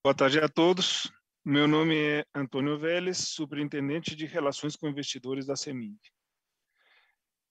Boa 0.00 0.14
tarde 0.14 0.38
a 0.38 0.48
todos. 0.48 1.12
Meu 1.44 1.66
nome 1.66 1.96
é 1.96 2.24
Antônio 2.32 2.78
Vélez, 2.78 3.18
superintendente 3.18 4.14
de 4.14 4.26
Relações 4.26 4.76
com 4.76 4.88
Investidores 4.88 5.44
da 5.44 5.56
CEMIG. 5.56 5.98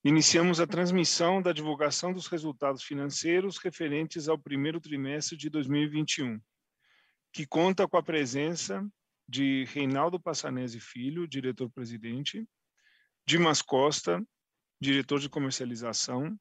Iniciamos 0.01 0.61
a 0.61 0.65
transmissão 0.65 1.41
da 1.41 1.51
divulgação 1.51 2.13
dos 2.13 2.27
resultados 2.27 2.83
financeiros 2.83 3.57
referentes 3.57 4.29
ao 4.29 4.39
primeiro 4.39 4.79
trimestre 4.79 5.35
de 5.35 5.49
2021, 5.49 6.39
que 7.33 7.45
conta 7.45 7.85
com 7.85 7.97
a 7.97 8.03
presença 8.03 8.81
de 9.27 9.65
Reinaldo 9.65 10.17
Passanese 10.17 10.79
Filho, 10.79 11.27
diretor-presidente, 11.27 12.47
Dimas 13.27 13.61
Costa, 13.61 14.25
diretor 14.79 15.19
de 15.19 15.29
comercialização, 15.29 16.33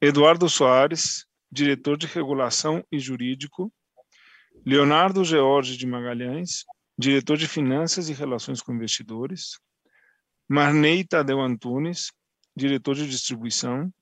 Eduardo 0.00 0.48
Soares, 0.48 1.26
diretor 1.52 1.98
de 1.98 2.06
regulação 2.06 2.82
e 2.90 2.98
jurídico, 2.98 3.70
Leonardo 4.66 5.22
George 5.22 5.76
de 5.76 5.86
Magalhães, 5.86 6.64
diretor 6.96 7.36
de 7.36 7.46
finanças 7.46 8.08
e 8.08 8.14
relações 8.14 8.62
com 8.62 8.72
investidores, 8.72 9.58
Marnei 10.48 11.04
Tadeu 11.04 11.38
Antunes, 11.38 12.10
diretor 12.56 12.94
de 12.94 13.06
distribuição, 13.06 13.92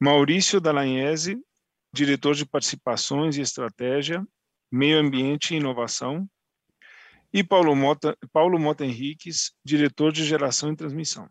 Maurício 0.00 0.62
Dallagnese, 0.62 1.38
diretor 1.92 2.34
de 2.34 2.46
participações 2.46 3.36
e 3.36 3.42
estratégia, 3.42 4.26
meio 4.72 4.98
ambiente 4.98 5.52
e 5.52 5.58
inovação, 5.58 6.26
e 7.30 7.44
Paulo 7.44 7.76
Mota, 7.76 8.16
Paulo 8.32 8.58
Mota 8.58 8.86
Henriques, 8.86 9.52
diretor 9.62 10.10
de 10.10 10.24
geração 10.24 10.72
e 10.72 10.76
transmissão. 10.76 11.28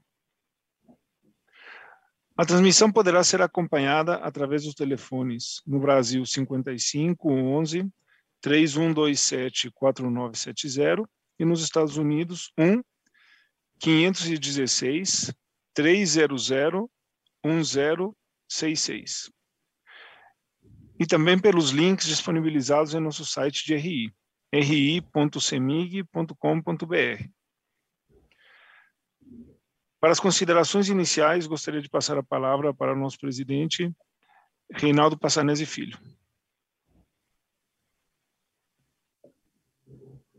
A 2.38 2.46
transmissão 2.46 2.92
poderá 2.92 3.24
ser 3.24 3.42
acompanhada 3.42 4.18
através 4.18 4.66
dos 4.66 4.76
telefones 4.76 5.64
no 5.66 5.80
Brasil 5.80 6.24
55 6.24 7.28
11 7.28 7.92
3127 8.42 9.72
4970 9.72 11.04
e 11.40 11.46
nos 11.46 11.62
Estados 11.62 11.98
Unidos 11.98 12.52
1 12.58 12.82
516 13.80 15.34
300 15.74 16.50
1066. 17.44 19.32
E 21.00 21.06
também 21.06 21.40
pelos 21.40 21.70
links 21.70 22.06
disponibilizados 22.06 22.94
em 22.94 23.00
nosso 23.00 23.26
site 23.26 23.66
de 23.66 23.76
RI, 23.76 24.14
ri.semig.com.br. 24.54 27.30
Para 30.02 30.12
as 30.12 30.20
considerações 30.20 30.90
iniciais, 30.90 31.48
gostaria 31.48 31.82
de 31.82 31.90
passar 31.90 32.18
a 32.18 32.24
palavra 32.24 32.74
para 32.74 32.94
o 32.94 32.98
nosso 32.98 33.18
presidente, 33.18 33.90
Reinaldo 34.74 35.18
Passanese 35.18 35.66
Filho. 35.66 35.98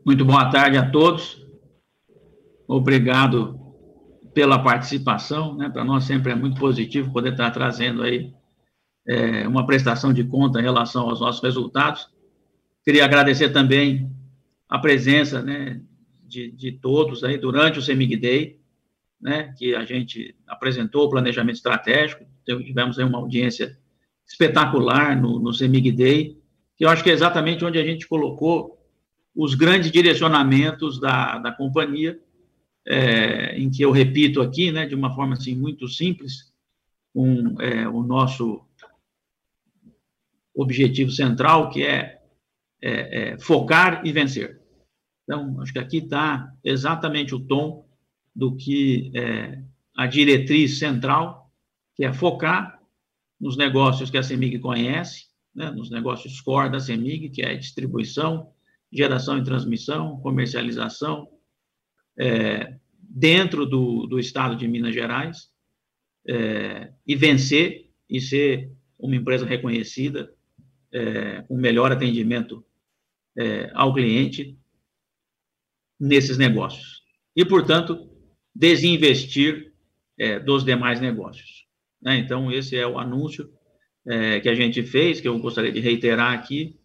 Muito 0.05 0.25
boa 0.25 0.51
tarde 0.51 0.79
a 0.79 0.91
todos. 0.91 1.47
Obrigado 2.67 3.61
pela 4.33 4.59
participação, 4.59 5.55
né? 5.55 5.69
Para 5.69 5.85
nós 5.85 6.05
sempre 6.05 6.33
é 6.33 6.35
muito 6.35 6.59
positivo 6.59 7.13
poder 7.13 7.33
estar 7.33 7.51
trazendo 7.51 8.03
aí 8.03 8.33
é, 9.07 9.47
uma 9.47 9.67
prestação 9.67 10.11
de 10.13 10.25
conta 10.25 10.59
em 10.59 10.63
relação 10.63 11.09
aos 11.09 11.21
nossos 11.21 11.43
resultados. 11.43 12.09
Queria 12.83 13.05
agradecer 13.05 13.51
também 13.51 14.11
a 14.67 14.79
presença, 14.79 15.43
né, 15.43 15.83
de, 16.25 16.51
de 16.51 16.73
todos 16.73 17.23
aí 17.23 17.37
durante 17.37 17.79
o 17.79 17.83
Semig 17.83 18.17
Day, 18.17 18.59
né, 19.21 19.53
que 19.59 19.75
a 19.75 19.85
gente 19.85 20.35
apresentou 20.47 21.05
o 21.05 21.11
planejamento 21.11 21.57
estratégico, 21.57 22.25
tivemos 22.47 22.99
aí 22.99 23.05
uma 23.05 23.19
audiência 23.19 23.77
espetacular 24.27 25.21
no, 25.21 25.39
no 25.39 25.53
Semig 25.53 25.93
Day, 25.93 26.39
que 26.75 26.87
eu 26.87 26.89
acho 26.89 27.05
que 27.05 27.11
é 27.11 27.13
exatamente 27.13 27.65
onde 27.65 27.79
a 27.79 27.85
gente 27.85 28.09
colocou 28.09 28.80
os 29.35 29.55
grandes 29.55 29.91
direcionamentos 29.91 31.01
da, 31.01 31.39
da 31.39 31.53
companhia, 31.53 32.21
é, 32.87 33.57
em 33.59 33.71
que 33.71 33.83
eu 33.83 33.91
repito 33.91 34.41
aqui, 34.41 34.73
né, 34.73 34.87
de 34.87 34.95
uma 34.95 35.15
forma 35.15 35.35
assim 35.35 35.55
muito 35.55 35.89
simples, 35.89 36.53
um, 37.15 37.61
é, 37.61 37.89
o 37.89 38.03
nosso 38.03 38.65
objetivo 40.55 41.11
central, 41.11 41.71
que 41.71 41.83
é, 41.83 42.21
é, 42.83 43.31
é 43.33 43.39
focar 43.39 44.05
e 44.05 44.13
vencer. 44.13 44.61
Então, 45.25 45.61
acho 45.61 45.73
que 45.73 45.79
aqui 45.79 45.99
está 45.99 46.53
exatamente 46.65 47.35
o 47.35 47.41
tom 47.41 47.87
do 48.35 48.57
que 48.57 49.13
é, 49.15 49.63
a 49.97 50.07
diretriz 50.07 50.79
central, 50.79 51.51
que 51.95 52.05
é 52.05 52.13
focar 52.13 52.81
nos 53.41 53.57
negócios 53.57 54.11
que 54.11 54.19
a 54.19 54.23
CEMIG 54.23 54.59
conhece, 54.59 55.27
né, 55.55 55.71
nos 55.71 55.91
negócios 55.91 56.41
core 56.41 56.71
da 56.71 56.81
CEMIG, 56.81 57.31
que 57.31 57.43
é 57.43 57.55
distribuição, 57.55 58.53
geração 58.93 59.39
e 59.39 59.45
transmissão, 59.45 60.19
comercialização, 60.21 61.29
é, 62.19 62.77
dentro 63.01 63.67
do, 63.67 64.07
do 64.07 64.19
estado 64.19 64.57
de 64.57 64.67
Minas 64.67 64.95
Gerais, 64.95 65.51
é, 66.27 66.93
e 67.07 67.17
vencer 67.17 67.91
e 68.09 68.21
ser 68.21 68.71
uma 68.99 69.17
empresa 69.17 69.47
reconhecida, 69.47 70.33
é, 70.93 71.43
com 71.43 71.57
melhor 71.57 71.93
atendimento 71.93 72.65
é, 73.37 73.71
ao 73.75 73.95
cliente 73.95 74.59
nesses 75.99 76.37
negócios. 76.37 77.03
E, 77.35 77.45
portanto, 77.45 78.11
desinvestir 78.55 79.73
é, 80.19 80.39
dos 80.39 80.65
demais 80.65 81.01
negócios. 81.01 81.67
Né? 82.03 82.19
Então, 82.19 82.51
esse 82.51 82.77
é 82.77 82.87
o 82.87 82.99
anúncio 82.99 83.51
é, 84.07 84.41
que 84.41 84.49
a 84.49 84.55
gente 84.55 84.83
fez, 84.83 85.21
que 85.21 85.29
eu 85.29 85.39
gostaria 85.39 85.73
de 85.73 85.81
reiterar 85.81 86.33
aqui, 86.33 86.80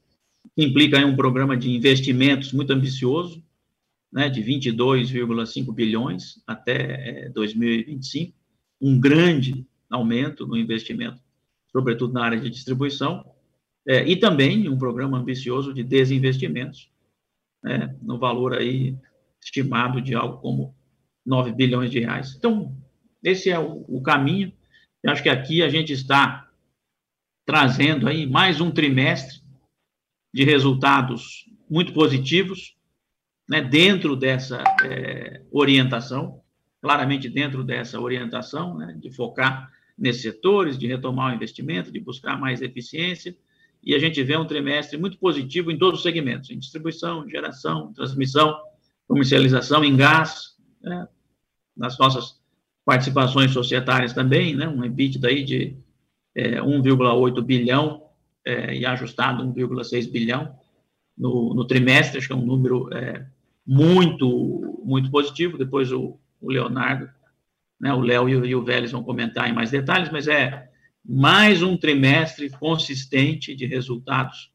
que 0.56 0.63
implica 0.63 0.97
em 0.97 1.06
um 1.06 1.16
programa 1.16 1.56
de 1.56 1.72
investimentos 1.72 2.51
muito 2.51 2.72
ambicioso, 2.72 3.44
né, 4.11 4.29
de 4.29 4.41
22,5 4.41 5.73
bilhões 5.73 6.41
até 6.47 7.25
é, 7.25 7.29
2025, 7.29 8.33
um 8.81 9.00
grande 9.00 9.66
aumento 9.89 10.45
no 10.47 10.57
investimento, 10.57 11.22
sobretudo 11.72 12.13
na 12.13 12.23
área 12.23 12.39
de 12.39 12.50
distribuição, 12.50 13.25
é, 13.88 14.07
e 14.07 14.16
também 14.16 14.69
um 14.69 14.78
programa 14.78 15.17
ambicioso 15.17 15.73
de 15.73 15.83
desinvestimentos, 15.83 16.89
né, 17.63 17.95
no 18.01 18.17
valor 18.17 18.53
aí 18.53 18.97
estimado 19.44 20.01
de 20.01 20.16
algo 20.16 20.38
como 20.38 20.75
9 21.25 21.51
bilhões 21.51 21.91
de 21.91 22.00
reais. 22.00 22.35
Então, 22.35 22.75
esse 23.23 23.50
é 23.50 23.59
o, 23.59 23.85
o 23.88 24.01
caminho. 24.01 24.51
Eu 25.03 25.12
acho 25.12 25.22
que 25.22 25.29
aqui 25.29 25.62
a 25.62 25.69
gente 25.69 25.94
está 25.94 26.50
trazendo 27.45 28.07
aí 28.07 28.25
mais 28.25 28.59
um 28.59 28.72
trimestre 28.72 29.44
de 30.36 30.44
resultados 30.44 31.46
muito 31.70 31.94
positivos, 31.94 32.76
né, 33.48 33.62
dentro 33.62 34.18
dessa 34.18 34.62
é, 34.84 35.42
orientação, 35.50 36.42
claramente 36.82 37.30
dentro 37.30 37.64
dessa 37.64 38.02
orientação, 38.02 38.78
né, 38.78 38.98
de 39.00 39.10
focar 39.16 39.72
nesses 39.98 40.24
setores, 40.24 40.78
de 40.78 40.88
retomar 40.88 41.32
o 41.32 41.36
investimento, 41.36 41.90
de 41.90 42.02
buscar 42.02 42.38
mais 42.38 42.62
eficiência, 42.62 43.34
e 43.82 43.96
a 43.96 44.00
gente 44.00 44.22
vê 44.24 44.36
um 44.36 44.46
trimestre 44.46 44.98
muito 44.98 45.18
positivo 45.18 45.72
em 45.72 45.78
todos 45.78 46.00
os 46.00 46.04
segmentos, 46.04 46.50
em 46.50 46.60
distribuição, 46.60 47.30
geração, 47.30 47.94
transmissão, 47.94 48.60
comercialização, 49.08 49.86
em 49.86 49.96
gás, 49.96 50.58
né, 50.84 51.08
nas 51.78 51.98
nossas 51.98 52.42
participações 52.84 53.52
societárias 53.52 54.12
também, 54.12 54.54
né, 54.54 54.68
um 54.68 54.84
EBITDA 54.84 55.30
aí 55.30 55.46
de 55.46 55.78
é, 56.36 56.60
1,8 56.60 57.42
bilhão 57.42 58.05
é, 58.45 58.75
e 58.75 58.86
ajustado 58.86 59.44
1,6 59.44 60.12
bilhão 60.12 60.56
no, 61.18 61.53
no, 61.53 61.65
trimestre, 61.65 62.18
acho 62.18 62.27
que 62.27 62.33
é 62.33 62.36
um 62.36 62.45
número 62.45 62.94
é, 62.94 63.25
muito, 63.65 64.81
muito 64.83 65.09
positivo. 65.09 65.57
Depois 65.57 65.92
o, 65.92 66.19
o 66.39 66.51
Leonardo, 66.51 67.09
né, 67.80 67.94
o 67.94 68.01
Léo 68.01 68.30
e, 68.30 68.50
e, 68.50 68.56
o 68.56 68.63
Vélez 68.63 68.92
vão 68.92 69.03
comentar 69.03 69.50
em 69.50 69.53
mais 69.53 69.71
detalhes, 69.71 70.12
mas 70.12 70.27
é 70.27 70.69
mais 71.03 71.62
um 71.62 71.77
trimestre 71.77 72.50
consistente 72.50 73.56
de 73.56 73.65
resultados 73.65 74.51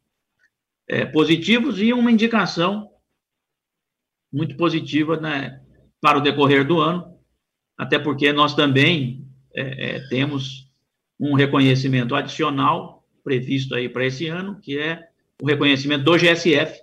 é, 0.88 1.04
positivos 1.06 1.80
e 1.80 1.92
uma 1.92 2.10
indicação 2.10 2.90
muito 4.32 4.56
positiva 4.56 5.16
né, 5.16 5.60
para 6.00 6.18
o 6.18 6.20
decorrer 6.20 6.66
do 6.66 6.80
ano, 6.80 7.16
até 7.76 7.98
porque 7.98 8.32
nós 8.32 8.54
também 8.54 9.26
é, 9.54 9.96
é, 9.96 10.08
temos 10.08 10.68
um 11.18 11.34
reconhecimento 11.34 12.14
adicional 12.14 12.99
previsto 13.22 13.74
aí 13.74 13.88
para 13.88 14.06
esse 14.06 14.26
ano, 14.26 14.58
que 14.60 14.78
é 14.78 15.08
o 15.40 15.46
reconhecimento 15.46 16.04
do 16.04 16.16
GSF, 16.16 16.80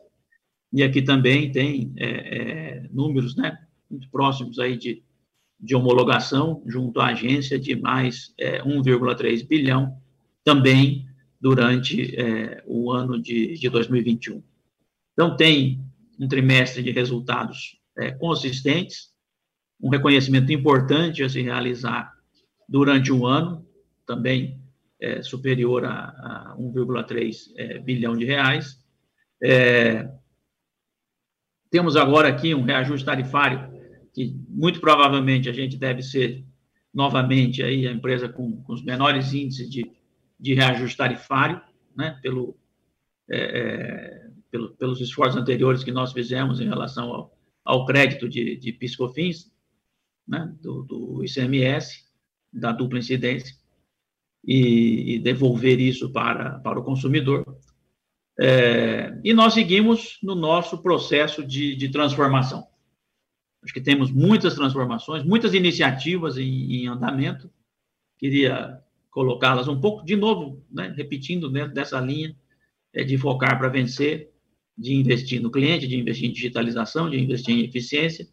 e 0.73 0.83
aqui 0.83 1.01
também 1.01 1.51
tem 1.51 1.93
é, 1.95 2.07
é, 2.07 2.89
números, 2.91 3.35
né, 3.35 3.57
muito 3.89 4.09
próximos 4.09 4.59
aí 4.59 4.77
de, 4.77 5.03
de 5.59 5.75
homologação 5.75 6.61
junto 6.65 6.99
à 6.99 7.07
agência 7.07 7.57
de 7.57 7.75
mais 7.75 8.33
é, 8.37 8.61
1,3 8.61 9.47
bilhão 9.47 9.97
também 10.43 11.07
durante 11.39 12.15
é, 12.15 12.63
o 12.65 12.91
ano 12.91 13.21
de, 13.21 13.53
de 13.55 13.69
2021. 13.69 14.43
Então, 15.13 15.35
tem 15.35 15.81
um 16.19 16.27
trimestre 16.27 16.83
de 16.83 16.91
resultados 16.91 17.79
é, 17.97 18.11
consistentes, 18.11 19.11
um 19.81 19.89
reconhecimento 19.89 20.51
importante 20.51 21.23
a 21.23 21.29
se 21.29 21.41
realizar 21.41 22.11
durante 22.67 23.11
o 23.11 23.25
ano, 23.25 23.65
também 24.05 24.59
é, 24.99 25.21
superior 25.21 25.85
a, 25.85 26.53
a 26.53 26.55
1,3 26.57 27.35
é, 27.55 27.79
bilhão 27.79 28.15
de 28.15 28.25
reais, 28.25 28.83
É, 29.39 30.09
temos 31.69 31.95
agora 31.95 32.27
aqui 32.27 32.55
um 32.55 32.63
reajuste 32.63 33.05
tarifário 33.05 33.71
que 34.13 34.35
muito 34.49 34.79
provavelmente 34.79 35.47
a 35.47 35.53
gente 35.53 35.77
deve 35.77 36.01
ser 36.01 36.43
novamente 36.91 37.61
aí 37.61 37.87
a 37.87 37.91
empresa 37.91 38.27
com, 38.27 38.63
com 38.63 38.73
os 38.73 38.83
menores 38.83 39.31
índices 39.31 39.69
de, 39.69 39.91
de 40.39 40.55
reajuste 40.55 40.97
tarifário, 40.97 41.61
né, 41.95 42.17
pelo, 42.23 42.57
é, 43.29 43.37
é, 43.59 44.29
pelo, 44.49 44.69
pelos 44.75 44.99
esforços 45.01 45.39
anteriores 45.39 45.83
que 45.83 45.91
nós 45.91 46.13
fizemos 46.13 46.59
em 46.59 46.67
relação 46.67 47.13
ao, 47.13 47.37
ao 47.63 47.85
crédito 47.85 48.27
de, 48.27 48.55
de 48.55 48.71
piscofins, 48.71 49.51
né, 50.27 50.51
do, 50.61 50.81
do 50.81 51.23
ICMS, 51.23 52.05
da 52.51 52.71
dupla 52.71 52.97
incidência, 52.97 53.55
e, 54.47 55.15
e 55.15 55.19
devolver 55.19 55.77
isso 55.79 56.09
para, 56.09 56.59
para 56.59 56.79
o 56.79 56.83
consumidor. 56.83 57.59
É, 58.39 59.19
e 59.23 59.33
nós 59.33 59.53
seguimos 59.53 60.17
no 60.23 60.35
nosso 60.35 60.77
processo 60.77 61.45
de, 61.45 61.75
de, 61.75 61.89
transformação. 61.89 62.65
Acho 63.63 63.73
que 63.73 63.81
temos 63.81 64.09
muitas 64.09 64.55
transformações, 64.55 65.23
muitas 65.23 65.53
iniciativas 65.53 66.37
em, 66.37 66.75
em 66.75 66.87
andamento. 66.87 67.51
Queria 68.17 68.79
colocá-las 69.09 69.67
um 69.67 69.81
pouco, 69.81 70.05
de 70.05 70.15
novo, 70.15 70.63
né, 70.71 70.93
repetindo 70.95 71.49
dentro 71.49 71.73
dessa 71.73 71.99
linha 71.99 72.35
é, 72.93 73.03
de 73.03 73.17
focar 73.17 73.57
para 73.57 73.67
vencer, 73.67 74.31
de 74.77 74.93
investir 74.93 75.41
no 75.41 75.51
cliente, 75.51 75.87
de 75.87 75.97
investir 75.97 76.29
em 76.29 76.33
digitalização, 76.33 77.09
de 77.09 77.19
investir 77.19 77.55
em 77.55 77.65
eficiência, 77.65 78.27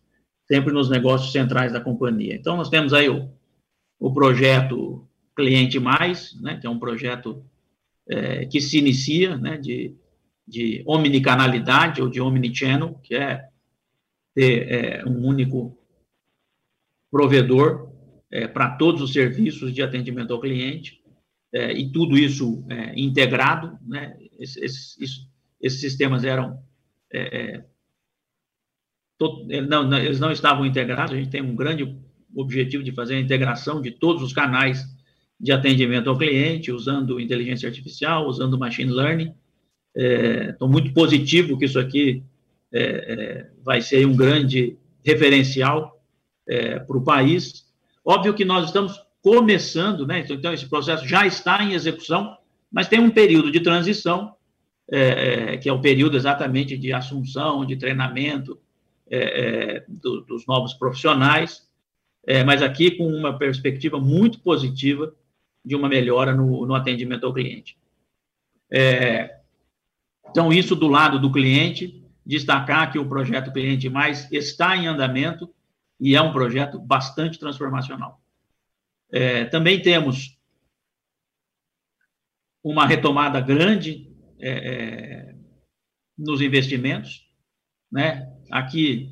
sempre 0.47 0.73
nos 0.73 0.91
negócios 0.91 1.33
centrais 1.33 1.73
da 1.73 1.81
companhia. 1.81 2.35
Então, 2.35 2.57
nós 2.57 2.69
temos 2.69 2.93
aí 2.93 3.09
o, 3.09 3.31
o 3.99 4.13
projeto 4.13 5.09
Cliente 5.37 5.79
Mais, 5.79 6.39
né, 6.41 6.59
que 6.59 6.67
é 6.67 6.71
um 6.71 6.79
projeto 6.79 7.45
é, 8.09 8.47
que 8.47 8.61
se 8.61 8.79
inicia, 8.79 9.37
né, 9.37 9.57
de, 9.57 9.97
de 10.47 10.83
omnicanalidade 10.87 12.01
ou 12.01 12.09
de 12.09 12.21
omnichannel, 12.21 12.95
que 13.03 13.15
é 13.15 13.49
ter 14.35 14.69
é, 14.71 15.05
um 15.05 15.27
único 15.27 15.79
provedor 17.11 17.93
é, 18.31 18.47
para 18.49 18.77
todos 18.77 19.01
os 19.01 19.13
serviços 19.13 19.73
de 19.73 19.83
atendimento 19.83 20.33
ao 20.33 20.41
cliente, 20.41 21.03
é, 21.53 21.73
e 21.73 21.91
tudo 21.91 22.19
isso 22.19 22.65
é, 22.69 22.99
integrado, 22.99 23.79
né, 23.87 24.17
esses, 24.39 24.99
esses, 24.99 25.29
esses 25.61 25.81
sistemas 25.81 26.25
eram 26.25 26.63
é, 27.13 27.65
não, 29.69 29.97
eles 29.97 30.19
não 30.19 30.33
estavam 30.33 30.67
integrados, 30.67 31.15
a 31.15 31.17
gente 31.17 31.31
tem 31.31 31.41
um 31.41 31.55
grande 31.55 31.97
objetivo 32.35 32.83
de 32.83 32.93
fazer 32.93 33.15
a 33.15 33.21
integração 33.21 33.81
de 33.81 33.93
todos 33.93 34.23
os 34.23 34.33
canais 34.33 34.85
de 35.45 35.53
atendimento 35.53 36.09
ao 36.09 36.17
cliente, 36.17 36.73
usando 36.73 37.21
inteligência 37.21 37.69
artificial, 37.69 38.27
usando 38.27 38.59
machine 38.59 38.91
learning. 38.91 39.35
Estou 39.95 40.67
é, 40.67 40.71
muito 40.71 40.91
positivo 40.95 41.59
que 41.59 41.67
isso 41.67 41.79
aqui 41.79 42.23
é, 42.73 42.81
é, 42.83 43.51
vai 43.63 43.83
ser 43.83 44.07
um 44.07 44.17
grande 44.17 44.79
referencial 45.05 46.03
é, 46.49 46.79
para 46.79 46.97
o 46.97 47.05
país. 47.05 47.67
Óbvio 48.03 48.33
que 48.33 48.43
nós 48.43 48.65
estamos 48.65 48.99
começando, 49.21 50.07
né? 50.07 50.25
então 50.27 50.51
esse 50.51 50.67
processo 50.67 51.07
já 51.07 51.27
está 51.27 51.63
em 51.63 51.75
execução, 51.75 52.39
mas 52.73 52.89
tem 52.89 52.99
um 52.99 53.11
período 53.11 53.53
de 53.53 53.61
transição, 53.61 54.35
é, 54.91 55.53
é, 55.53 55.57
que 55.59 55.69
é 55.69 55.73
o 55.75 55.81
período 55.81 56.17
exatamente 56.17 56.75
de 56.79 56.91
assunção, 56.91 57.67
de 57.67 57.77
treinamento 57.77 58.59
do, 59.87 60.23
dos 60.23 60.47
novos 60.47 60.73
profissionais, 60.73 61.69
mas 62.47 62.63
aqui 62.63 62.93
com 62.93 63.07
uma 63.07 63.39
perspectiva 63.39 64.01
muito 64.01 64.41
positiva 64.41 65.15
de 65.65 65.75
uma 65.75 65.89
melhora 65.89 66.35
no, 66.35 66.67
no 66.67 66.75
atendimento 66.75 67.25
ao 67.27 67.33
cliente. 67.33 67.77
É, 68.71 69.39
então, 70.29 70.53
isso 70.53 70.75
do 70.75 70.89
lado 70.89 71.19
do 71.19 71.31
cliente, 71.31 72.05
destacar 72.27 72.91
que 72.91 72.99
o 72.99 73.09
projeto 73.09 73.53
Cliente 73.53 73.89
Mais 73.89 74.31
está 74.33 74.77
em 74.77 74.87
andamento 74.87 75.53
e 76.01 76.17
é 76.17 76.21
um 76.21 76.33
projeto 76.33 76.79
bastante 76.79 77.39
transformacional. 77.39 78.21
É, 79.13 79.45
também 79.45 79.81
temos 79.81 80.37
uma 82.63 82.87
retomada 82.87 83.41
grande 83.41 84.11
é, 84.41 84.51
é 84.51 85.35
nos 86.17 86.41
investimentos, 86.41 87.29
né? 87.91 88.33
aqui 88.51 89.11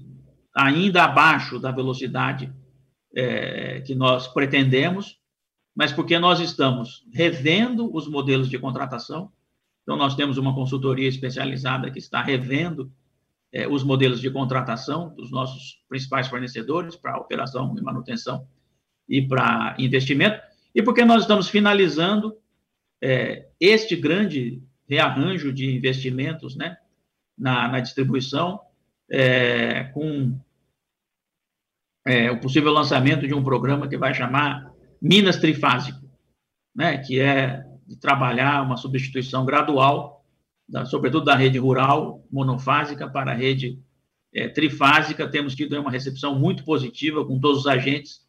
ainda 0.55 1.05
abaixo 1.05 1.59
da 1.59 1.71
velocidade 1.71 2.53
é, 3.15 3.81
que 3.81 3.95
nós 3.95 4.29
pretendemos, 4.29 5.19
mas 5.75 5.93
porque 5.93 6.19
nós 6.19 6.41
estamos 6.41 7.05
revendo 7.13 7.95
os 7.95 8.07
modelos 8.07 8.49
de 8.49 8.59
contratação. 8.59 9.33
Então, 9.83 9.97
nós 9.97 10.15
temos 10.15 10.37
uma 10.37 10.55
consultoria 10.55 11.09
especializada 11.09 11.91
que 11.91 11.99
está 11.99 12.23
revendo 12.23 12.93
é, 13.53 13.67
os 13.67 13.83
modelos 13.83 14.21
de 14.21 14.31
contratação 14.31 15.15
dos 15.15 15.31
nossos 15.31 15.83
principais 15.89 16.29
fornecedores 16.29 16.97
para 16.97 17.19
operação 17.19 17.75
e 17.77 17.83
manutenção 17.83 18.47
e 19.09 19.27
para 19.27 19.75
investimento, 19.79 20.41
e 20.75 20.83
porque 20.83 21.05
nós 21.05 21.23
estamos 21.23 21.49
finalizando 21.49 22.37
é, 23.03 23.49
este 23.61 23.97
grande 23.97 24.63
rearranjo 24.89 25.53
de 25.53 25.75
investimentos 25.75 26.57
né, 26.57 26.79
na, 27.37 27.69
na 27.69 27.81
distribuição, 27.81 28.61
é, 29.11 29.85
com 29.85 30.39
o 32.33 32.41
possível 32.41 32.73
lançamento 32.73 33.29
de 33.29 33.35
um 33.35 33.45
programa 33.45 33.87
que 33.87 33.97
vai 33.97 34.13
chamar 34.13 34.72
Minas 35.03 35.37
Trifásico, 35.37 36.09
né, 36.73 36.97
que 36.99 37.19
é 37.19 37.65
de 37.85 37.97
trabalhar 37.97 38.63
uma 38.63 38.77
substituição 38.77 39.45
gradual, 39.45 40.25
da, 40.69 40.85
sobretudo 40.85 41.25
da 41.25 41.35
rede 41.35 41.59
rural 41.59 42.25
monofásica 42.31 43.09
para 43.11 43.33
a 43.33 43.35
rede 43.35 43.81
é, 44.33 44.49
trifásica. 44.49 45.29
Temos 45.29 45.57
tido 45.57 45.79
uma 45.79 45.91
recepção 45.91 46.39
muito 46.39 46.65
positiva 46.65 47.27
com 47.27 47.41
todos 47.41 47.63
os 47.63 47.67
agentes 47.67 48.21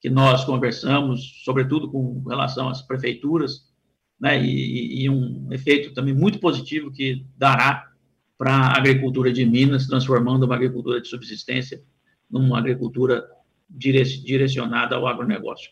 que 0.00 0.08
nós 0.08 0.44
conversamos, 0.44 1.42
sobretudo 1.44 1.90
com 1.90 2.22
relação 2.26 2.70
às 2.70 2.80
prefeituras, 2.80 3.70
né, 4.18 4.42
e, 4.42 5.02
e 5.02 5.10
um 5.10 5.52
efeito 5.52 5.92
também 5.92 6.14
muito 6.14 6.38
positivo 6.38 6.90
que 6.90 7.26
dará 7.36 7.90
para 8.38 8.50
a 8.50 8.78
agricultura 8.78 9.30
de 9.30 9.44
Minas, 9.44 9.86
transformando 9.86 10.44
uma 10.44 10.54
agricultura 10.54 11.02
de 11.02 11.08
subsistência 11.08 11.82
numa 12.30 12.58
agricultura 12.58 13.24
direcionada 13.68 14.96
ao 14.96 15.06
agronegócio. 15.06 15.70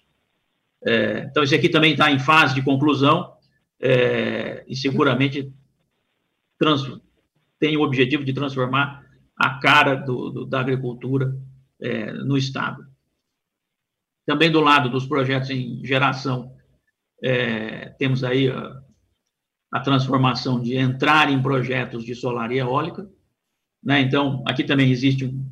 É, 0.85 1.21
então, 1.31 1.43
esse 1.43 1.55
aqui 1.55 1.69
também 1.69 1.93
está 1.93 2.11
em 2.11 2.19
fase 2.19 2.55
de 2.55 2.63
conclusão 2.63 3.33
é, 3.81 4.65
e 4.69 4.77
seguramente 4.77 5.53
trans, 6.59 6.83
tem 7.59 7.77
o 7.77 7.83
objetivo 7.83 8.25
de 8.25 8.33
transformar 8.33 9.05
a 9.37 9.59
cara 9.59 9.95
do, 9.95 10.31
do, 10.31 10.47
da 10.47 10.61
agricultura 10.61 11.37
é, 11.81 12.13
no 12.13 12.37
Estado. 12.37 12.87
Também 14.25 14.51
do 14.51 14.61
lado 14.61 14.89
dos 14.89 15.07
projetos 15.07 15.51
em 15.51 15.85
geração, 15.85 16.55
é, 17.23 17.89
temos 17.99 18.23
aí 18.23 18.49
a, 18.49 18.83
a, 19.73 19.81
transformação 19.81 20.61
de 20.61 20.77
entrar 20.77 21.31
em 21.31 21.43
projetos 21.43 22.05
de 22.05 22.15
solar 22.15 22.53
e 22.53 22.59
eólica. 22.59 23.09
Né? 23.83 24.01
Então, 24.01 24.45
aqui 24.47 24.63
também 24.63 24.91
existe 24.91 25.25
um, 25.25 25.45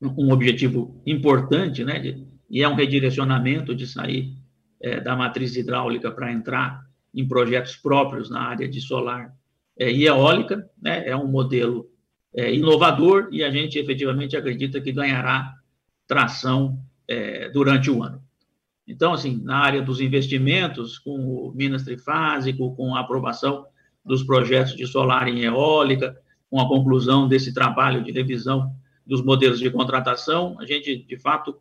um 0.00 0.32
objetivo 0.32 1.02
importante, 1.04 1.84
né, 1.84 1.98
de, 1.98 2.27
e 2.48 2.62
é 2.62 2.68
um 2.68 2.74
redirecionamento 2.74 3.74
de 3.74 3.86
sair 3.86 4.34
é, 4.80 5.00
da 5.00 5.14
matriz 5.16 5.56
hidráulica 5.56 6.10
para 6.10 6.32
entrar 6.32 6.86
em 7.14 7.26
projetos 7.26 7.76
próprios 7.76 8.30
na 8.30 8.40
área 8.40 8.68
de 8.68 8.80
solar 8.80 9.34
é, 9.78 9.90
e 9.90 10.06
eólica, 10.06 10.68
né? 10.80 11.08
é 11.08 11.16
um 11.16 11.26
modelo 11.26 11.90
é, 12.34 12.54
inovador 12.54 13.28
e 13.30 13.42
a 13.42 13.50
gente 13.50 13.78
efetivamente 13.78 14.36
acredita 14.36 14.80
que 14.80 14.92
ganhará 14.92 15.54
tração 16.06 16.78
é, 17.06 17.48
durante 17.50 17.90
o 17.90 18.02
ano. 18.02 18.22
Então, 18.86 19.12
assim, 19.12 19.40
na 19.42 19.58
área 19.58 19.82
dos 19.82 20.00
investimentos, 20.00 20.98
com 20.98 21.18
o 21.18 21.52
Minas 21.54 21.82
Trifásico, 21.82 22.74
com 22.74 22.94
a 22.94 23.00
aprovação 23.00 23.66
dos 24.04 24.22
projetos 24.22 24.74
de 24.74 24.86
solar 24.86 25.28
e 25.28 25.44
eólica, 25.44 26.16
com 26.50 26.58
a 26.58 26.66
conclusão 26.66 27.28
desse 27.28 27.52
trabalho 27.52 28.02
de 28.02 28.10
revisão 28.10 28.72
dos 29.06 29.22
modelos 29.22 29.58
de 29.58 29.70
contratação, 29.70 30.56
a 30.58 30.64
gente, 30.64 30.96
de 30.96 31.18
fato, 31.18 31.56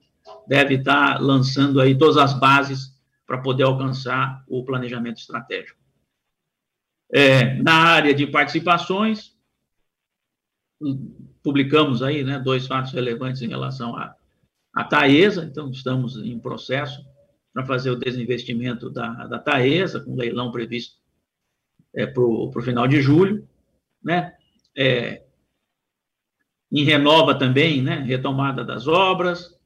deve 0.48 0.76
estar 0.76 1.22
lançando 1.22 1.80
aí 1.82 1.98
todas 1.98 2.18
as 2.18 2.34
bases 2.34 2.96
para 3.26 3.40
poder 3.40 3.64
alcançar 3.64 4.44
o 4.48 4.64
planejamento 4.64 5.18
estratégico. 5.18 5.78
É, 7.12 7.56
na 7.62 7.74
área 7.74 8.14
de 8.14 8.28
participações, 8.28 9.36
publicamos 11.42 12.04
aí 12.04 12.24
né, 12.24 12.40
dois 12.40 12.68
fatos 12.68 12.92
relevantes 12.92 13.42
em 13.42 13.48
relação 13.48 13.96
à, 13.96 14.16
à 14.74 14.84
Taesa, 14.84 15.46
então 15.46 15.70
estamos 15.72 16.18
em 16.18 16.38
processo 16.40 17.06
para 17.54 17.66
fazer 17.66 17.90
o 17.90 17.96
desinvestimento 17.96 18.90
da, 18.90 19.28
da 19.28 19.40
Taesa, 19.40 20.00
com 20.00 20.16
leilão 20.16 20.52
previsto 20.52 20.98
é, 21.96 22.06
para 22.06 22.22
o 22.22 22.62
final 22.62 22.88
de 22.88 23.02
julho, 23.02 23.48
né? 24.04 24.36
É, 24.76 25.24
em 26.72 26.84
Renova 26.84 27.34
também, 27.34 27.82
né, 27.82 27.96
retomada 28.02 28.64
das 28.64 28.88
obras, 28.88 29.57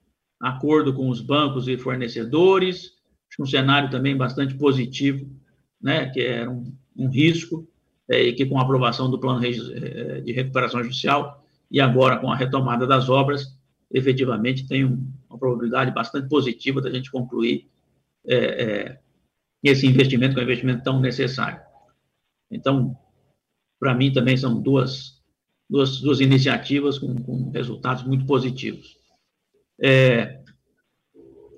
acordo 0.41 0.93
com 0.93 1.07
os 1.09 1.21
bancos 1.21 1.67
e 1.67 1.77
fornecedores, 1.77 2.93
um 3.39 3.45
cenário 3.45 3.89
também 3.89 4.17
bastante 4.17 4.55
positivo, 4.55 5.29
né, 5.81 6.09
que 6.09 6.19
era 6.21 6.49
um, 6.49 6.75
um 6.97 7.09
risco, 7.09 7.67
é, 8.09 8.23
e 8.23 8.33
que 8.33 8.45
com 8.45 8.59
a 8.59 8.63
aprovação 8.63 9.09
do 9.09 9.19
plano 9.19 9.41
é, 9.45 10.21
de 10.21 10.31
recuperação 10.33 10.83
judicial 10.83 11.45
e 11.69 11.79
agora 11.79 12.17
com 12.17 12.29
a 12.29 12.35
retomada 12.35 12.85
das 12.85 13.07
obras, 13.07 13.57
efetivamente 13.89 14.67
tem 14.67 14.83
uma 14.85 15.39
probabilidade 15.39 15.91
bastante 15.91 16.27
positiva 16.27 16.81
da 16.81 16.91
gente 16.91 17.09
concluir 17.09 17.69
é, 18.25 18.35
é, 18.35 18.99
esse 19.63 19.87
investimento, 19.87 20.33
que 20.33 20.39
é 20.39 20.43
um 20.43 20.45
investimento 20.45 20.83
tão 20.83 20.99
necessário. 20.99 21.61
Então, 22.49 22.97
para 23.79 23.95
mim 23.95 24.11
também 24.11 24.35
são 24.35 24.61
duas, 24.61 25.21
duas, 25.69 26.01
duas 26.01 26.19
iniciativas 26.19 26.99
com, 26.99 27.15
com 27.15 27.49
resultados 27.51 28.03
muito 28.03 28.25
positivos. 28.25 29.00
É, 29.83 30.41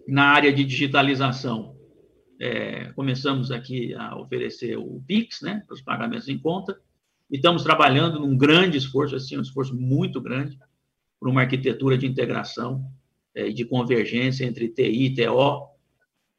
na 0.07 0.25
área 0.25 0.53
de 0.53 0.63
digitalização, 0.63 1.75
é, 2.39 2.91
começamos 2.93 3.51
aqui 3.51 3.93
a 3.93 4.17
oferecer 4.17 4.77
o 4.77 5.03
PIX, 5.05 5.41
né, 5.41 5.63
para 5.67 5.73
os 5.73 5.81
pagamentos 5.81 6.29
em 6.29 6.37
conta, 6.37 6.79
e 7.29 7.35
estamos 7.35 7.63
trabalhando 7.63 8.19
num 8.19 8.37
grande 8.37 8.77
esforço, 8.77 9.15
assim, 9.15 9.37
um 9.37 9.41
esforço 9.41 9.75
muito 9.75 10.21
grande, 10.21 10.57
por 11.19 11.29
uma 11.29 11.41
arquitetura 11.41 11.97
de 11.97 12.05
integração 12.05 12.85
e 13.35 13.41
é, 13.41 13.49
de 13.49 13.65
convergência 13.65 14.45
entre 14.45 14.69
TI 14.69 15.05
e 15.05 15.15
TO, 15.15 15.67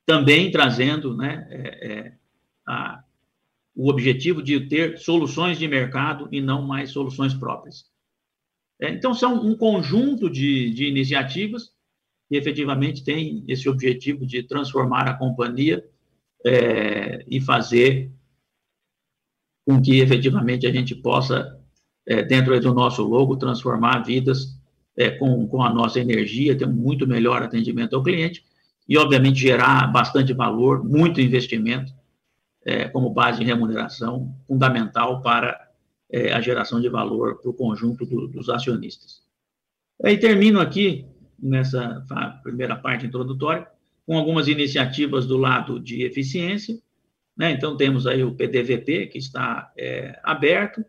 também 0.07 0.50
trazendo 0.50 1.17
né, 1.17 1.47
é, 1.50 1.93
é, 1.93 2.12
a, 2.67 3.03
o 3.75 3.91
objetivo 3.91 4.43
de 4.43 4.61
ter 4.69 4.99
soluções 4.99 5.59
de 5.59 5.67
mercado 5.67 6.29
e 6.31 6.41
não 6.41 6.62
mais 6.62 6.91
soluções 6.91 7.35
próprias. 7.35 7.91
É, 8.81 8.91
então, 8.91 9.14
são 9.14 9.45
um 9.45 9.57
conjunto 9.57 10.29
de, 10.29 10.71
de 10.71 10.87
iniciativas 10.87 11.74
que 12.28 12.37
efetivamente 12.37 13.04
tem 13.04 13.45
esse 13.47 13.69
objetivo 13.69 14.26
de 14.26 14.43
transformar 14.43 15.09
a 15.09 15.14
companhia 15.14 15.85
é, 16.45 17.25
e 17.28 17.40
fazer 17.40 18.11
com 19.66 19.81
que 19.81 20.00
efetivamente 20.00 20.66
a 20.66 20.73
gente 20.73 20.95
possa, 20.95 21.59
é, 22.07 22.23
dentro 22.23 22.59
do 22.61 22.75
nosso 22.75 23.02
logo, 23.02 23.37
transformar 23.37 24.04
vidas 24.04 24.59
é, 24.97 25.11
com, 25.11 25.47
com 25.49 25.62
a 25.62 25.73
nossa 25.73 25.99
energia, 25.99 26.57
ter 26.57 26.66
muito 26.66 27.07
melhor 27.07 27.43
atendimento 27.43 27.97
ao 27.97 28.02
cliente 28.02 28.45
e, 28.88 28.99
obviamente, 28.99 29.38
gerar 29.38 29.90
bastante 29.90 30.33
valor, 30.33 30.85
muito 30.85 31.21
investimento 31.21 31.93
é, 32.64 32.88
como 32.88 33.11
base 33.11 33.40
de 33.40 33.45
remuneração 33.45 34.35
fundamental 34.47 35.21
para 35.23 35.71
é, 36.11 36.33
a 36.33 36.40
geração 36.40 36.81
de 36.81 36.88
valor 36.88 37.40
para 37.40 37.50
o 37.50 37.54
conjunto 37.54 38.04
do, 38.04 38.28
dos 38.28 38.49
acionistas. 38.49 39.23
Aí 40.02 40.19
termino 40.19 40.61
aqui, 40.61 41.07
nessa 41.45 42.01
primeira 42.43 42.75
parte 42.75 43.07
introdutória, 43.07 43.69
com 44.07 44.17
algumas 44.17 44.49
iniciativas 44.49 45.27
do 45.27 45.37
lado 45.37 45.79
de 45.79 46.03
eficiência. 46.03 46.79
Né? 47.37 47.53
Então, 47.53 47.77
temos 47.77 48.07
aí 48.07 48.25
o 48.25 48.35
PDVP, 48.35 49.09
que 49.09 49.19
está 49.19 49.71
é, 49.77 50.19
aberto, 50.23 50.83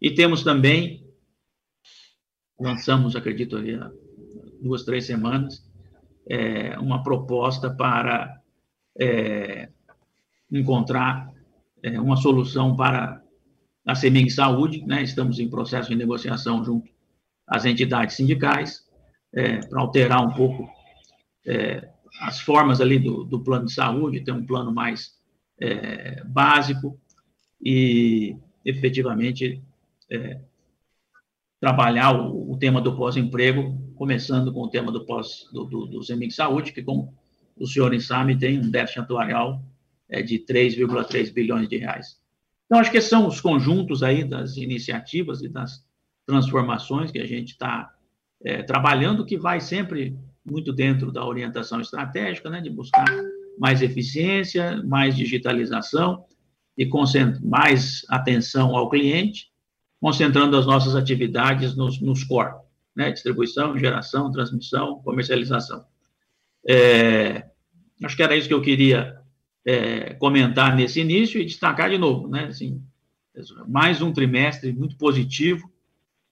e 0.00 0.10
temos 0.10 0.42
também, 0.42 1.06
lançamos, 2.58 3.14
acredito, 3.14 3.56
ali, 3.56 3.78
duas, 4.60 4.82
três 4.84 5.06
semanas, 5.06 5.64
é, 6.28 6.76
uma 6.78 7.02
proposta 7.02 7.70
para 7.70 8.40
é, 8.98 9.68
encontrar 10.50 11.32
é, 11.82 12.00
uma 12.00 12.16
solução 12.16 12.76
para 12.76 13.22
a 13.86 13.94
CEMIG 13.94 14.30
Saúde, 14.30 14.84
né? 14.86 15.02
estamos 15.02 15.38
em 15.38 15.48
processo 15.48 15.90
de 15.90 15.96
negociação 15.96 16.64
junto 16.64 16.90
às 17.46 17.64
entidades 17.64 18.16
sindicais, 18.16 18.83
é, 19.34 19.58
para 19.58 19.80
alterar 19.80 20.24
um 20.24 20.32
pouco 20.32 20.68
é, 21.46 21.88
as 22.20 22.40
formas 22.40 22.80
ali 22.80 22.98
do, 22.98 23.24
do 23.24 23.40
plano 23.40 23.66
de 23.66 23.72
saúde, 23.72 24.22
ter 24.22 24.32
um 24.32 24.46
plano 24.46 24.72
mais 24.72 25.14
é, 25.60 26.22
básico 26.24 26.98
e, 27.60 28.36
efetivamente, 28.64 29.62
é, 30.10 30.40
trabalhar 31.60 32.12
o, 32.12 32.52
o, 32.52 32.56
tema 32.58 32.80
do 32.80 32.96
pós-emprego, 32.96 33.76
começando 33.96 34.52
com 34.52 34.62
o 34.62 34.68
tema 34.68 34.92
do 34.92 35.04
pós 35.04 35.48
do, 35.52 35.64
do, 35.64 35.86
do 35.86 36.02
CEMIG 36.02 36.32
Saúde, 36.32 36.72
que, 36.72 36.82
como 36.82 37.14
os 37.56 37.72
senhores 37.72 38.06
sabem, 38.06 38.38
tem 38.38 38.58
um 38.58 38.70
déficit 38.70 39.00
atuarial 39.00 39.62
é, 40.08 40.22
de 40.22 40.38
3,3 40.38 41.32
bilhões 41.32 41.68
de 41.68 41.78
reais. 41.78 42.20
Então, 42.66 42.78
acho 42.78 42.90
que 42.90 43.00
são 43.00 43.26
os 43.26 43.40
conjuntos 43.40 44.02
aí 44.02 44.24
das 44.24 44.56
iniciativas 44.56 45.42
e 45.42 45.48
das 45.48 45.84
transformações 46.26 47.10
que 47.10 47.18
a 47.18 47.26
gente 47.26 47.50
está 47.50 47.93
é, 48.44 48.62
trabalhando, 48.62 49.24
que 49.24 49.38
vai 49.38 49.60
sempre 49.60 50.16
muito 50.44 50.72
dentro 50.72 51.10
da 51.10 51.24
orientação 51.24 51.80
estratégica, 51.80 52.50
né, 52.50 52.60
de 52.60 52.68
buscar 52.68 53.06
mais 53.58 53.80
eficiência, 53.80 54.82
mais 54.84 55.16
digitalização 55.16 56.24
e 56.76 56.88
mais 57.42 58.04
atenção 58.08 58.76
ao 58.76 58.90
cliente, 58.90 59.48
concentrando 60.00 60.56
as 60.56 60.66
nossas 60.66 60.94
atividades 60.94 61.74
nos, 61.74 62.00
nos 62.00 62.24
core, 62.24 62.54
né, 62.94 63.10
distribuição, 63.10 63.78
geração, 63.78 64.30
transmissão, 64.30 65.00
comercialização. 65.02 65.84
É, 66.68 67.46
acho 68.02 68.16
que 68.16 68.22
era 68.22 68.36
isso 68.36 68.48
que 68.48 68.54
eu 68.54 68.60
queria 68.60 69.18
é, 69.64 70.12
comentar 70.14 70.76
nesse 70.76 71.00
início 71.00 71.40
e 71.40 71.44
destacar 71.46 71.88
de 71.88 71.96
novo, 71.96 72.28
né, 72.28 72.46
assim, 72.46 72.82
mais 73.66 74.02
um 74.02 74.12
trimestre 74.12 74.72
muito 74.72 74.96
positivo, 74.96 75.72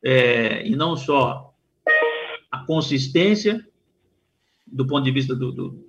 é, 0.04 0.66
e 0.66 0.76
não 0.76 0.97
só 0.97 1.51
consistência 2.66 3.66
do 4.66 4.87
ponto 4.87 5.04
de 5.04 5.11
vista 5.11 5.35
do, 5.35 5.52
do, 5.52 5.85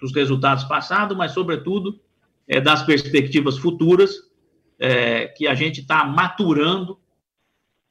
dos 0.00 0.12
resultados 0.14 0.64
passados, 0.64 1.16
mas, 1.16 1.32
sobretudo, 1.32 2.00
é, 2.48 2.60
das 2.60 2.82
perspectivas 2.82 3.56
futuras, 3.58 4.26
é, 4.78 5.28
que 5.28 5.46
a 5.46 5.54
gente 5.54 5.80
está 5.80 6.04
maturando 6.04 6.98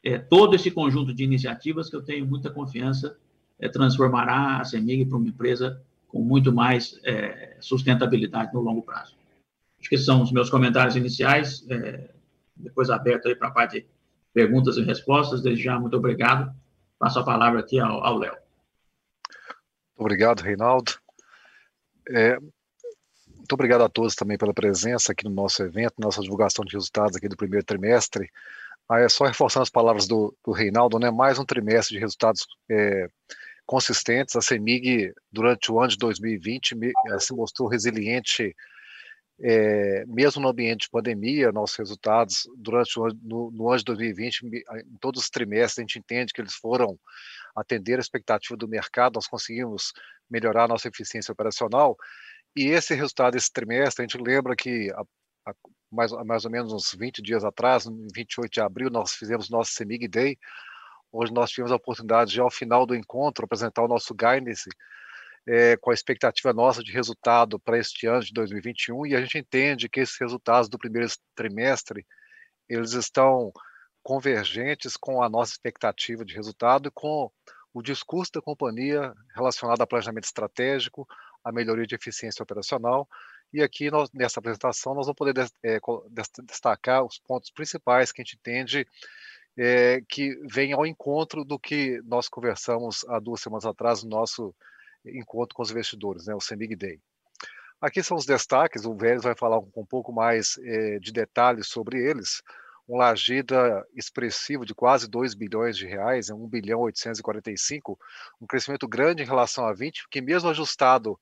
é, 0.04 0.20
todo 0.20 0.56
esse 0.56 0.70
conjunto 0.70 1.14
de 1.14 1.24
iniciativas 1.24 1.90
que 1.90 1.96
eu 1.96 2.02
tenho 2.02 2.26
muita 2.26 2.52
confiança 2.52 3.18
é, 3.60 3.68
transformará 3.68 4.60
a 4.60 4.64
CEMIG 4.64 5.06
para 5.06 5.18
uma 5.18 5.28
empresa 5.28 5.82
com 6.08 6.22
muito 6.22 6.54
mais 6.54 7.00
é, 7.04 7.58
sustentabilidade 7.60 8.54
no 8.54 8.62
longo 8.62 8.82
prazo. 8.82 9.16
Acho 9.80 9.90
que 9.90 9.98
são 9.98 10.22
os 10.22 10.32
meus 10.32 10.50
comentários 10.50 10.96
iniciais, 10.96 11.66
é, 11.70 12.12
depois 12.56 12.90
aberto 12.90 13.28
aí 13.28 13.36
para 13.36 13.48
a 13.48 13.52
parte 13.52 13.82
de 13.82 13.86
perguntas 14.34 14.78
e 14.78 14.84
respostas. 14.84 15.42
Desde 15.42 15.64
já, 15.64 15.80
muito 15.80 15.98
obrigado. 15.98 16.54
Passo 17.06 17.20
a 17.20 17.24
palavra 17.24 17.60
aqui 17.60 17.80
ao 17.80 18.18
Léo. 18.18 18.36
Obrigado, 19.96 20.42
Reinaldo. 20.42 20.92
É, 22.10 22.40
muito 22.40 23.54
obrigado 23.54 23.84
a 23.84 23.90
todos 23.90 24.16
também 24.16 24.40
pela 24.40 24.56
presença 24.56 25.12
aqui 25.12 25.24
no 25.24 25.30
nosso 25.30 25.62
evento, 25.62 25.94
nossa 26.00 26.20
divulgação 26.20 26.66
de 26.66 26.74
resultados 26.74 27.16
aqui 27.16 27.28
do 27.30 27.38
primeiro 27.38 27.64
trimestre. 27.64 28.28
Ah, 28.90 29.02
é 29.02 29.08
só 29.08 29.26
reforçando 29.26 29.62
as 29.62 29.70
palavras 29.70 30.08
do, 30.08 30.36
do 30.44 30.52
Reinaldo, 30.52 30.98
né? 30.98 31.12
Mais 31.12 31.38
um 31.38 31.46
trimestre 31.46 31.94
de 31.94 32.02
resultados 32.02 32.48
é, 32.72 33.08
consistentes. 33.68 34.36
A 34.36 34.42
CEMIG, 34.42 35.14
durante 35.32 35.72
o 35.72 35.80
ano 35.80 35.90
de 35.90 35.98
2020, 35.98 36.74
me, 36.74 36.92
é, 37.10 37.20
se 37.20 37.36
mostrou 37.36 37.70
resiliente, 37.70 38.56
é, 39.40 40.06
mesmo 40.06 40.42
no 40.42 40.50
ambiente 40.50 40.82
de 40.82 40.90
pandemia. 40.90 41.52
Nossos 41.52 41.78
resultados, 41.78 42.48
durante 42.58 43.00
o 43.00 43.08
no, 43.22 43.52
no 43.52 43.70
ano 43.70 43.78
de 43.80 43.86
2020, 43.86 44.46
em 44.46 44.98
todos 45.00 45.24
os 45.24 45.30
trimestres, 45.30 45.80
a 45.80 45.82
gente 45.82 46.00
entende 46.00 46.34
que 46.34 46.42
eles 46.42 46.56
foram 46.56 46.98
atender 47.56 47.98
a 47.98 48.02
expectativa 48.02 48.58
do 48.58 48.68
mercado, 48.68 49.16
nós 49.16 49.28
conseguimos 49.28 49.94
melhorar 50.30 50.68
nossa 50.68 50.88
eficiência 50.88 51.32
operacional. 51.32 51.98
E 52.56 52.68
esse 52.68 52.94
resultado 52.94 53.34
desse 53.34 53.52
trimestre, 53.52 54.04
a 54.04 54.08
gente 54.08 54.22
lembra 54.22 54.56
que 54.56 54.92
a, 54.92 55.02
a, 55.50 55.56
mais, 55.92 56.12
mais 56.26 56.46
ou 56.46 56.52
menos 56.52 56.74
uns 56.74 56.94
20 56.94 57.22
dias 57.22 57.44
atrás, 57.44 57.86
no 57.86 58.08
28 58.14 58.52
de 58.52 58.62
abril, 58.62 58.90
nós 58.90 59.14
fizemos 59.14 59.50
nosso 59.50 59.72
CEMIG 59.74 60.08
Day, 60.08 60.38
onde 61.12 61.34
nós 61.34 61.50
tivemos 61.50 61.72
a 61.72 61.76
oportunidade 61.76 62.32
de, 62.32 62.42
ao 62.42 62.52
final 62.52 62.86
do 62.86 62.96
encontro, 62.96 63.46
apresentar 63.46 63.84
o 63.84 63.88
nosso 63.88 64.14
guidance 64.14 64.70
é, 65.48 65.78
com 65.78 65.92
a 65.92 65.94
expectativa 65.94 66.54
nossa 66.54 66.84
de 66.84 66.92
resultado 66.92 67.60
para 67.60 67.78
este 67.78 68.08
ano 68.08 68.24
de 68.24 68.34
2021, 68.34 69.06
e 69.06 69.16
a 69.16 69.22
gente 69.22 69.38
entende 69.38 69.90
que 69.90 70.00
esses 70.00 70.18
resultados 70.20 70.70
do 70.70 70.78
primeiro 70.78 71.08
trimestre, 71.36 72.06
eles 72.68 72.94
estão 72.94 73.52
convergentes 74.02 74.98
com 74.98 75.22
a 75.22 75.30
nossa 75.30 75.52
expectativa 75.52 76.26
de 76.26 76.34
resultado 76.34 76.88
e 76.88 76.92
com 76.92 77.32
o 77.74 77.82
discurso 77.82 78.32
da 78.34 78.42
companhia 78.42 79.14
relacionado 79.36 79.82
a 79.82 79.88
planejamento 79.88 80.26
estratégico, 80.26 81.08
a 81.44 81.52
melhoria 81.52 81.86
de 81.86 81.96
eficiência 81.96 82.42
operacional. 82.42 83.08
E 83.54 83.62
aqui, 83.62 83.92
nós, 83.92 84.10
nessa 84.14 84.40
apresentação, 84.40 84.96
nós 84.96 85.06
vamos 85.06 85.18
poder 85.18 85.50
é, 85.64 85.80
destacar 86.44 87.04
os 87.04 87.20
pontos 87.20 87.52
principais 87.52 88.12
que 88.12 88.22
a 88.22 88.24
gente 88.24 88.38
entende 88.38 88.88
é, 89.58 90.02
que 90.08 90.36
vem 90.52 90.74
ao 90.74 90.86
encontro 90.86 91.44
do 91.44 91.58
que 91.60 92.02
nós 92.04 92.28
conversamos 92.28 93.06
há 93.08 93.20
duas 93.20 93.42
semanas 93.42 93.66
atrás 93.66 94.04
no 94.04 94.10
nosso 94.10 94.54
encontro 95.08 95.56
com 95.56 95.62
os 95.62 95.72
investidores, 95.72 96.28
né, 96.28 96.36
o 96.36 96.42
CEMIG 96.42 96.76
Day. 96.76 97.00
Aqui 97.82 98.02
são 98.02 98.18
os 98.18 98.26
destaques, 98.26 98.86
o 98.86 98.96
Vélez 98.96 99.24
vai 99.24 99.36
falar 99.36 99.60
um, 99.60 99.70
um 99.76 99.86
pouco 99.86 100.12
mais 100.12 100.58
é, 100.64 101.00
de 101.00 101.12
detalhes 101.12 101.68
sobre 101.68 102.00
eles, 102.00 102.42
um 102.88 102.98
Lagida 102.98 103.86
expressivo 103.96 104.66
de 104.66 104.74
quase 104.76 105.10
2 105.10 105.34
bilhões 105.34 105.76
de 105.78 105.86
reais, 105.86 106.30
1 106.30 106.48
bilhão 106.48 106.80
845, 106.82 107.98
um 108.40 108.46
crescimento 108.46 108.88
grande 108.88 109.24
em 109.24 109.26
relação 109.26 109.66
a 109.66 109.74
20, 109.74 110.08
que 110.10 110.22
mesmo 110.22 110.50
ajustado 110.50 111.20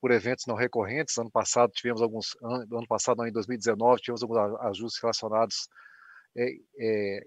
por 0.00 0.10
eventos 0.10 0.46
não 0.46 0.54
recorrentes, 0.54 1.16
ano 1.16 1.30
passado 1.30 1.72
tivemos 1.72 2.02
alguns, 2.02 2.36
ano 2.42 2.86
passado, 2.86 3.18
não, 3.18 3.26
em 3.26 3.32
2019, 3.32 4.02
tivemos 4.02 4.22
alguns 4.22 4.60
ajustes 4.60 5.00
relacionados 5.00 5.68
é, 6.36 6.54
é, 6.78 7.26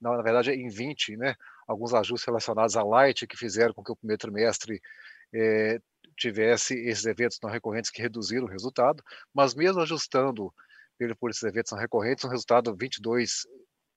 na 0.00 0.22
verdade, 0.22 0.50
em 0.50 0.68
20, 0.68 1.16
né, 1.16 1.34
alguns 1.68 1.92
ajustes 1.92 2.26
relacionados 2.26 2.74
à 2.74 2.82
Light 2.82 3.26
que 3.26 3.36
fizeram 3.36 3.74
com 3.74 3.84
que 3.84 3.92
o 3.92 3.96
primeiro 3.96 4.18
trimestre 4.18 4.80
é, 5.36 5.80
tivesse 6.16 6.74
esses 6.74 7.04
eventos 7.04 7.38
não 7.42 7.50
recorrentes 7.50 7.90
que 7.90 8.00
reduziram 8.00 8.46
o 8.46 8.50
resultado, 8.50 9.02
mas 9.34 9.54
mesmo 9.54 9.82
ajustando 9.82 10.52
por 11.18 11.30
esses 11.30 11.42
eventos 11.42 11.72
não 11.72 11.78
recorrentes, 11.78 12.24
um 12.24 12.28
resultado 12.28 12.74
22 12.74 13.46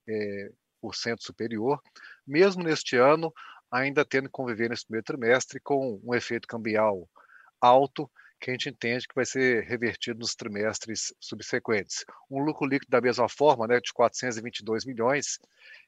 é, 0.08 0.52
por 0.82 0.96
cento 0.96 1.24
superior, 1.24 1.82
mesmo 2.28 2.62
neste 2.62 2.98
ano, 2.98 3.34
ainda 3.72 4.04
tendo 4.04 4.26
que 4.26 4.34
conviver 4.34 4.70
nesse 4.70 4.86
primeiro 4.86 5.06
trimestre 5.06 5.60
com 5.62 6.02
um 6.04 6.14
efeito 6.14 6.48
cambial 6.48 7.08
alto, 7.62 8.10
que 8.40 8.50
a 8.50 8.54
gente 8.54 8.70
entende 8.70 9.08
que 9.08 9.16
vai 9.16 9.26
ser 9.26 9.66
revertido 9.66 10.20
nos 10.20 10.34
trimestres 10.34 11.14
subsequentes. 11.20 12.06
Um 12.32 12.42
lucro 12.42 12.66
líquido 12.66 12.90
da 12.90 13.02
mesma 13.02 13.28
forma, 13.28 13.68
né, 13.68 13.80
de 13.82 13.92
422 13.94 14.86
milhões, 14.86 15.40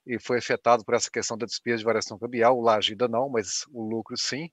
e 0.06 0.20
foi 0.20 0.38
afetado 0.38 0.84
por 0.84 0.94
essa 0.94 1.10
questão 1.10 1.38
da 1.38 1.46
despesa 1.46 1.78
de 1.78 1.86
variação 1.86 2.20
cambial, 2.20 2.58
o 2.58 2.62
Lagida 2.62 3.08
não, 3.08 3.30
mas 3.30 3.66
o 3.70 3.82
lucro 3.84 4.18
sim. 4.18 4.50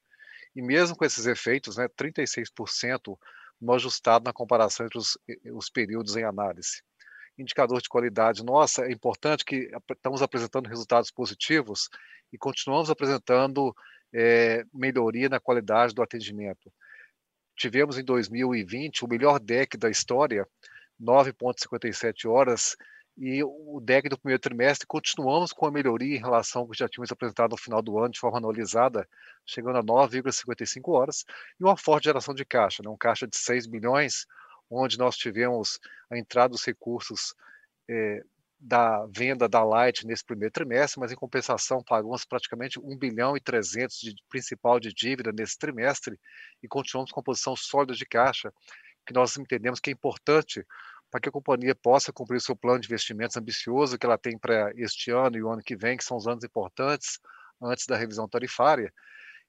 E 0.59 0.63
mesmo 0.63 0.97
com 0.97 1.05
esses 1.05 1.25
efeitos, 1.27 1.77
né, 1.77 1.89
36% 1.89 3.17
no 3.61 3.73
ajustado 3.73 4.25
na 4.25 4.33
comparação 4.33 4.87
entre 4.87 4.99
os, 4.99 5.17
os 5.55 5.71
períodos 5.71 6.17
em 6.17 6.25
análise. 6.25 6.83
Indicador 7.39 7.81
de 7.81 7.89
qualidade, 7.89 8.45
nossa, 8.45 8.85
é 8.85 8.93
importante 8.93 9.45
que 9.45 9.71
estamos 9.91 10.21
apresentando 10.21 10.69
resultados 10.69 11.11
positivos 11.11 11.89
e 12.33 12.37
continuamos 12.37 12.91
apresentando 12.91 13.75
é, 14.13 14.65
melhoria 14.75 15.29
na 15.29 15.41
qualidade 15.41 15.95
do 15.95 16.03
atendimento 16.03 16.71
tivemos 17.59 17.99
em 17.99 18.05
2020 18.05 19.05
o 19.05 19.09
melhor 19.09 19.41
deck 19.41 19.77
da 19.77 19.91
história, 19.91 20.47
9,57 21.01 22.31
horas, 22.31 22.77
e 23.19 23.43
o 23.43 23.81
deck 23.81 24.09
do 24.09 24.17
primeiro 24.17 24.41
trimestre 24.41 24.87
continuamos 24.87 25.53
com 25.53 25.67
a 25.67 25.73
melhoria 25.73 26.17
em 26.17 26.21
relação 26.21 26.63
ao 26.63 26.69
que 26.69 26.79
já 26.79 26.89
tínhamos 26.89 27.11
apresentado 27.11 27.51
no 27.51 27.57
final 27.57 27.83
do 27.83 27.99
ano 27.99 28.11
de 28.11 28.21
forma 28.21 28.39
anualizada, 28.39 29.09
chegando 29.45 29.79
a 29.79 29.83
9,55 29.83 30.93
horas, 30.93 31.25
e 31.59 31.65
uma 31.65 31.77
forte 31.77 32.05
geração 32.05 32.33
de 32.33 32.45
caixa, 32.45 32.81
né? 32.83 32.89
um 32.89 32.97
caixa 32.97 33.27
de 33.27 33.37
6 33.37 33.67
milhões, 33.67 34.25
onde 34.71 34.97
nós 34.97 35.17
tivemos 35.17 35.81
a 36.09 36.17
entrada 36.17 36.51
dos 36.51 36.65
recursos 36.65 37.35
eh, 37.91 38.23
da 38.61 39.07
venda 39.07 39.49
da 39.49 39.65
Light 39.65 40.07
nesse 40.07 40.25
primeiro 40.25 40.53
trimestre, 40.53 41.01
mas 41.01 41.11
em 41.11 41.17
compensação 41.17 41.83
pagamos 41.83 42.25
praticamente 42.25 42.79
1 42.79 42.97
bilhão 42.97 43.37
e 43.37 43.41
300 43.41 43.99
de 43.99 44.15
principal 44.29 44.79
de 44.79 44.93
dívida 44.93 45.33
nesse 45.33 45.59
trimestre 45.59 46.19
e 46.63 46.69
continuamos 46.69 47.11
com 47.11 47.23
posição 47.23 47.57
sólida 47.57 47.95
de 47.95 48.07
caixa, 48.07 48.53
que 49.07 49.13
nós 49.13 49.37
entendemos 49.37 49.81
que 49.81 49.91
é 49.91 49.93
importante 49.93 50.65
para 51.11 51.21
que 51.21 51.29
a 51.29 51.33
companhia 51.33 51.75
possa 51.75 52.13
cumprir 52.13 52.41
seu 52.41 52.55
plano 52.55 52.81
de 52.81 52.87
investimentos 52.87 53.37
ambicioso 53.37 53.99
que 53.99 54.07
ela 54.07 54.19
tem 54.19 54.39
para 54.39 54.73
este 54.77 55.11
ano 55.11 55.37
e 55.37 55.43
o 55.43 55.51
ano 55.51 55.63
que 55.63 55.77
vem, 55.77 55.97
que 55.97 56.05
são 56.05 56.17
os 56.17 56.27
anos 56.27 56.45
importantes 56.45 57.19
antes 57.63 57.87
da 57.87 57.97
revisão 57.97 58.29
tarifária, 58.29 58.93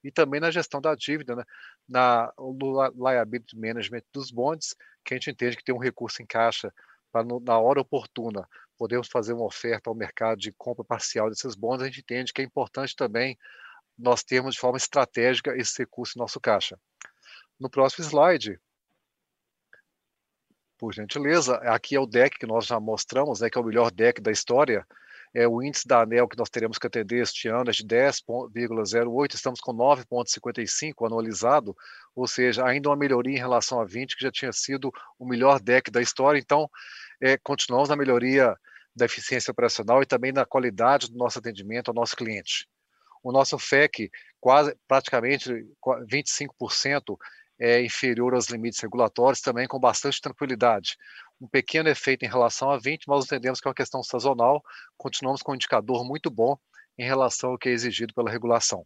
e 0.03 0.11
também 0.11 0.39
na 0.39 0.49
gestão 0.49 0.79
da 0.79 0.95
dívida, 0.95 1.35
né? 1.35 1.43
na, 1.87 2.31
no 2.37 3.09
liability 3.09 3.57
management 3.57 4.03
dos 4.13 4.31
bonds, 4.31 4.75
que 5.03 5.13
a 5.13 5.17
gente 5.17 5.31
entende 5.31 5.57
que 5.57 5.63
tem 5.63 5.75
um 5.75 5.79
recurso 5.79 6.21
em 6.21 6.25
caixa 6.25 6.73
para, 7.11 7.25
na 7.41 7.59
hora 7.59 7.81
oportuna, 7.81 8.47
podemos 8.77 9.07
fazer 9.09 9.33
uma 9.33 9.45
oferta 9.45 9.89
ao 9.89 9.95
mercado 9.95 10.39
de 10.39 10.53
compra 10.53 10.85
parcial 10.85 11.29
desses 11.29 11.55
bons, 11.55 11.81
a 11.81 11.85
gente 11.85 11.99
entende 11.99 12.31
que 12.31 12.41
é 12.41 12.45
importante 12.45 12.95
também 12.95 13.37
nós 13.97 14.23
termos 14.23 14.55
de 14.55 14.61
forma 14.61 14.77
estratégica 14.77 15.55
esse 15.57 15.79
recurso 15.79 16.17
em 16.17 16.21
nosso 16.21 16.39
caixa. 16.39 16.79
No 17.59 17.69
próximo 17.69 18.05
slide, 18.05 18.57
por 20.79 20.93
gentileza, 20.93 21.57
aqui 21.57 21.95
é 21.95 21.99
o 21.99 22.07
deck 22.07 22.39
que 22.39 22.47
nós 22.47 22.65
já 22.65 22.79
mostramos, 22.79 23.41
né, 23.41 23.49
que 23.49 23.57
é 23.57 23.61
o 23.61 23.63
melhor 23.65 23.91
deck 23.91 24.21
da 24.21 24.31
história, 24.31 24.87
é 25.33 25.47
o 25.47 25.61
índice 25.61 25.87
da 25.87 26.01
ANEL 26.01 26.27
que 26.27 26.37
nós 26.37 26.49
teremos 26.49 26.79
que 26.79 26.87
atender 26.87 27.21
este 27.21 27.49
ano 27.49 27.69
é 27.69 27.73
de 27.73 27.83
10,08, 27.83 29.35
estamos 29.35 29.59
com 29.59 29.73
9,55 29.73 31.05
anualizado, 31.05 31.75
ou 32.15 32.25
seja, 32.25 32.65
ainda 32.65 32.89
uma 32.89 32.95
melhoria 32.95 33.35
em 33.35 33.39
relação 33.39 33.79
a 33.79 33.85
20, 33.85 34.15
que 34.15 34.23
já 34.23 34.31
tinha 34.31 34.51
sido 34.51 34.91
o 35.19 35.27
melhor 35.27 35.59
deck 35.59 35.91
da 35.91 36.01
história, 36.01 36.39
então 36.39 36.69
é, 37.21 37.37
continuamos 37.37 37.89
na 37.89 37.95
melhoria 37.95 38.55
da 38.95 39.05
eficiência 39.05 39.51
operacional 39.51 40.01
e 40.01 40.05
também 40.05 40.31
na 40.31 40.45
qualidade 40.45 41.11
do 41.11 41.17
nosso 41.17 41.37
atendimento 41.37 41.89
ao 41.89 41.93
nosso 41.93 42.15
cliente. 42.15 42.67
O 43.21 43.31
nosso 43.31 43.59
FEC, 43.59 44.09
quase 44.39 44.75
praticamente 44.87 45.51
25%, 46.09 47.17
é 47.59 47.83
inferior 47.83 48.33
aos 48.33 48.47
limites 48.47 48.79
regulatórios, 48.79 49.41
também 49.41 49.67
com 49.67 49.79
bastante 49.79 50.21
tranquilidade. 50.21 50.95
Um 51.41 51.47
pequeno 51.47 51.89
efeito 51.89 52.23
em 52.23 52.29
relação 52.29 52.71
a 52.71 52.77
20, 52.77 53.05
mas 53.07 53.25
entendemos 53.25 53.59
que 53.59 53.67
é 53.67 53.69
uma 53.69 53.75
questão 53.75 54.01
sazonal, 54.01 54.63
continuamos 54.97 55.41
com 55.41 55.51
um 55.51 55.55
indicador 55.55 56.05
muito 56.05 56.29
bom 56.29 56.57
em 56.97 57.05
relação 57.05 57.51
ao 57.51 57.57
que 57.57 57.69
é 57.69 57.71
exigido 57.71 58.13
pela 58.13 58.29
regulação. 58.31 58.85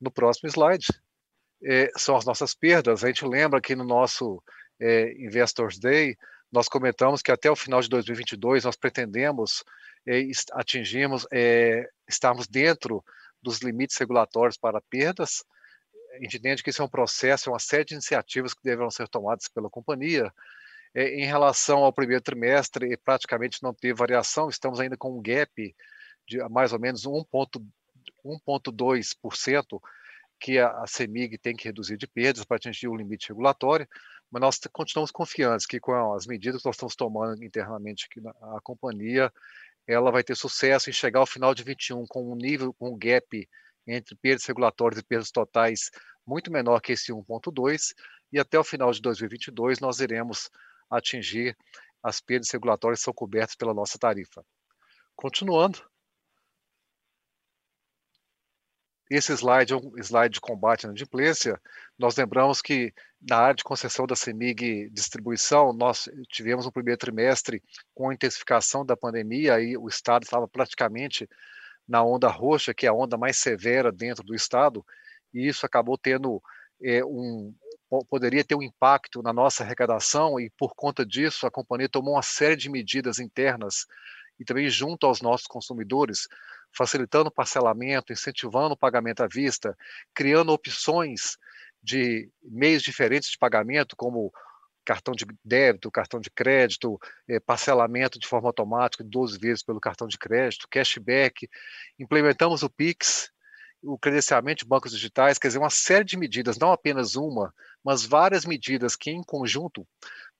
No 0.00 0.10
próximo 0.10 0.48
slide, 0.48 0.86
é, 1.64 1.90
são 1.96 2.16
as 2.16 2.24
nossas 2.24 2.54
perdas. 2.54 3.02
A 3.02 3.06
gente 3.06 3.24
lembra 3.24 3.60
que 3.60 3.74
no 3.74 3.84
nosso 3.84 4.42
é, 4.80 5.12
Investors 5.18 5.78
Day, 5.78 6.16
nós 6.52 6.68
comentamos 6.68 7.22
que 7.22 7.32
até 7.32 7.50
o 7.50 7.56
final 7.56 7.80
de 7.80 7.88
2022 7.88 8.64
nós 8.64 8.76
pretendemos 8.76 9.64
é, 10.06 10.22
atingirmos, 10.52 11.26
é, 11.32 11.88
estarmos 12.08 12.46
dentro 12.46 13.04
dos 13.42 13.58
limites 13.60 13.96
regulatórios 13.96 14.56
para 14.56 14.80
perdas. 14.88 15.44
A 16.16 16.36
entende 16.36 16.62
que 16.62 16.70
isso 16.70 16.82
é 16.82 16.84
um 16.84 16.88
processo, 16.88 17.48
é 17.48 17.52
uma 17.52 17.58
série 17.58 17.84
de 17.84 17.94
iniciativas 17.94 18.54
que 18.54 18.62
deverão 18.62 18.90
ser 18.90 19.08
tomadas 19.08 19.48
pela 19.48 19.70
companhia. 19.70 20.32
É, 20.94 21.20
em 21.20 21.24
relação 21.24 21.84
ao 21.84 21.92
primeiro 21.92 22.22
trimestre, 22.22 22.96
praticamente 22.98 23.62
não 23.62 23.74
teve 23.74 23.94
variação, 23.94 24.48
estamos 24.48 24.80
ainda 24.80 24.96
com 24.96 25.18
um 25.18 25.22
gap 25.22 25.74
de 26.26 26.38
mais 26.48 26.72
ou 26.72 26.80
menos 26.80 27.02
1,2% 27.04 29.80
que 30.38 30.58
a, 30.58 30.68
a 30.82 30.86
CEMIG 30.86 31.38
tem 31.38 31.56
que 31.56 31.64
reduzir 31.64 31.96
de 31.96 32.06
perdas 32.06 32.44
para 32.44 32.56
atingir 32.56 32.88
o 32.88 32.96
limite 32.96 33.28
regulatório 33.28 33.88
mas 34.30 34.40
nós 34.40 34.58
continuamos 34.72 35.10
confiantes 35.10 35.66
que 35.66 35.80
com 35.80 36.14
as 36.14 36.26
medidas 36.26 36.60
que 36.60 36.66
nós 36.66 36.76
estamos 36.76 36.96
tomando 36.96 37.44
internamente 37.44 38.06
aqui 38.10 38.20
na 38.20 38.30
a 38.30 38.60
companhia, 38.62 39.32
ela 39.86 40.10
vai 40.10 40.22
ter 40.22 40.36
sucesso 40.36 40.90
em 40.90 40.92
chegar 40.92 41.20
ao 41.20 41.26
final 41.26 41.54
de 41.54 41.62
21 41.62 42.06
com 42.06 42.32
um 42.32 42.34
nível, 42.34 42.74
com 42.74 42.90
um 42.90 42.98
gap 42.98 43.48
entre 43.86 44.16
perdas 44.16 44.44
regulatórias 44.44 45.00
e 45.00 45.04
perdas 45.04 45.30
totais 45.30 45.90
muito 46.26 46.50
menor 46.50 46.80
que 46.80 46.92
esse 46.92 47.12
1.2, 47.12 47.94
e 48.32 48.38
até 48.38 48.58
o 48.58 48.64
final 48.64 48.90
de 48.90 49.00
2022 49.00 49.78
nós 49.78 50.00
iremos 50.00 50.50
atingir 50.90 51.56
as 52.02 52.20
perdas 52.20 52.50
regulatórias 52.50 53.00
que 53.00 53.04
são 53.04 53.14
cobertas 53.14 53.54
pela 53.54 53.74
nossa 53.74 53.98
tarifa. 53.98 54.44
Continuando, 55.14 55.82
esse 59.08 59.32
slide 59.32 59.72
é 59.72 59.76
um 59.76 59.96
slide 59.98 60.34
de 60.34 60.40
combate 60.40 60.84
à 60.84 60.88
inadimplência. 60.88 61.60
Nós 61.96 62.16
lembramos 62.16 62.60
que 62.60 62.92
na 63.20 63.38
área 63.38 63.54
de 63.54 63.62
concessão 63.62 64.04
da 64.04 64.16
CEMIG 64.16 64.90
distribuição, 64.90 65.72
nós 65.72 66.08
tivemos 66.28 66.66
um 66.66 66.72
primeiro 66.72 66.98
trimestre 66.98 67.62
com 67.94 68.10
a 68.10 68.14
intensificação 68.14 68.84
da 68.84 68.96
pandemia 68.96 69.60
e 69.60 69.76
o 69.76 69.88
Estado 69.88 70.24
estava 70.24 70.48
praticamente 70.48 71.28
na 71.88 72.02
onda 72.04 72.28
roxa, 72.28 72.74
que 72.74 72.86
é 72.86 72.88
a 72.88 72.94
onda 72.94 73.16
mais 73.16 73.38
severa 73.38 73.92
dentro 73.92 74.24
do 74.24 74.34
Estado, 74.34 74.84
e 75.32 75.46
isso 75.46 75.64
acabou 75.64 75.96
tendo 75.96 76.42
é, 76.82 77.04
um 77.04 77.54
poderia 78.08 78.44
ter 78.44 78.56
um 78.56 78.62
impacto 78.62 79.22
na 79.22 79.32
nossa 79.32 79.62
arrecadação 79.62 80.40
e 80.40 80.50
por 80.58 80.74
conta 80.74 81.06
disso 81.06 81.46
a 81.46 81.50
companhia 81.50 81.88
tomou 81.88 82.14
uma 82.14 82.22
série 82.22 82.56
de 82.56 82.68
medidas 82.68 83.20
internas 83.20 83.86
e 84.40 84.44
também 84.44 84.68
junto 84.68 85.06
aos 85.06 85.22
nossos 85.22 85.46
consumidores 85.46 86.26
facilitando 86.76 87.28
o 87.28 87.32
parcelamento, 87.32 88.12
incentivando 88.12 88.74
o 88.74 88.76
pagamento 88.76 89.22
à 89.22 89.28
vista, 89.28 89.76
criando 90.12 90.52
opções 90.52 91.38
de 91.82 92.28
meios 92.42 92.82
diferentes 92.82 93.30
de 93.30 93.38
pagamento, 93.38 93.96
como 93.96 94.32
cartão 94.86 95.14
de 95.14 95.26
débito, 95.44 95.90
cartão 95.90 96.20
de 96.20 96.30
crédito, 96.30 96.98
eh, 97.28 97.40
parcelamento 97.40 98.18
de 98.18 98.26
forma 98.26 98.48
automática 98.48 99.04
de 99.04 99.10
12 99.10 99.38
vezes 99.38 99.62
pelo 99.62 99.80
cartão 99.80 100.06
de 100.06 100.16
crédito, 100.16 100.68
cashback. 100.70 101.48
Implementamos 101.98 102.62
o 102.62 102.70
Pix, 102.70 103.30
o 103.82 103.98
credenciamento 103.98 104.64
de 104.64 104.68
bancos 104.68 104.92
digitais, 104.92 105.38
quer 105.38 105.48
dizer, 105.48 105.58
uma 105.58 105.70
série 105.70 106.04
de 106.04 106.16
medidas, 106.16 106.56
não 106.56 106.72
apenas 106.72 107.16
uma, 107.16 107.52
mas 107.84 108.04
várias 108.04 108.44
medidas 108.44 108.96
que, 108.96 109.10
em 109.10 109.22
conjunto, 109.22 109.86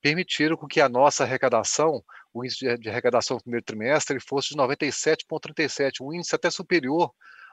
permitiram 0.01 0.57
que 0.67 0.81
a 0.81 0.89
nossa 0.89 1.23
arrecadação, 1.23 2.03
o 2.33 2.43
índice 2.43 2.77
de 2.77 2.89
arrecadação 2.89 3.37
no 3.37 3.43
primeiro 3.43 3.65
trimestre, 3.65 4.19
fosse 4.19 4.49
de 4.49 4.55
97,37, 4.55 6.01
um 6.01 6.13
índice 6.13 6.35
até 6.35 6.49
superior 6.49 7.11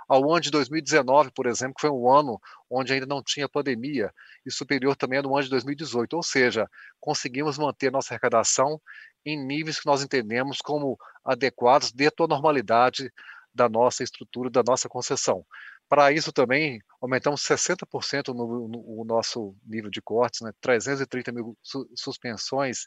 ao 0.09 0.31
ano 0.31 0.41
de 0.41 0.51
2019, 0.51 1.31
por 1.33 1.47
exemplo, 1.47 1.75
que 1.75 1.81
foi 1.81 1.91
um 1.91 2.11
ano 2.11 2.41
onde 2.71 2.93
ainda 2.93 3.07
não 3.07 3.23
tinha 3.23 3.49
pandemia, 3.49 4.13
e 4.45 4.51
superior 4.51 4.97
também 4.97 5.19
ao 5.19 5.35
ano 5.35 5.43
de 5.43 5.51
2018. 5.51 6.15
Ou 6.15 6.23
seja, 6.23 6.69
conseguimos 7.01 7.59
manter 7.59 7.91
nossa 7.91 8.15
arrecadação 8.15 8.81
em 9.25 9.43
níveis 9.43 9.81
que 9.81 9.87
nós 9.87 10.03
entendemos 10.03 10.59
como 10.59 10.99
adequados 11.25 11.93
dentro 11.93 12.27
da 12.27 12.35
normalidade 12.35 13.13
da 13.55 13.69
nossa 13.69 14.03
estrutura, 14.03 14.51
da 14.51 14.63
nossa 14.67 14.89
concessão. 14.89 15.47
Para 15.89 16.11
isso 16.11 16.33
também 16.33 16.81
aumentamos 17.01 17.43
60% 17.43 18.29
no, 18.29 18.69
no, 18.69 18.97
no, 18.97 19.05
nosso 19.05 19.55
nível 19.65 19.91
de 19.91 20.03
cortes, 20.03 20.41
né? 20.41 20.51
330 20.61 21.31
mil 21.31 21.57
su 21.63 21.89
suspensões 21.95 22.87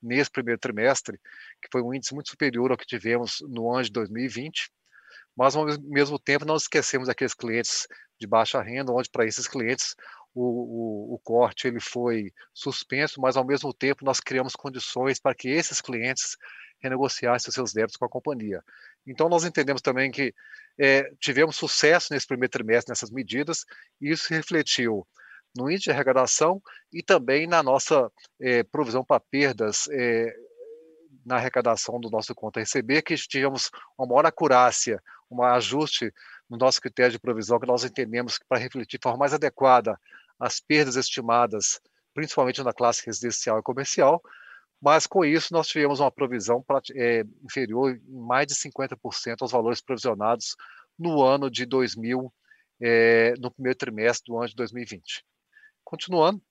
nesse 0.00 0.30
primeiro 0.30 0.60
trimestre, 0.60 1.18
que 1.60 1.68
foi 1.72 1.82
um 1.82 1.92
índice 1.92 2.14
muito 2.14 2.28
superior 2.28 2.70
ao 2.70 2.76
que 2.76 2.86
tivemos 2.86 3.38
no 3.48 3.72
ano 3.72 3.84
de 3.84 3.90
2020, 3.90 4.70
mas 5.36 5.56
ao 5.56 5.66
mesmo 5.82 6.18
tempo 6.18 6.44
não 6.44 6.56
esquecemos 6.56 7.08
aqueles 7.08 7.34
clientes 7.34 7.86
de 8.18 8.26
baixa 8.26 8.62
renda, 8.62 8.92
onde 8.92 9.10
para 9.10 9.26
esses 9.26 9.48
clientes 9.48 9.94
o, 10.34 10.42
o, 10.42 11.14
o, 11.14 11.18
corte 11.18 11.68
ele 11.68 11.80
foi 11.80 12.32
suspenso, 12.52 13.20
mas 13.20 13.36
ao 13.36 13.44
mesmo 13.44 13.72
tempo 13.72 14.04
nós 14.04 14.20
criamos 14.20 14.54
condições 14.54 15.20
para 15.20 15.34
que 15.34 15.48
esses 15.48 15.80
clientes 15.80 16.36
renegociassem 16.82 17.52
seus 17.52 17.72
débitos 17.72 17.96
com 17.96 18.04
a 18.04 18.08
companhia. 18.08 18.62
Então 19.06 19.28
nós 19.28 19.44
entendemos 19.44 19.80
também 19.80 20.10
que 20.10 20.34
é, 20.78 21.10
tivemos 21.20 21.56
sucesso 21.56 22.12
nesse 22.12 22.26
primeiro 22.26 22.50
trimestre 22.50 22.90
nessas 22.90 23.10
medidas 23.10 23.64
e 24.00 24.10
isso 24.10 24.32
refletiu 24.32 25.06
no 25.56 25.70
índice 25.70 25.84
de 25.84 25.90
arrecadação 25.92 26.60
e 26.92 27.02
também 27.02 27.46
na 27.46 27.62
nossa 27.62 28.10
é, 28.40 28.64
provisão 28.64 29.04
para 29.04 29.20
perdas 29.20 29.88
é, 29.92 30.34
na 31.24 31.36
arrecadação 31.36 31.98
do 32.00 32.10
nosso 32.10 32.34
conta 32.34 32.60
receber, 32.60 33.02
que 33.02 33.14
tivemos 33.14 33.70
uma 33.96 34.06
maior 34.06 34.26
acurácia, 34.26 35.00
um 35.42 35.46
ajuste 35.46 36.12
no 36.48 36.56
nosso 36.56 36.80
critério 36.80 37.12
de 37.12 37.18
provisão 37.18 37.58
que 37.58 37.66
nós 37.66 37.84
entendemos 37.84 38.38
que 38.38 38.44
para 38.46 38.58
refletir 38.58 38.98
de 38.98 39.02
forma 39.02 39.18
mais 39.18 39.34
adequada 39.34 39.98
as 40.38 40.60
perdas 40.60 40.96
estimadas, 40.96 41.80
principalmente 42.12 42.62
na 42.62 42.72
classe 42.72 43.04
residencial 43.04 43.58
e 43.58 43.62
comercial, 43.62 44.22
mas 44.80 45.06
com 45.06 45.24
isso 45.24 45.52
nós 45.52 45.66
tivemos 45.66 46.00
uma 46.00 46.10
provisão 46.10 46.64
é, 46.94 47.24
inferior 47.42 47.96
em 47.96 48.20
mais 48.20 48.46
de 48.46 48.54
50% 48.54 49.36
aos 49.40 49.52
valores 49.52 49.80
provisionados 49.80 50.56
no 50.98 51.22
ano 51.22 51.50
de 51.50 51.64
2000, 51.64 52.32
é, 52.80 53.34
no 53.38 53.50
primeiro 53.50 53.78
trimestre 53.78 54.30
do 54.30 54.38
ano 54.38 54.48
de 54.48 54.54
2020. 54.54 55.24
Continuando, 55.82 56.42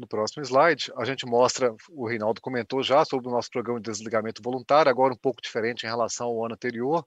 no 0.00 0.06
próximo 0.06 0.42
slide, 0.42 0.90
a 0.96 1.04
gente 1.04 1.26
mostra, 1.26 1.74
o 1.90 2.08
Reinaldo 2.08 2.40
comentou 2.40 2.82
já 2.82 3.04
sobre 3.04 3.28
o 3.28 3.30
nosso 3.30 3.50
programa 3.50 3.78
de 3.78 3.90
desligamento 3.90 4.42
voluntário, 4.42 4.90
agora 4.90 5.12
um 5.12 5.16
pouco 5.16 5.42
diferente 5.42 5.84
em 5.84 5.88
relação 5.88 6.28
ao 6.28 6.44
ano 6.44 6.54
anterior, 6.54 7.06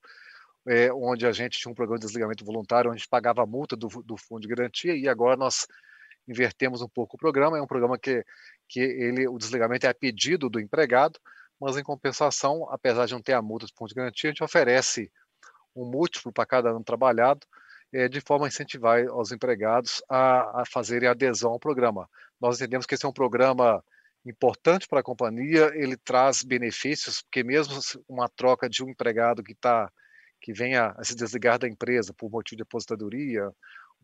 é, 0.67 0.93
onde 0.93 1.25
a 1.25 1.31
gente 1.31 1.59
tinha 1.59 1.71
um 1.71 1.75
programa 1.75 1.99
de 1.99 2.05
desligamento 2.05 2.45
voluntário, 2.45 2.91
onde 2.91 2.97
a 2.97 2.99
gente 2.99 3.09
pagava 3.09 3.41
a 3.41 3.47
multa 3.47 3.75
do, 3.75 3.87
do 4.03 4.15
fundo 4.15 4.41
de 4.41 4.47
garantia, 4.47 4.95
e 4.95 5.09
agora 5.09 5.35
nós 5.35 5.65
invertemos 6.27 6.81
um 6.81 6.87
pouco 6.87 7.15
o 7.15 7.19
programa, 7.19 7.57
é 7.57 7.61
um 7.61 7.67
programa 7.67 7.97
que, 7.97 8.23
que 8.69 8.79
ele, 8.79 9.27
o 9.27 9.39
desligamento 9.39 9.87
é 9.87 9.89
a 9.89 9.95
pedido 9.95 10.47
do 10.47 10.59
empregado, 10.59 11.19
mas 11.59 11.75
em 11.75 11.83
compensação, 11.83 12.67
apesar 12.69 13.07
de 13.07 13.13
não 13.13 13.21
ter 13.21 13.33
a 13.33 13.41
multa 13.41 13.65
do 13.65 13.73
fundo 13.75 13.89
de 13.89 13.95
garantia, 13.95 14.29
a 14.29 14.33
gente 14.33 14.43
oferece 14.43 15.11
um 15.75 15.83
múltiplo 15.83 16.31
para 16.31 16.45
cada 16.45 16.69
ano 16.69 16.83
trabalhado, 16.83 17.45
é, 17.93 18.09
de 18.09 18.19
forma 18.19 18.45
a 18.45 18.49
incentivar 18.49 19.05
os 19.15 19.31
empregados 19.31 20.01
a, 20.09 20.61
a 20.61 20.65
fazerem 20.65 21.07
adesão 21.07 21.51
ao 21.51 21.59
programa. 21.59 22.09
Nós 22.41 22.57
entendemos 22.57 22.85
que 22.85 22.95
esse 22.95 23.05
é 23.05 23.09
um 23.09 23.13
programa 23.13 23.83
importante 24.25 24.87
para 24.87 25.01
a 25.01 25.03
companhia, 25.03 25.71
ele 25.75 25.97
traz 25.97 26.43
benefícios, 26.43 27.21
porque 27.21 27.43
mesmo 27.43 27.79
uma 28.07 28.29
troca 28.29 28.69
de 28.69 28.83
um 28.83 28.89
empregado 28.89 29.43
que 29.43 29.51
está 29.51 29.91
que 30.41 30.51
venha 30.51 30.93
a 30.97 31.03
se 31.05 31.15
desligar 31.15 31.57
da 31.57 31.69
empresa 31.69 32.13
por 32.13 32.29
motivo 32.29 32.57
de 32.57 32.63
aposentadoria, 32.63 33.49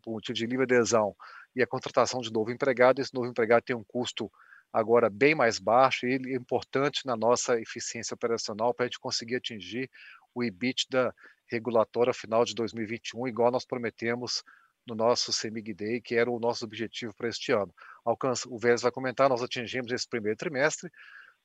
por 0.01 0.13
motivo 0.13 0.33
de 0.33 0.45
livre 0.45 0.63
adesão, 0.63 1.13
e 1.53 1.61
a 1.61 1.67
contratação 1.67 2.21
de 2.21 2.31
novo 2.31 2.49
empregado, 2.49 3.01
esse 3.01 3.13
novo 3.13 3.27
empregado 3.27 3.63
tem 3.63 3.75
um 3.75 3.83
custo 3.83 4.31
agora 4.71 5.09
bem 5.09 5.35
mais 5.35 5.59
baixo, 5.59 6.07
e 6.07 6.13
ele 6.13 6.33
é 6.33 6.37
importante 6.37 7.05
na 7.05 7.17
nossa 7.17 7.59
eficiência 7.59 8.13
operacional 8.13 8.73
para 8.73 8.85
a 8.85 8.87
gente 8.87 8.99
conseguir 8.99 9.35
atingir 9.35 9.89
o 10.33 10.41
EBITDA 10.41 11.13
regulatório 11.49 12.13
final 12.13 12.45
de 12.45 12.53
2021, 12.55 13.27
igual 13.27 13.51
nós 13.51 13.65
prometemos 13.65 14.43
no 14.87 14.95
nosso 14.95 15.31
CEMIG 15.31 15.73
Day, 15.73 16.01
que 16.01 16.15
era 16.15 16.29
o 16.29 16.39
nosso 16.39 16.65
objetivo 16.65 17.13
para 17.15 17.29
este 17.29 17.51
ano. 17.51 17.73
Alcança, 18.03 18.47
o 18.49 18.57
Vélez 18.57 18.81
vai 18.81 18.91
comentar, 18.91 19.29
nós 19.29 19.41
atingimos 19.41 19.91
esse 19.91 20.07
primeiro 20.07 20.37
trimestre, 20.37 20.89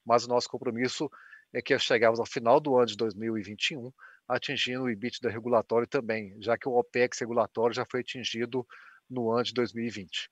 mas 0.05 0.25
o 0.25 0.29
nosso 0.29 0.49
compromisso 0.49 1.11
é 1.53 1.61
que 1.61 1.79
chegarmos 1.79 2.21
ao 2.21 2.27
final 2.27 2.61
do 2.61 2.77
ano 2.77 2.87
de 2.87 2.97
2021 2.97 3.93
atingindo 4.29 4.85
o 4.85 4.91
EBITDA 4.91 5.31
regulatório 5.31 5.87
também, 5.87 6.35
já 6.41 6.57
que 6.57 6.69
o 6.69 6.73
OPEX 6.73 7.19
regulatório 7.21 7.75
já 7.75 7.85
foi 7.85 8.01
atingido 8.01 8.67
no 9.09 9.31
ano 9.31 9.45
de 9.45 9.53
2020. 9.53 10.31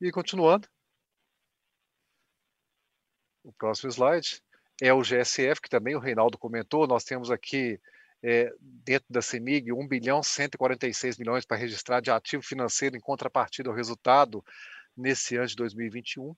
E 0.00 0.10
continuando, 0.10 0.68
o 3.42 3.52
próximo 3.52 3.90
slide 3.90 4.42
é 4.82 4.92
o 4.92 5.00
GSF, 5.00 5.60
que 5.62 5.70
também 5.70 5.96
o 5.96 6.00
Reinaldo 6.00 6.36
comentou, 6.36 6.86
nós 6.86 7.04
temos 7.04 7.30
aqui 7.30 7.80
é, 8.22 8.52
dentro 8.60 9.06
da 9.10 9.22
CEMIG 9.22 9.72
1 9.72 9.88
bilhão 9.88 10.22
146 10.22 11.18
milhões 11.18 11.44
para 11.44 11.56
registrar 11.56 12.00
de 12.00 12.10
ativo 12.10 12.42
financeiro 12.42 12.96
em 12.96 13.00
contrapartida 13.00 13.68
ao 13.68 13.74
resultado 13.74 14.44
nesse 14.96 15.36
ano 15.36 15.46
de 15.46 15.56
2021, 15.56 16.34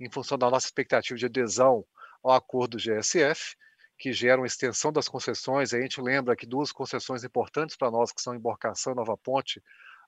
em 0.00 0.10
função 0.10 0.36
da 0.36 0.50
nossa 0.50 0.66
expectativa 0.66 1.18
de 1.18 1.26
adesão 1.26 1.84
ao 2.22 2.32
acordo 2.32 2.76
do 2.76 2.82
GSF, 2.82 3.56
que 3.98 4.12
geram 4.12 4.46
extensão 4.46 4.92
das 4.92 5.08
concessões. 5.08 5.74
A 5.74 5.80
gente 5.80 6.00
lembra 6.00 6.34
que 6.34 6.46
duas 6.46 6.72
concessões 6.72 7.22
importantes 7.22 7.76
para 7.76 7.90
nós, 7.90 8.12
que 8.12 8.20
são 8.20 8.34
Embarcação 8.34 8.92
e 8.92 8.96
Nova 8.96 9.16
Ponte, 9.16 9.62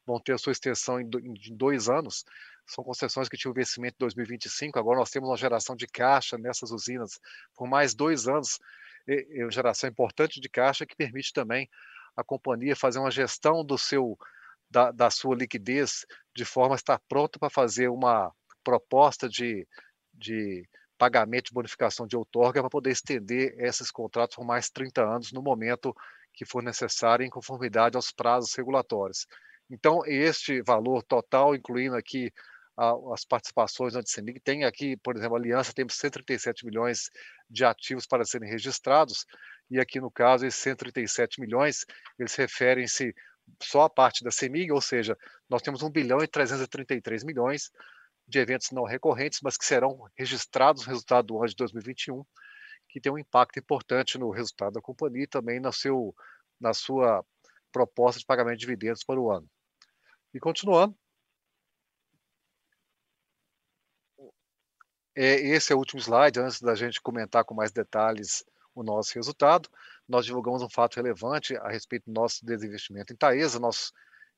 vão 0.07 0.19
ter 0.19 0.33
a 0.33 0.39
sua 0.39 0.53
extensão 0.53 1.01
em 1.01 1.09
dois 1.53 1.89
anos. 1.89 2.25
São 2.67 2.83
concessões 2.83 3.29
que 3.29 3.37
tinham 3.37 3.53
vencimento 3.53 3.97
em 3.97 4.01
2025. 4.01 4.79
Agora 4.79 4.99
nós 4.99 5.11
temos 5.11 5.29
uma 5.29 5.37
geração 5.37 5.77
de 5.77 5.87
caixa 5.87 6.39
nessas 6.39 6.71
usinas 6.71 7.21
por 7.55 7.69
mais 7.69 7.95
dois 7.95 8.27
anos. 8.27 8.59
Uma 9.07 9.51
geração 9.51 9.89
importante 9.91 10.41
de 10.41 10.49
caixa 10.49 10.87
que 10.87 10.97
permite 10.97 11.33
também 11.33 11.69
a 12.17 12.23
companhia 12.23 12.77
fazer 12.77 12.99
uma 12.99 13.11
gestão 13.11 13.65
do 13.65 13.79
seu 13.79 14.17
da, 14.71 14.91
da 14.91 15.11
sua 15.11 15.37
liquidez 15.37 16.07
de 16.35 16.45
forma 16.45 16.75
a 16.75 16.77
estar 16.77 16.99
pronta 17.09 17.39
para 17.39 17.51
fazer 17.51 17.89
uma 17.89 18.33
proposta 18.65 19.29
de, 19.29 19.67
de 20.15 20.67
pagamento 20.97 21.47
de 21.47 21.53
bonificação 21.53 22.07
de 22.07 22.17
outorga 22.17 22.61
para 22.61 22.71
poder 22.71 22.91
estender 22.91 23.55
esses 23.59 23.91
contratos 23.91 24.37
por 24.37 24.47
mais 24.47 24.71
30 24.71 25.03
anos 25.03 25.33
no 25.33 25.43
momento 25.43 25.95
que 26.33 26.47
for 26.47 26.63
necessário 26.63 27.25
em 27.25 27.31
conformidade 27.31 27.97
aos 27.97 28.11
prazos 28.11 28.55
regulatórios. 28.55 29.27
Então, 29.69 30.01
este 30.07 30.63
valor 30.63 31.03
total, 31.03 31.55
incluindo 31.55 31.97
aqui 31.97 32.33
as 33.13 33.25
participações 33.25 33.95
na 33.95 34.01
DCMIG, 34.01 34.41
tem 34.41 34.65
aqui, 34.65 34.97
por 34.97 35.17
exemplo, 35.17 35.37
a 35.37 35.39
Aliança 35.39 35.73
tem 35.73 35.87
137 35.89 36.65
milhões 36.67 37.11
de 37.49 37.65
ativos 37.65 38.07
para 38.07 38.25
serem 38.25 38.51
registrados, 38.51 39.25
e 39.71 39.79
aqui 39.79 40.01
no 40.01 40.11
caso, 40.11 40.45
esses 40.45 40.61
137 40.61 41.41
milhões, 41.41 41.85
eles 42.19 42.35
referem-se 42.35 43.15
só 43.63 43.83
à 43.83 43.91
parte 43.91 44.25
da 44.25 44.31
CEMIG, 44.31 44.73
ou 44.73 44.81
seja, 44.81 45.17
nós 45.49 45.63
temos 45.63 45.83
1 45.83 45.91
bilhão 45.91 46.19
e 46.23 46.27
333 46.27 47.25
milhões 47.25 47.71
de 48.27 48.39
eventos 48.39 48.71
não 48.71 48.85
recorrentes, 48.85 49.41
mas 49.43 49.57
que 49.57 49.65
serão 49.65 50.07
registrados 50.17 50.85
no 50.85 50.89
resultado 50.89 51.27
do 51.27 51.39
ano 51.39 51.49
de 51.49 51.57
2021, 51.57 52.25
que 52.89 53.01
tem 53.01 53.13
um 53.13 53.19
impacto 53.19 53.59
importante 53.59 54.19
no 54.19 54.31
resultado 54.31 54.75
da 54.75 54.81
companhia 54.81 55.25
e 55.25 55.27
também 55.27 55.61
no 55.61 55.73
seu, 55.73 56.15
na 56.61 56.73
sua 56.75 57.25
proposta 57.73 58.19
de 58.19 58.27
pagamento 58.27 58.59
de 58.59 58.61
dividendos 58.61 59.05
para 59.05 59.21
o 59.21 59.31
ano. 59.31 59.49
E 60.35 60.41
continuando, 60.41 60.97
é, 65.15 65.35
esse 65.41 65.73
é 65.73 65.77
o 65.77 65.79
último 65.79 66.01
slide, 66.01 66.41
antes 66.41 66.61
da 66.61 66.75
gente 66.75 67.01
comentar 67.01 67.45
com 67.45 67.55
mais 67.55 67.71
detalhes 67.71 68.45
o 68.75 68.83
nosso 68.83 69.15
resultado. 69.15 69.69
Nós 70.09 70.25
divulgamos 70.25 70.63
um 70.63 70.69
fato 70.69 70.97
relevante 70.97 71.57
a 71.57 71.69
respeito 71.69 72.05
do 72.07 72.13
nosso 72.13 72.45
desinvestimento 72.45 73.13
em 73.13 73.17
Taesa. 73.17 73.59
Nós 73.59 73.93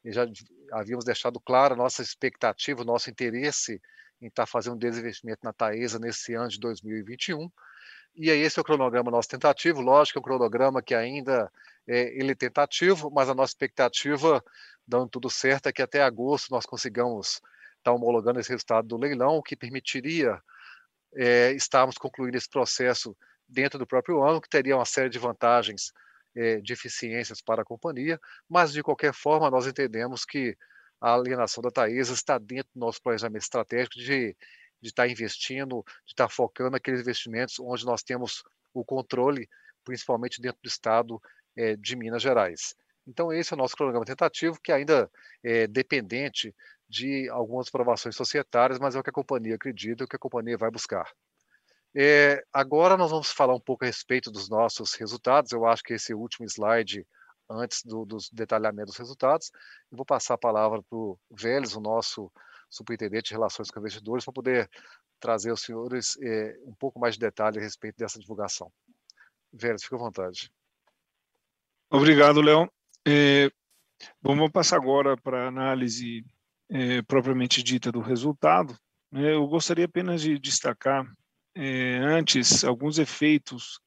já 0.05 0.27
havíamos 0.73 1.05
deixado 1.05 1.41
claro 1.41 1.75
a 1.75 1.77
nossa 1.77 2.03
expectativa, 2.03 2.83
o 2.83 2.85
nosso 2.85 3.09
interesse 3.09 3.81
em 4.21 4.27
estar 4.27 4.47
fazendo 4.47 4.77
desinvestimento 4.77 5.41
na 5.45 5.53
Taesa 5.53 5.99
nesse 5.99 6.35
ano 6.35 6.49
de 6.49 6.59
2021. 6.59 7.51
E 8.17 8.31
aí 8.31 8.41
esse 8.41 8.59
é 8.59 8.63
o 8.63 8.65
cronograma 8.65 9.11
nosso 9.11 9.29
tentativo, 9.29 9.81
lógico, 9.81 10.19
é 10.19 10.21
um 10.21 10.23
cronograma 10.23 10.81
que 10.81 10.95
ainda 10.95 11.51
é, 11.87 12.17
ele 12.17 12.33
é 12.33 12.35
tentativo, 12.35 13.11
mas 13.11 13.29
a 13.29 13.35
nossa 13.35 13.51
expectativa, 13.51 14.43
dando 14.87 15.09
tudo 15.09 15.29
certo, 15.29 15.69
é 15.69 15.73
que 15.73 15.83
até 15.83 16.03
agosto 16.03 16.51
nós 16.51 16.65
consigamos 16.65 17.41
estar 17.79 17.93
homologando 17.93 18.39
esse 18.39 18.51
resultado 18.51 18.87
do 18.87 18.97
leilão, 18.97 19.37
o 19.37 19.43
que 19.43 19.57
permitiria 19.57 20.41
é, 21.16 21.53
estarmos 21.53 21.96
concluindo 21.96 22.37
esse 22.37 22.48
processo 22.48 23.16
dentro 23.48 23.79
do 23.79 23.87
próprio 23.87 24.22
ano, 24.22 24.40
que 24.40 24.48
teria 24.48 24.77
uma 24.77 24.85
série 24.85 25.09
de 25.09 25.18
vantagens 25.18 25.92
é, 26.35 26.61
de 26.61 26.72
eficiências 26.72 27.40
para 27.40 27.62
a 27.62 27.64
companhia, 27.64 28.18
mas 28.48 28.72
de 28.72 28.83
qualquer 28.83 29.12
forma 29.12 29.50
nós 29.50 29.66
entendemos 29.66 30.24
que 30.24 30.57
a 31.00 31.14
alienação 31.14 31.62
da 31.62 31.70
Taesa 31.70 32.14
está 32.14 32.38
dentro 32.38 32.70
do 32.74 32.81
nosso 32.81 33.00
planejamento 33.03 33.42
estratégico 33.42 33.96
de, 33.96 34.35
de 34.81 34.88
estar 34.88 35.07
investindo, 35.09 35.85
de 36.05 36.12
estar 36.12 36.29
focando 36.29 36.72
naqueles 36.72 37.00
investimentos 37.00 37.61
onde 37.61 37.85
nós 37.85 38.03
temos 38.03 38.42
o 38.72 38.85
controle, 38.85 39.48
principalmente 39.85 40.40
dentro 40.40 40.61
do 40.62 40.68
estado 40.68 41.20
é, 41.57 41.77
de 41.77 41.94
Minas 41.94 42.22
Gerais. 42.22 42.74
Então, 43.07 43.33
esse 43.33 43.53
é 43.53 43.55
o 43.55 43.59
nosso 43.59 43.77
cronograma 43.77 44.07
tentativo, 44.07 44.59
que 44.62 44.72
ainda 44.72 45.11
é 45.42 45.66
dependente 45.66 46.55
de 46.88 47.29
algumas 47.31 47.68
aprovações 47.68 48.16
societárias, 48.16 48.79
mas 48.79 48.94
é 48.94 48.99
o 48.99 49.03
que 49.03 49.11
a 49.11 49.12
companhia 49.12 49.55
acredita, 49.55 50.05
o 50.05 50.09
que 50.09 50.16
a 50.16 50.18
companhia 50.18 50.57
vai 50.57 50.70
buscar. 50.70 51.11
É, 51.97 52.42
agora 52.53 52.97
nós 52.97 53.11
vamos 53.11 53.31
falar 53.31 53.55
um 53.55 53.61
pouco 53.61 53.85
a 53.85 53.87
respeito 53.87 54.31
dos 54.31 54.49
nossos 54.49 54.94
resultados. 54.94 55.53
Eu 55.53 55.64
acho 55.64 55.83
que 55.83 55.94
esse 55.94 56.12
último 56.12 56.47
slide, 56.47 57.07
antes 57.49 57.85
do, 57.85 58.05
dos 58.05 58.29
detalhamentos 58.31 58.92
dos 58.92 58.99
resultados, 58.99 59.51
eu 59.90 59.97
vou 59.97 60.05
passar 60.05 60.35
a 60.35 60.38
palavra 60.38 60.83
para 60.83 60.99
o 60.99 61.18
Vélez, 61.31 61.77
o 61.77 61.81
nosso 61.81 62.31
superintendente 62.68 63.29
de 63.29 63.35
relações 63.35 63.70
com 63.70 63.79
investidores, 63.79 64.25
para 64.25 64.35
poder 64.35 64.70
trazer 65.20 65.51
aos 65.51 65.62
senhores 65.62 66.18
é, 66.20 66.57
um 66.64 66.75
pouco 66.75 66.99
mais 66.99 67.14
de 67.14 67.20
detalhe 67.20 67.59
a 67.59 67.62
respeito 67.62 67.97
dessa 67.97 68.18
divulgação. 68.18 68.73
Vélez, 69.53 69.85
fica 69.85 69.94
à 69.94 69.99
vontade. 70.01 70.51
Obrigado, 71.88 72.40
Léo. 72.40 72.68
É, 73.07 73.49
vamos 74.20 74.51
passar 74.51 74.77
agora 74.77 75.16
para 75.16 75.44
a 75.44 75.49
análise 75.49 76.25
é, 76.75 77.01
propriamente 77.03 77.63
dita 77.63 77.93
do 77.93 78.01
resultado. 78.01 78.77
É, 79.15 79.35
eu 79.35 79.47
gostaria 79.47 79.85
apenas 79.85 80.21
de 80.21 80.37
destacar, 80.41 81.07
é, 81.55 81.99
antes, 81.99 82.65
alguns 82.65 82.99
efeitos 82.99 83.79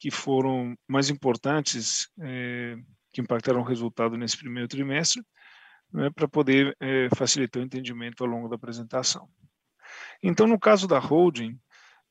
que 0.00 0.10
foram 0.10 0.76
mais 0.88 1.08
importantes, 1.08 2.08
é, 2.20 2.76
que 3.12 3.20
impactaram 3.20 3.60
o 3.60 3.64
resultado 3.64 4.16
nesse 4.16 4.36
primeiro 4.36 4.66
trimestre, 4.66 5.22
né, 5.92 6.10
para 6.10 6.26
poder 6.26 6.76
é, 6.80 7.08
facilitar 7.16 7.62
o 7.62 7.64
entendimento 7.64 8.24
ao 8.24 8.28
longo 8.28 8.48
da 8.48 8.56
apresentação. 8.56 9.28
Então, 10.20 10.48
no 10.48 10.58
caso 10.58 10.88
da 10.88 10.98
holding, 10.98 11.56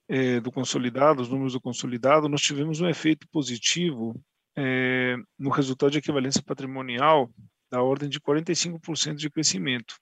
é, 0.07 0.39
do 0.39 0.51
consolidado, 0.51 1.21
os 1.21 1.27
números 1.27 1.51
do 1.51 1.59
consolidado, 1.59 2.29
nós 2.29 2.41
tivemos 2.41 2.79
um 2.79 2.87
efeito 2.87 3.27
positivo 3.29 4.17
é, 4.55 5.17
no 5.37 5.49
resultado 5.49 5.91
de 5.91 5.97
equivalência 5.97 6.41
patrimonial 6.41 7.29
da 7.69 7.81
ordem 7.81 8.07
de 8.07 8.21
45% 8.21 9.15
de 9.15 9.29
crescimento, 9.29 9.95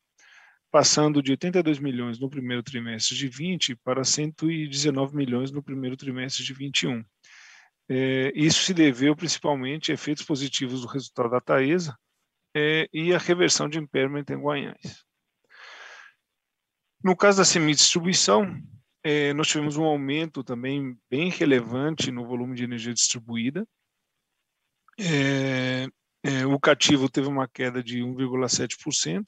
passando 0.72 1.22
de 1.22 1.32
82 1.32 1.80
milhões 1.80 2.18
no 2.18 2.30
primeiro 2.30 2.64
trimestre 2.64 3.16
de 3.16 3.28
20 3.28 3.76
para 3.76 4.06
119 4.06 5.16
milhões 5.16 5.52
no 5.52 5.62
primeiro 5.62 5.98
trimestre 5.98 6.44
de 6.44 6.54
21. 6.54 7.04
É, 7.90 8.32
isso 8.34 8.64
se 8.64 8.74
deveu 8.74 9.14
principalmente 9.16 9.92
a 9.92 9.94
efeitos 9.94 10.24
positivos 10.24 10.82
do 10.82 10.88
resultado 10.88 11.30
da 11.30 11.42
Taesa 11.42 11.98
é, 12.56 12.88
e 12.94 13.14
a 13.14 13.18
reversão 13.18 13.68
de 13.68 13.80
impairment 13.80 14.26
em 14.30 14.38
Guanhães. 14.38 15.04
No 17.04 17.18
caso 17.18 17.40
da 17.40 17.46
semi-distribuição, 17.46 18.58
é, 19.04 19.34
nós 19.34 19.50
tivemos 19.50 19.76
um 19.76 19.84
aumento 19.84 20.42
também 20.44 20.98
bem 21.10 21.30
relevante 21.30 22.12
no 22.12 22.26
volume 22.26 22.56
de 22.56 22.64
energia 22.64 22.94
distribuída. 22.94 23.68
É, 24.98 25.88
é, 26.24 26.46
o 26.46 26.60
cativo 26.60 27.10
teve 27.10 27.28
uma 27.28 27.48
queda 27.48 27.84
de 27.84 28.00
1,7% 28.00 29.24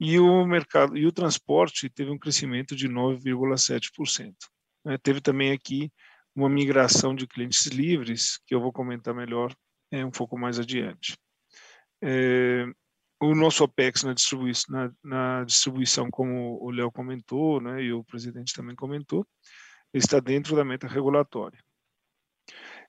e 0.00 0.18
o 0.18 0.46
mercado 0.46 0.96
e 0.96 1.06
o 1.06 1.12
transporte 1.12 1.88
teve 1.88 2.10
um 2.10 2.18
crescimento 2.18 2.74
de 2.74 2.88
9,7%. 2.88 4.34
É, 4.86 4.98
teve 4.98 5.20
também 5.20 5.52
aqui 5.52 5.90
uma 6.34 6.48
migração 6.48 7.14
de 7.14 7.26
clientes 7.26 7.66
livres, 7.66 8.38
que 8.46 8.54
eu 8.54 8.60
vou 8.60 8.72
comentar 8.72 9.14
melhor 9.14 9.54
é, 9.90 10.04
um 10.04 10.10
pouco 10.10 10.38
mais 10.38 10.58
adiante. 10.58 11.16
É, 12.02 12.66
o 13.20 13.34
nosso 13.34 13.64
OPEX 13.64 14.02
na 14.02 14.12
distribuição, 14.12 14.74
na, 14.74 14.92
na 15.02 15.44
distribuição 15.44 16.10
como 16.10 16.58
o 16.60 16.70
Léo 16.70 16.90
comentou, 16.90 17.60
né, 17.60 17.82
e 17.82 17.92
o 17.92 18.04
presidente 18.04 18.52
também 18.52 18.74
comentou, 18.74 19.26
está 19.92 20.18
dentro 20.18 20.56
da 20.56 20.64
meta 20.64 20.88
regulatória. 20.88 21.58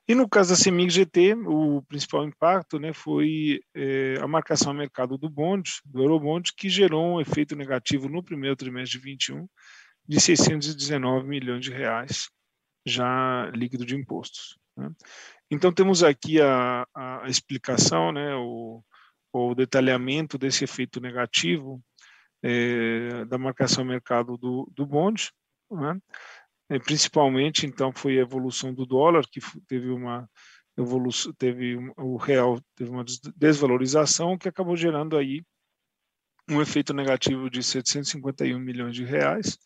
E 0.08 0.14
no 0.14 0.28
caso 0.28 0.50
da 0.50 0.56
CEMIG 0.56 0.90
GT, 0.90 1.34
o 1.34 1.82
principal 1.82 2.24
impacto 2.24 2.78
né, 2.78 2.92
foi 2.92 3.60
é, 3.74 4.16
a 4.20 4.28
marcação 4.28 4.70
ao 4.70 4.78
mercado 4.78 5.18
do 5.18 5.28
bonde, 5.28 5.80
do 5.84 6.00
Eurobond, 6.00 6.52
que 6.56 6.68
gerou 6.68 7.16
um 7.16 7.20
efeito 7.20 7.56
negativo 7.56 8.08
no 8.08 8.22
primeiro 8.22 8.54
trimestre 8.54 9.00
de 9.00 9.04
21 9.04 9.48
de 10.08 10.20
619 10.20 11.26
milhões 11.26 11.60
de 11.60 11.72
reais, 11.72 12.28
já 12.86 13.50
líquido 13.52 13.84
de 13.84 13.96
impostos. 13.96 14.56
Né. 14.76 14.90
Então, 15.50 15.72
temos 15.72 16.04
aqui 16.04 16.40
a, 16.40 16.86
a 16.94 17.24
explicação, 17.28 18.12
né, 18.12 18.32
o, 18.36 18.84
o 19.32 19.54
detalhamento 19.56 20.38
desse 20.38 20.62
efeito 20.62 21.00
negativo 21.00 21.82
é, 22.44 23.24
da 23.24 23.38
marcação 23.38 23.84
mercado 23.84 24.36
do, 24.36 24.70
do 24.72 24.86
bonde, 24.86 25.32
né? 25.70 25.98
É, 26.68 26.78
principalmente, 26.78 27.66
então, 27.66 27.92
foi 27.92 28.18
a 28.18 28.22
evolução 28.22 28.74
do 28.74 28.84
dólar, 28.84 29.24
que 29.30 29.40
teve 29.68 29.88
uma 29.90 30.28
evolução, 30.76 31.32
teve 31.34 31.76
o 31.96 32.16
real 32.16 32.60
teve 32.74 32.90
uma 32.90 33.04
desvalorização, 33.36 34.36
que 34.36 34.48
acabou 34.48 34.76
gerando 34.76 35.16
aí 35.16 35.44
um 36.48 36.60
efeito 36.60 36.92
negativo 36.92 37.48
de 37.50 37.62
751 37.62 38.58
milhões 38.58 38.94
de 38.94 39.04
reais, 39.04 39.58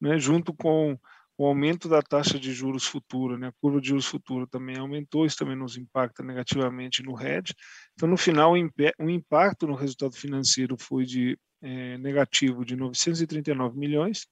né, 0.00 0.18
junto 0.18 0.54
com 0.54 0.98
o 1.40 1.46
aumento 1.46 1.88
da 1.88 2.02
taxa 2.02 2.38
de 2.38 2.52
juros 2.52 2.84
futuro, 2.84 3.38
né? 3.38 3.48
a 3.48 3.52
curva 3.52 3.80
de 3.80 3.88
juros 3.88 4.04
futuro 4.04 4.46
também 4.46 4.76
aumentou, 4.76 5.24
isso 5.24 5.38
também 5.38 5.56
nos 5.56 5.74
impacta 5.78 6.22
negativamente 6.22 7.02
no 7.02 7.14
RED. 7.14 7.54
Então, 7.94 8.06
no 8.06 8.18
final, 8.18 8.52
o 8.52 9.08
impacto 9.10 9.66
no 9.66 9.74
resultado 9.74 10.14
financeiro 10.14 10.76
foi 10.78 11.06
de 11.06 11.38
é, 11.62 11.96
negativo 11.96 12.62
de 12.62 12.76
939 12.76 13.78
milhões 13.78 14.26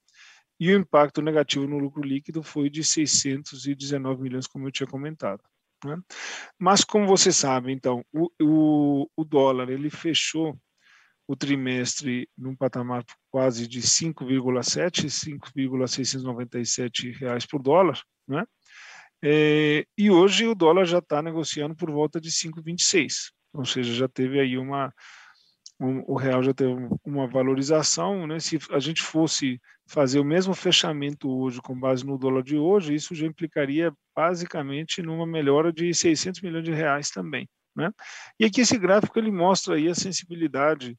e 0.58 0.72
o 0.72 0.78
impacto 0.78 1.22
negativo 1.22 1.66
no 1.66 1.78
lucro 1.78 2.02
líquido 2.02 2.42
foi 2.42 2.68
de 2.68 2.82
619 2.82 4.22
milhões, 4.22 4.46
como 4.46 4.66
eu 4.66 4.72
tinha 4.72 4.86
comentado. 4.86 5.42
Né? 5.84 5.96
Mas, 6.58 6.82
como 6.82 7.06
você 7.06 7.32
sabe, 7.32 7.72
então, 7.72 8.04
o, 8.12 8.28
o, 8.42 9.10
o 9.16 9.24
dólar 9.24 9.70
ele 9.70 9.90
fechou 9.90 10.58
o 11.28 11.36
trimestre 11.36 12.28
num 12.36 12.56
patamar 12.56 13.04
quase 13.30 13.68
de 13.68 13.82
5,7, 13.82 15.10
5,697 15.10 17.10
reais 17.12 17.44
por 17.44 17.62
dólar, 17.62 18.02
né? 18.26 18.44
É, 19.22 19.84
e 19.96 20.10
hoje 20.10 20.46
o 20.46 20.54
dólar 20.54 20.84
já 20.84 20.98
está 20.98 21.20
negociando 21.20 21.74
por 21.74 21.90
volta 21.90 22.20
de 22.20 22.30
5,26, 22.30 23.32
ou 23.52 23.64
seja, 23.64 23.92
já 23.92 24.08
teve 24.08 24.40
aí 24.40 24.56
uma 24.56 24.92
um, 25.80 26.02
o 26.06 26.16
real 26.16 26.42
já 26.42 26.54
teve 26.54 26.72
uma 27.04 27.28
valorização, 27.28 28.26
né? 28.26 28.40
Se 28.40 28.58
a 28.70 28.78
gente 28.78 29.02
fosse 29.02 29.60
fazer 29.88 30.20
o 30.20 30.24
mesmo 30.24 30.54
fechamento 30.54 31.30
hoje 31.30 31.62
com 31.62 31.78
base 31.78 32.04
no 32.06 32.18
dólar 32.18 32.42
de 32.42 32.56
hoje, 32.56 32.94
isso 32.94 33.14
já 33.14 33.26
implicaria 33.26 33.90
basicamente 34.14 35.02
numa 35.02 35.26
melhora 35.26 35.72
de 35.72 35.92
600 35.94 36.42
milhões 36.42 36.64
de 36.64 36.72
reais 36.72 37.10
também. 37.10 37.48
Né? 37.74 37.90
E 38.38 38.44
aqui 38.44 38.60
esse 38.60 38.76
gráfico 38.76 39.18
ele 39.18 39.30
mostra 39.30 39.76
aí 39.76 39.88
a 39.88 39.94
sensibilidade 39.94 40.94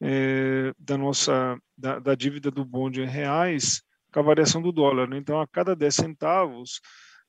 é, 0.00 0.72
da 0.78 0.96
nossa 0.96 1.58
da, 1.76 1.98
da, 1.98 2.14
dívida 2.14 2.50
do 2.50 2.64
bonde 2.64 3.02
em 3.02 3.06
reais 3.06 3.82
com 4.10 4.20
a 4.20 4.22
variação 4.22 4.62
do 4.62 4.72
dólar. 4.72 5.06
Né? 5.06 5.18
Então, 5.18 5.38
a 5.38 5.46
cada 5.46 5.76
10 5.76 5.94
centavos 5.94 6.80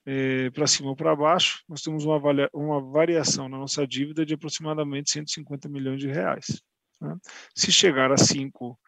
é, 0.06 0.50
para 0.52 0.66
cima 0.66 0.90
ou 0.90 0.96
para 0.96 1.14
baixo, 1.14 1.62
nós 1.68 1.82
temos 1.82 2.06
uma, 2.06 2.20
uma 2.54 2.82
variação 2.82 3.50
na 3.50 3.58
nossa 3.58 3.86
dívida 3.86 4.26
de 4.26 4.34
aproximadamente 4.34 5.12
150 5.12 5.68
milhões 5.68 6.00
de 6.00 6.08
reais. 6.08 6.62
Né? 7.02 7.18
Se 7.54 7.70
chegar 7.70 8.14
a 8.14 8.18
5 8.18 8.80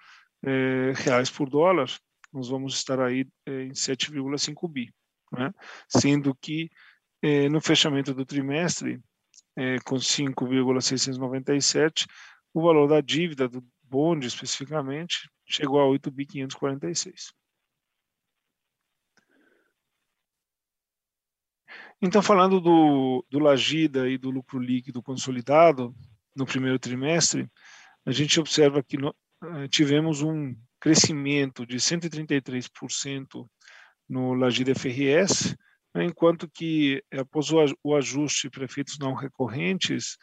é, 0.46 0.94
reais 0.96 1.30
por 1.30 1.50
dólar, 1.50 1.90
nós 2.34 2.50
vamos 2.50 2.74
estar 2.74 3.00
aí 3.00 3.26
é, 3.46 3.64
em 3.64 3.72
7,5 3.72 4.68
bi, 4.68 4.94
né? 5.32 5.54
sendo 5.88 6.36
que 6.36 6.70
é, 7.22 7.48
no 7.48 7.62
fechamento 7.62 8.14
do 8.14 8.26
trimestre 8.26 9.00
é, 9.56 9.80
com 9.80 10.00
5,697, 10.00 12.08
o 12.54 12.62
valor 12.62 12.88
da 12.88 13.02
dívida 13.02 13.48
do 13.48 13.66
bonde, 13.84 14.28
especificamente, 14.28 15.30
chegou 15.46 15.80
a 15.80 15.86
8.546. 15.86 17.34
Então, 22.02 22.22
falando 22.22 22.60
do, 22.60 23.26
do 23.30 23.40
Lagida 23.40 24.10
e 24.10 24.18
do 24.18 24.30
lucro 24.30 24.60
líquido 24.60 25.02
consolidado 25.02 25.96
no 26.36 26.46
primeiro 26.46 26.78
trimestre, 26.78 27.50
a 28.06 28.12
gente 28.12 28.40
observa 28.40 28.84
que 28.84 28.98
no, 28.98 29.16
eh, 29.44 29.68
tivemos 29.70 30.22
um 30.22 30.54
crescimento 30.84 31.66
de 31.66 31.78
133% 31.78 33.48
no 34.10 34.34
Lagida 34.34 34.76
FRS, 34.76 35.56
né, 35.96 36.04
enquanto 36.04 36.46
que 36.50 37.02
após 37.10 37.48
o 37.82 37.96
ajuste 37.96 38.50
para 38.50 38.66
efeitos 38.66 39.00
não 39.00 39.14
recorrentes, 39.14 40.18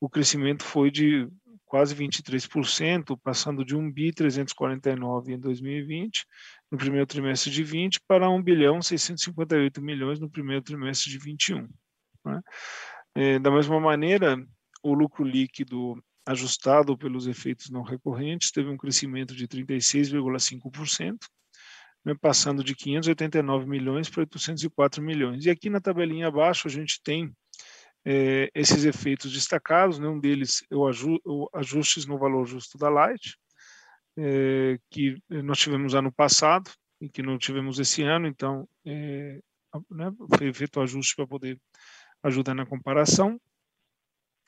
o 0.00 0.08
crescimento 0.08 0.64
foi 0.64 0.90
de 0.90 1.28
quase 1.66 1.94
23%, 1.94 3.14
passando 3.22 3.62
de 3.62 3.76
1 3.76 3.92
bi 3.92 4.10
349 4.10 5.34
em 5.34 5.38
2020, 5.38 6.24
no 6.70 6.78
primeiro 6.78 7.06
trimestre 7.06 7.50
de 7.50 7.62
20, 7.62 8.00
para 8.08 8.30
1 8.30 8.42
bilhão 8.42 8.80
658 8.80 9.82
milhões 9.82 10.18
no 10.18 10.30
primeiro 10.30 10.62
trimestre 10.62 11.10
de 11.10 11.18
21. 11.18 11.68
Né? 12.24 12.40
É, 13.14 13.38
da 13.38 13.50
mesma 13.50 13.78
maneira, 13.78 14.42
o 14.82 14.94
lucro 14.94 15.22
líquido 15.22 16.02
ajustado 16.26 16.98
pelos 16.98 17.26
efeitos 17.26 17.70
não 17.70 17.82
recorrentes 17.82 18.50
teve 18.50 18.68
um 18.68 18.76
crescimento 18.76 19.34
de 19.34 19.46
36,5%, 19.46 21.16
né, 22.04 22.14
passando 22.20 22.64
de 22.64 22.74
589 22.74 23.66
milhões 23.66 24.10
para 24.10 24.20
804 24.20 25.02
milhões. 25.02 25.44
E 25.44 25.50
aqui 25.50 25.70
na 25.70 25.80
tabelinha 25.80 26.28
abaixo 26.28 26.66
a 26.66 26.70
gente 26.70 27.00
tem 27.02 27.32
é, 28.04 28.50
esses 28.54 28.84
efeitos 28.84 29.32
destacados, 29.32 29.98
né, 29.98 30.08
um 30.08 30.18
deles 30.18 30.64
é 30.70 30.76
o, 30.76 30.86
aju 30.86 31.18
o 31.24 31.48
ajustes 31.54 32.06
no 32.06 32.18
valor 32.18 32.44
justo 32.46 32.76
da 32.76 32.88
Light, 32.88 33.36
é, 34.18 34.78
que 34.90 35.16
nós 35.28 35.58
tivemos 35.58 35.94
ano 35.94 36.12
passado 36.12 36.70
e 37.00 37.08
que 37.08 37.22
não 37.22 37.38
tivemos 37.38 37.78
esse 37.78 38.02
ano, 38.02 38.26
então 38.26 38.68
é, 38.84 39.40
né, 39.90 40.12
foi 40.36 40.52
feito 40.52 40.80
ajuste 40.80 41.14
para 41.14 41.26
poder 41.26 41.60
ajudar 42.22 42.54
na 42.54 42.66
comparação. 42.66 43.40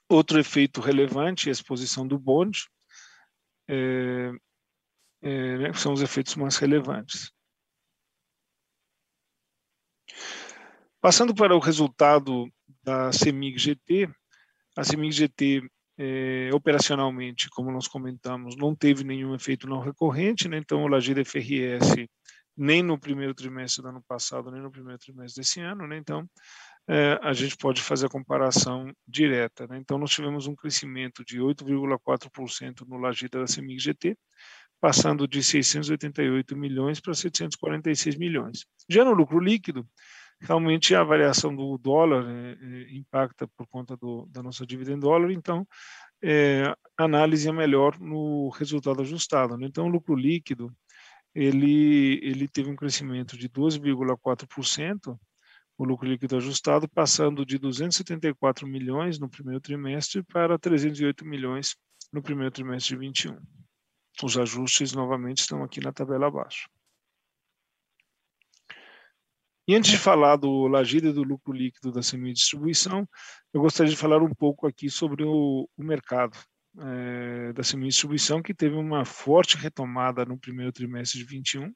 Outro 0.09 0.39
efeito 0.39 0.81
relevante 0.81 1.49
é 1.49 1.51
a 1.51 1.53
exposição 1.53 2.07
do 2.07 2.19
bonde, 2.19 2.67
é, 3.69 4.33
é, 5.21 5.59
né, 5.59 5.73
são 5.75 5.93
os 5.93 6.01
efeitos 6.01 6.35
mais 6.35 6.57
relevantes. 6.57 7.31
Passando 11.01 11.35
para 11.35 11.55
o 11.55 11.61
resultado 11.61 12.51
da 12.83 13.13
CEMIG 13.13 13.59
GT, 13.59 14.11
a 14.77 14.83
CEMIG 14.83 15.13
GT 15.13 15.71
é, 15.99 16.51
operacionalmente, 16.55 17.51
como 17.51 17.71
nós 17.71 17.89
comentamos, 17.89 18.57
não 18.57 18.75
teve 18.75 19.05
nenhum 19.05 19.35
efeito 19.35 19.69
não 19.69 19.81
recorrente, 19.81 20.49
né? 20.49 20.57
então 20.57 20.85
o 20.85 20.89
Lagida 20.89 21.25
FRS 21.25 22.09
nem 22.57 22.83
no 22.83 22.99
primeiro 22.99 23.35
trimestre 23.35 23.83
do 23.83 23.89
ano 23.89 24.03
passado, 24.07 24.51
nem 24.51 24.61
no 24.61 24.71
primeiro 24.71 24.99
trimestre 24.99 25.43
desse 25.43 25.61
ano, 25.61 25.87
né? 25.87 25.97
então 25.97 26.29
é, 26.89 27.19
a 27.23 27.33
gente 27.33 27.57
pode 27.57 27.83
fazer 27.83 28.07
a 28.07 28.11
comparação 28.11 28.93
direta. 29.07 29.67
Né? 29.67 29.79
Então 29.79 29.99
nós 29.99 30.11
tivemos 30.11 30.47
um 30.47 30.57
crescimento 30.57 31.25
de 31.25 31.39
8,4% 31.39 32.87
no 32.87 32.97
Lagida 32.97 33.41
da 33.41 33.47
CEMIG 33.47 33.79
GT, 33.79 34.19
passando 34.81 35.29
de 35.29 35.43
688 35.43 36.57
milhões 36.57 37.01
para 37.01 37.13
746 37.13 38.17
milhões. 38.17 38.65
Já 38.89 39.05
no 39.05 39.13
lucro 39.13 39.39
líquido, 39.39 39.87
realmente 40.41 40.95
a 40.95 41.03
variação 41.03 41.55
do 41.55 41.77
dólar 41.77 42.25
é, 42.27 42.53
é, 42.53 42.97
impacta 42.97 43.47
por 43.49 43.67
conta 43.67 43.97
do, 43.97 44.27
da 44.31 44.43
nossa 44.43 44.65
dívida 44.65 44.93
em 44.93 44.99
dólar, 44.99 45.33
então 45.33 45.67
é, 46.23 46.75
a 46.97 47.05
análise 47.05 47.49
é 47.49 47.53
melhor 47.53 47.99
no 47.99 48.49
resultado 48.51 49.03
ajustado. 49.03 49.59
Né? 49.59 49.67
Então, 49.67 49.87
o 49.87 49.91
lucro 49.91 50.15
líquido 50.15 50.73
ele, 51.35 52.19
ele 52.23 52.49
teve 52.49 52.71
um 52.71 52.77
crescimento 52.77 53.37
de 53.37 53.49
12,4%, 53.49 55.19
o 55.79 55.85
lucro 55.85 56.09
líquido 56.09 56.37
ajustado, 56.37 56.89
passando 56.89 57.47
de 57.47 57.57
274 57.57 58.67
milhões 58.67 59.19
no 59.21 59.31
primeiro 59.31 59.61
trimestre 59.61 60.25
para 60.25 60.59
308 60.59 61.25
milhões 61.25 61.77
no 62.13 62.21
primeiro 62.21 62.51
trimestre 62.51 62.97
de 62.97 63.01
21. 63.01 63.39
Os 64.23 64.37
ajustes 64.37 64.93
novamente 64.93 65.39
estão 65.39 65.63
aqui 65.63 65.81
na 65.81 65.93
tabela 65.93 66.27
abaixo. 66.27 66.69
E 69.69 69.75
antes 69.75 69.91
de 69.91 69.99
falar 69.99 70.37
do 70.37 70.67
Lagida 70.67 71.09
e 71.09 71.13
do 71.13 71.23
lucro 71.23 71.53
líquido 71.53 71.93
da 71.93 72.03
semi-distribuição, 72.03 73.07
eu 73.53 73.61
gostaria 73.61 73.93
de 73.93 73.99
falar 73.99 74.21
um 74.21 74.35
pouco 74.35 74.67
aqui 74.67 74.91
sobre 74.91 75.23
o, 75.25 75.69
o 75.77 75.85
mercado 75.85 76.37
é, 76.81 77.53
da 77.53 77.63
semi-distribuição, 77.63 78.43
que 78.43 78.55
teve 78.55 78.75
uma 78.75 79.05
forte 79.05 79.57
retomada 79.57 80.25
no 80.25 80.39
primeiro 80.39 80.73
trimestre 80.73 81.21
de 81.21 81.27
21, 81.27 81.73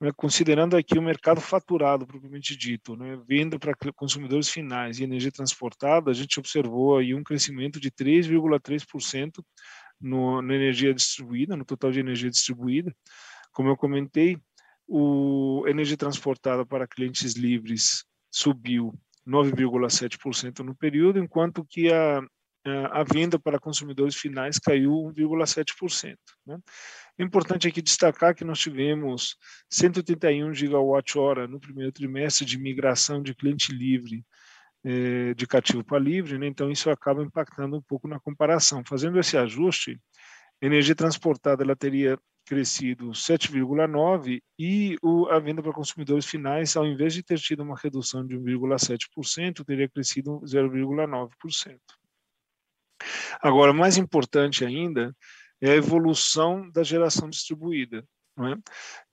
né, 0.00 0.10
considerando 0.16 0.76
aqui 0.76 0.98
o 0.98 1.02
mercado 1.02 1.40
faturado, 1.40 2.06
propriamente 2.06 2.56
dito, 2.56 2.96
né, 2.96 3.20
venda 3.28 3.58
para 3.58 3.74
consumidores 3.94 4.48
finais 4.48 4.98
e 4.98 5.04
energia 5.04 5.30
transportada, 5.30 6.10
a 6.10 6.14
gente 6.14 6.38
observou 6.40 6.96
aí 6.96 7.14
um 7.14 7.22
crescimento 7.22 7.78
de 7.78 7.90
3,3% 7.90 9.44
na 10.00 10.54
energia 10.54 10.94
distribuída, 10.94 11.54
no 11.54 11.64
total 11.64 11.92
de 11.92 12.00
energia 12.00 12.30
distribuída. 12.30 12.94
Como 13.52 13.68
eu 13.68 13.76
comentei, 13.76 14.38
o 14.88 15.64
energia 15.68 15.96
transportada 15.96 16.64
para 16.64 16.88
clientes 16.88 17.34
livres 17.34 18.04
subiu 18.30 18.94
9,7% 19.26 20.60
no 20.60 20.74
período, 20.74 21.18
enquanto 21.18 21.64
que 21.64 21.92
a, 21.92 22.22
a 22.92 23.02
venda 23.02 23.38
para 23.38 23.58
consumidores 23.58 24.16
finais 24.16 24.58
caiu 24.58 24.92
1,7%. 25.16 26.16
Né? 26.46 26.58
É 27.18 27.22
importante 27.22 27.66
aqui 27.66 27.80
destacar 27.80 28.34
que 28.34 28.44
nós 28.44 28.58
tivemos 28.58 29.36
181 29.70 30.52
gigawatt-hora 30.52 31.46
no 31.46 31.58
primeiro 31.58 31.92
trimestre 31.92 32.44
de 32.44 32.58
migração 32.58 33.22
de 33.22 33.34
cliente 33.34 33.72
livre 33.72 34.24
eh, 34.84 35.34
de 35.34 35.46
cativo 35.46 35.84
para 35.84 35.98
livre, 35.98 36.38
né? 36.38 36.46
então 36.46 36.70
isso 36.70 36.90
acaba 36.90 37.22
impactando 37.22 37.76
um 37.76 37.82
pouco 37.82 38.08
na 38.08 38.20
comparação. 38.20 38.82
Fazendo 38.86 39.18
esse 39.18 39.36
ajuste, 39.36 40.00
energia 40.60 40.94
transportada 40.94 41.62
ela 41.62 41.76
teria 41.76 42.18
crescido 42.46 43.10
7,9% 43.10 44.42
e 44.58 44.96
a 45.30 45.38
venda 45.38 45.62
para 45.62 45.72
consumidores 45.72 46.26
finais, 46.26 46.76
ao 46.76 46.86
invés 46.86 47.14
de 47.14 47.22
ter 47.22 47.38
tido 47.38 47.62
uma 47.62 47.76
redução 47.76 48.26
de 48.26 48.36
1,7%, 48.36 49.64
teria 49.64 49.88
crescido 49.88 50.40
0,9%. 50.40 51.78
Agora, 53.40 53.72
mais 53.72 53.96
importante 53.96 54.64
ainda 54.64 55.14
é 55.60 55.72
a 55.72 55.76
evolução 55.76 56.70
da 56.70 56.82
geração 56.82 57.28
distribuída, 57.28 58.04
não 58.36 58.48
é? 58.48 58.56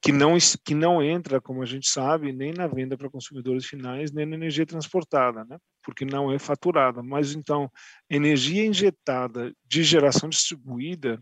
que, 0.02 0.12
não, 0.12 0.38
que 0.64 0.74
não 0.74 1.04
entra, 1.04 1.42
como 1.42 1.62
a 1.62 1.66
gente 1.66 1.90
sabe, 1.90 2.32
nem 2.32 2.54
na 2.54 2.68
venda 2.68 2.98
para 2.98 3.10
consumidores 3.10 3.66
finais, 3.66 4.12
nem 4.12 4.26
na 4.26 4.36
energia 4.36 4.66
transportada, 4.66 5.44
né? 5.46 5.58
porque 5.84 6.06
não 6.06 6.32
é 6.32 6.40
faturada. 6.40 7.04
Mas, 7.04 7.34
então, 7.34 7.70
energia 8.10 8.66
injetada 8.66 9.54
de 9.66 9.84
geração 9.84 10.30
distribuída 10.30 11.22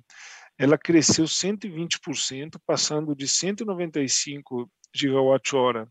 ela 0.57 0.77
cresceu 0.77 1.25
120%, 1.25 2.57
passando 2.65 3.15
de 3.15 3.27
195 3.27 4.69
gigawatt-hora 4.93 5.87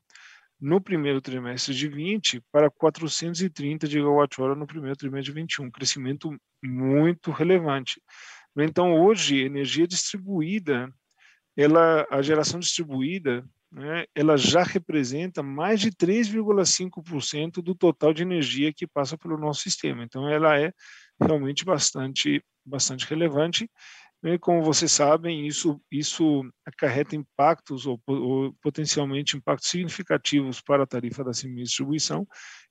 no 0.61 0.81
primeiro 0.81 1.21
trimestre 1.21 1.75
de 1.75 1.89
20 1.89 2.43
para 2.51 2.71
430 2.71 3.87
gigawatt-hora 3.87 4.55
no 4.55 4.67
primeiro 4.67 4.97
trimestre 4.97 5.33
de 5.33 5.41
21, 5.41 5.65
um 5.67 5.71
crescimento 5.71 6.37
muito 6.63 7.31
relevante. 7.31 8.01
Então, 8.57 8.95
hoje, 8.95 9.43
energia 9.43 9.87
distribuída, 9.87 10.89
ela, 11.57 12.07
a 12.11 12.23
geração 12.23 12.61
distribuída, 12.61 13.45
né, 13.71 14.05
ela 14.15 14.37
já 14.37 14.63
representa 14.63 15.43
mais 15.43 15.81
de 15.81 15.91
3,5% 15.91 17.61
do 17.61 17.75
total 17.75 18.15
de 18.15 18.23
energia 18.23 18.73
que 18.73 18.87
passa 18.87 19.19
pelo 19.19 19.37
nosso 19.37 19.63
sistema. 19.63 20.05
Então, 20.05 20.29
ela 20.29 20.59
é 20.59 20.73
realmente 21.21 21.65
bastante, 21.65 22.43
bastante 22.65 23.07
relevante 23.07 23.69
como 24.41 24.63
vocês 24.63 24.91
sabem, 24.91 25.47
isso, 25.47 25.79
isso 25.91 26.43
acarreta 26.65 27.15
impactos 27.15 27.87
ou, 27.87 28.01
ou, 28.07 28.55
potencialmente 28.63 29.37
impactos 29.37 29.69
significativos 29.69 30.63
para 30.63 30.85
a 30.85 30.87
tarifa 30.87 31.23
da 31.23 31.31
distribuição 31.31 32.27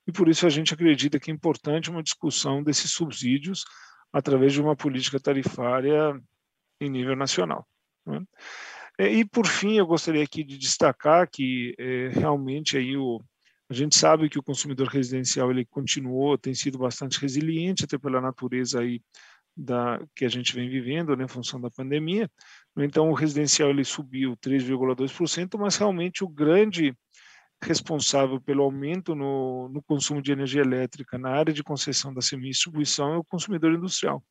e 0.08 0.12
por 0.12 0.28
isso 0.28 0.48
a 0.48 0.50
gente 0.50 0.74
acredita 0.74 1.20
que 1.20 1.30
é 1.30 1.34
importante 1.34 1.92
uma 1.92 2.02
discussão 2.02 2.63
desses 2.63 2.92
subsídios 2.92 3.63
através 4.12 4.52
de 4.52 4.62
uma 4.62 4.76
política 4.76 5.20
tarifária 5.20 6.20
em 6.82 6.89
nível 6.89 7.16
nacional. 7.16 7.68
Né? 8.06 8.26
E, 9.00 9.26
por 9.26 9.48
fim, 9.48 9.78
eu 9.78 9.86
gostaria 9.86 10.24
aqui 10.24 10.44
de 10.44 10.58
destacar 10.58 11.30
que 11.30 11.76
é, 11.78 12.10
realmente 12.10 12.78
aí 12.78 12.98
o, 12.98 13.20
a 13.70 13.74
gente 13.74 13.96
sabe 13.96 14.30
que 14.30 14.38
o 14.38 14.44
consumidor 14.44 14.88
residencial 14.88 15.50
ele 15.50 15.66
continuou, 15.66 16.38
tem 16.38 16.54
sido 16.54 16.78
bastante 16.78 17.20
resiliente, 17.20 17.86
até 17.86 17.98
pela 17.98 18.22
natureza 18.22 18.82
aí 18.82 19.02
da, 19.56 20.00
que 20.16 20.26
a 20.26 20.30
gente 20.30 20.54
vem 20.56 20.70
vivendo, 20.70 21.16
né, 21.16 21.26
em 21.26 21.28
função 21.28 21.60
da 21.62 21.70
pandemia. 21.70 22.30
Então, 22.77 23.10
o 23.10 23.13
residencial 23.13 23.69
ele 23.69 23.84
subiu 23.84 24.36
3,2%, 24.38 25.58
mas 25.60 25.75
realmente 25.75 26.23
o 26.23 26.27
grande 26.27 26.96
responsável 27.62 28.42
pelo 28.42 28.63
aumento 28.63 29.15
no, 29.15 29.69
no, 29.69 29.82
consumo 29.84 30.21
de 30.21 30.32
energia 30.32 30.62
elétrica 30.62 31.17
na 31.17 31.30
área 31.30 31.54
de 31.54 31.63
concessão 31.63 32.13
da 32.13 32.21
semi-distribuição 32.21 33.13
é 33.13 33.17
o 33.17 33.23
consumidor 33.23 33.73
industrial, 33.73 34.21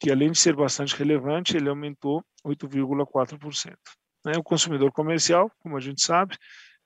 que 0.00 0.10
além 0.10 0.32
de 0.32 0.38
ser 0.38 0.56
bastante 0.56 0.96
relevante, 0.96 1.56
ele 1.56 1.68
aumentou 1.68 2.24
8,4%. 2.44 3.76
Né? 4.24 4.32
O 4.36 4.42
consumidor 4.42 4.90
comercial, 4.90 5.50
como 5.60 5.76
a 5.76 5.80
gente 5.80 6.02
sabe, 6.02 6.36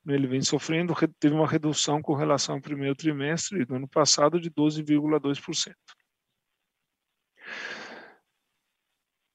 né, 0.04 0.14
ele 0.14 0.26
vem 0.26 0.42
sofrendo, 0.42 0.94
teve 1.18 1.34
uma 1.34 1.46
redução 1.46 2.02
com 2.02 2.14
relação 2.14 2.56
ao 2.56 2.60
primeiro 2.60 2.94
trimestre 2.94 3.64
do 3.64 3.76
ano 3.76 3.88
passado 3.88 4.40
de 4.40 4.50
12,2%. 4.50 5.74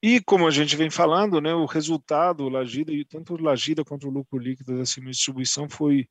E 0.06 0.20
como 0.20 0.46
a 0.46 0.50
gente 0.50 0.76
vem 0.76 0.90
falando, 0.90 1.40
né, 1.40 1.54
o 1.54 1.64
resultado, 1.64 2.46
Lagida, 2.50 2.92
tanto 3.08 3.32
o 3.32 3.42
Lagida 3.42 3.82
quanto 3.82 4.06
o 4.06 4.10
lucro 4.10 4.38
líquido 4.38 4.76
da 4.76 4.82
distribuição 4.82 5.66
foi, 5.66 6.06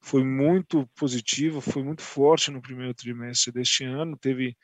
foi 0.00 0.24
muito 0.24 0.88
positivo, 0.96 1.60
foi 1.60 1.82
muito 1.82 2.00
forte 2.00 2.50
no 2.50 2.62
primeiro 2.62 2.94
trimestre 2.94 3.52
deste 3.52 3.84
ano, 3.84 4.16
teve 4.16 4.56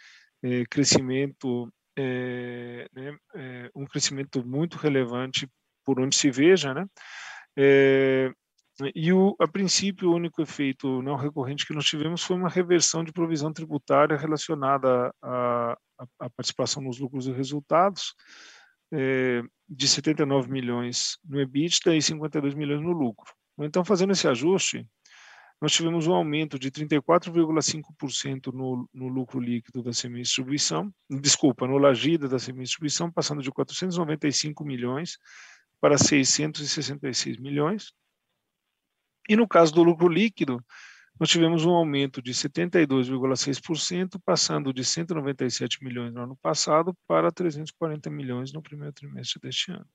é, 0.43 0.65
crescimento, 0.65 1.71
é, 1.95 2.89
né, 2.95 3.19
é, 3.35 3.71
um 3.77 3.85
crescimento 3.85 4.43
muito 4.47 4.79
relevante 4.79 5.47
por 5.85 6.01
onde 6.01 6.17
se 6.17 6.31
veja, 6.31 6.73
né? 6.73 6.87
e 8.95 9.13
o, 9.13 9.37
a 9.39 9.47
princípio, 9.47 10.09
o 10.09 10.15
único 10.15 10.41
efeito 10.41 11.03
não 11.03 11.17
recorrente 11.17 11.67
que 11.67 11.75
nós 11.75 11.85
tivemos 11.85 12.23
foi 12.23 12.35
uma 12.35 12.49
reversão 12.49 13.05
de 13.05 13.13
provisão 13.13 13.53
tributária 13.53 14.17
relacionada 14.17 15.13
à 15.23 15.77
participação 16.35 16.83
nos 16.83 16.99
lucros 16.99 17.27
e 17.27 17.33
resultados, 17.33 18.15
é, 18.93 19.43
de 19.69 19.89
79 19.89 20.51
milhões 20.51 21.19
no 21.25 21.41
EBITDA 21.41 21.97
e 21.97 22.03
52 22.03 22.55
milhões 22.55 22.81
no 22.81 22.93
lucro. 22.93 23.33
Então, 23.59 23.85
fazendo 23.85 24.13
esse 24.13 24.27
ajuste, 24.27 24.87
nós 25.61 25.73
tivemos 25.73 26.07
um 26.07 26.15
aumento 26.15 26.59
de 26.59 26.71
34,5% 26.71 28.47
no, 28.53 28.89
no 28.95 29.09
lucro 29.09 29.39
líquido 29.39 29.83
da 29.83 29.93
semi-distribuição, 29.93 30.91
desculpa, 31.11 31.67
no 31.67 31.77
lagida 31.77 32.27
da 32.27 32.39
semi-distribuição, 32.39 33.13
passando 33.13 33.43
de 33.43 33.51
495 33.51 34.65
milhões 34.65 35.19
para 35.79 35.99
666 35.99 37.39
milhões. 37.39 37.93
E 39.29 39.37
no 39.37 39.47
caso 39.47 39.75
do 39.75 39.83
lucro 39.83 40.09
líquido, 40.09 40.65
nós 41.21 41.29
tivemos 41.29 41.67
um 41.67 41.73
aumento 41.73 42.23
de 42.23 42.33
72,6%, 42.33 44.19
passando 44.25 44.73
de 44.73 44.83
197 44.83 45.85
milhões 45.85 46.15
no 46.15 46.23
ano 46.23 46.37
passado 46.41 46.97
para 47.07 47.31
340 47.31 48.09
milhões 48.09 48.55
no 48.55 48.63
primeiro 48.63 48.95
trimestre 48.95 49.39
deste 49.39 49.71
ano. 49.71 49.87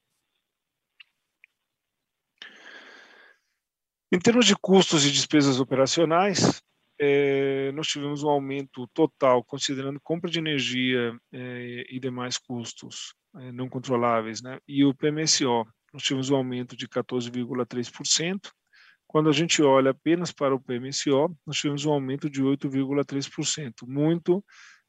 Em 4.12 4.20
termos 4.20 4.46
de 4.46 4.56
custos 4.56 5.04
e 5.04 5.12
despesas 5.12 5.60
operacionais, 5.60 6.62
é, 7.02 7.72
nós 7.72 7.88
tivemos 7.88 8.22
um 8.22 8.30
aumento 8.30 8.88
total, 8.94 9.44
considerando 9.44 10.00
compra 10.02 10.30
de 10.30 10.38
energia 10.38 11.18
é, 11.34 11.86
e 11.90 12.00
demais 12.00 12.38
custos 12.38 13.16
é, 13.38 13.52
não 13.52 13.68
controláveis, 13.68 14.44
né? 14.44 14.60
E 14.68 14.86
o 14.86 14.94
PMSO, 14.94 15.66
nós 15.92 16.04
tivemos 16.04 16.30
um 16.30 16.36
aumento 16.36 16.78
de 16.78 16.88
14,3%. 16.88 18.52
Quando 19.16 19.30
a 19.30 19.32
gente 19.32 19.64
olha 19.64 19.92
apenas 19.92 20.34
para 20.34 20.54
o 20.54 20.60
PMSO, 20.60 21.34
nós 21.48 21.56
tivemos 21.56 21.86
um 21.86 21.94
aumento 21.94 22.30
de 22.30 22.44
8,3%, 22.44 23.88
muito 23.88 24.44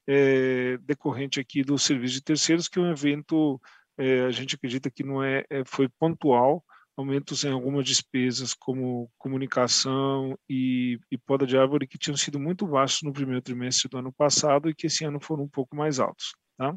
é, 0.05 0.77
decorrente 0.79 1.39
aqui 1.39 1.63
do 1.63 1.79
serviço 1.79 2.15
de 2.15 2.25
terceiros, 2.25 2.67
que 2.67 2.77
é 2.77 2.83
um 2.83 2.91
evento, 2.91 3.61
é, 3.97 4.23
a 4.23 4.33
gente 4.33 4.57
acredita 4.57 4.91
que 4.91 5.05
não 5.05 5.23
é, 5.23 5.45
é, 5.49 5.63
foi 5.65 5.89
pontual, 5.89 6.65
aumentos 6.97 7.45
em 7.45 7.53
algumas 7.53 7.87
despesas 7.87 8.53
como 8.53 9.09
comunicação 9.17 10.37
e, 10.51 10.99
e 11.09 11.17
poda 11.17 11.47
de 11.47 11.57
árvore 11.57 11.87
que 11.87 11.97
tinham 11.97 12.17
sido 12.17 12.41
muito 12.41 12.67
baixos 12.67 13.03
no 13.03 13.13
primeiro 13.13 13.41
trimestre 13.41 13.89
do 13.89 13.99
ano 13.99 14.13
passado 14.13 14.69
e 14.69 14.75
que 14.75 14.89
esse 14.89 15.05
ano 15.05 15.21
foram 15.21 15.45
um 15.45 15.49
pouco 15.49 15.77
mais 15.77 16.01
altos, 16.01 16.35
tá? 16.59 16.75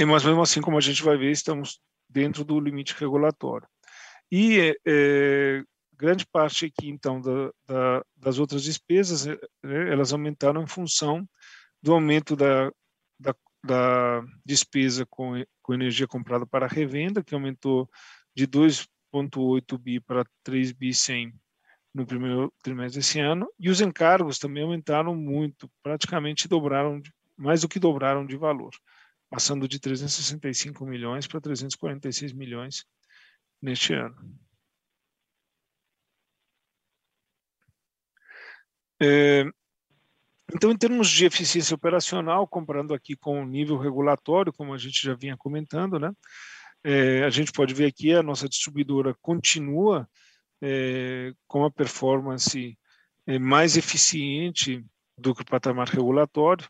E, 0.00 0.04
mas 0.04 0.24
mesmo 0.24 0.42
assim, 0.42 0.60
como 0.60 0.76
a 0.76 0.80
gente 0.80 1.04
vai 1.04 1.16
ver, 1.16 1.30
estamos 1.30 1.78
dentro 2.10 2.44
do 2.44 2.58
limite 2.58 2.92
regulatório. 2.98 3.68
E 4.30 4.76
é, 4.86 5.62
grande 5.96 6.26
parte 6.26 6.66
aqui, 6.66 6.88
então, 6.88 7.20
da, 7.20 7.50
da, 7.66 8.04
das 8.16 8.38
outras 8.38 8.62
despesas, 8.62 9.26
né, 9.26 9.36
elas 9.62 10.12
aumentaram 10.12 10.62
em 10.62 10.66
função 10.66 11.28
do 11.82 11.92
aumento 11.92 12.34
da, 12.34 12.70
da, 13.18 13.34
da 13.64 14.24
despesa 14.44 15.06
com, 15.06 15.44
com 15.62 15.74
energia 15.74 16.06
comprada 16.06 16.46
para 16.46 16.66
revenda, 16.66 17.22
que 17.22 17.34
aumentou 17.34 17.88
de 18.34 18.46
2,8 18.46 19.78
bi 19.78 20.00
para 20.00 20.24
3 20.42 20.72
bi 20.72 20.92
100 20.92 21.32
no 21.94 22.04
primeiro 22.04 22.52
trimestre 22.62 22.98
desse 22.98 23.20
ano, 23.20 23.48
e 23.58 23.70
os 23.70 23.80
encargos 23.80 24.38
também 24.38 24.64
aumentaram 24.64 25.14
muito, 25.14 25.70
praticamente 25.80 26.48
dobraram, 26.48 27.00
mais 27.36 27.60
do 27.60 27.68
que 27.68 27.78
dobraram 27.78 28.26
de 28.26 28.36
valor, 28.36 28.72
passando 29.30 29.68
de 29.68 29.78
365 29.78 30.84
milhões 30.84 31.28
para 31.28 31.40
346 31.40 32.32
milhões 32.32 32.84
neste 33.64 33.94
ano. 33.94 34.14
É, 39.00 39.44
então, 40.54 40.70
em 40.70 40.76
termos 40.76 41.08
de 41.08 41.24
eficiência 41.24 41.74
operacional, 41.74 42.46
comparando 42.46 42.94
aqui 42.94 43.16
com 43.16 43.42
o 43.42 43.46
nível 43.46 43.78
regulatório, 43.78 44.52
como 44.52 44.74
a 44.74 44.78
gente 44.78 45.02
já 45.02 45.14
vinha 45.14 45.36
comentando, 45.36 45.98
né, 45.98 46.12
é, 46.84 47.24
a 47.24 47.30
gente 47.30 47.50
pode 47.50 47.72
ver 47.74 47.86
aqui 47.86 48.12
a 48.12 48.22
nossa 48.22 48.48
distribuidora 48.48 49.14
continua 49.22 50.08
é, 50.62 51.32
com 51.46 51.64
a 51.64 51.70
performance 51.70 52.78
é, 53.26 53.38
mais 53.38 53.76
eficiente 53.76 54.84
do 55.18 55.34
que 55.34 55.42
o 55.42 55.46
patamar 55.46 55.88
regulatório, 55.88 56.68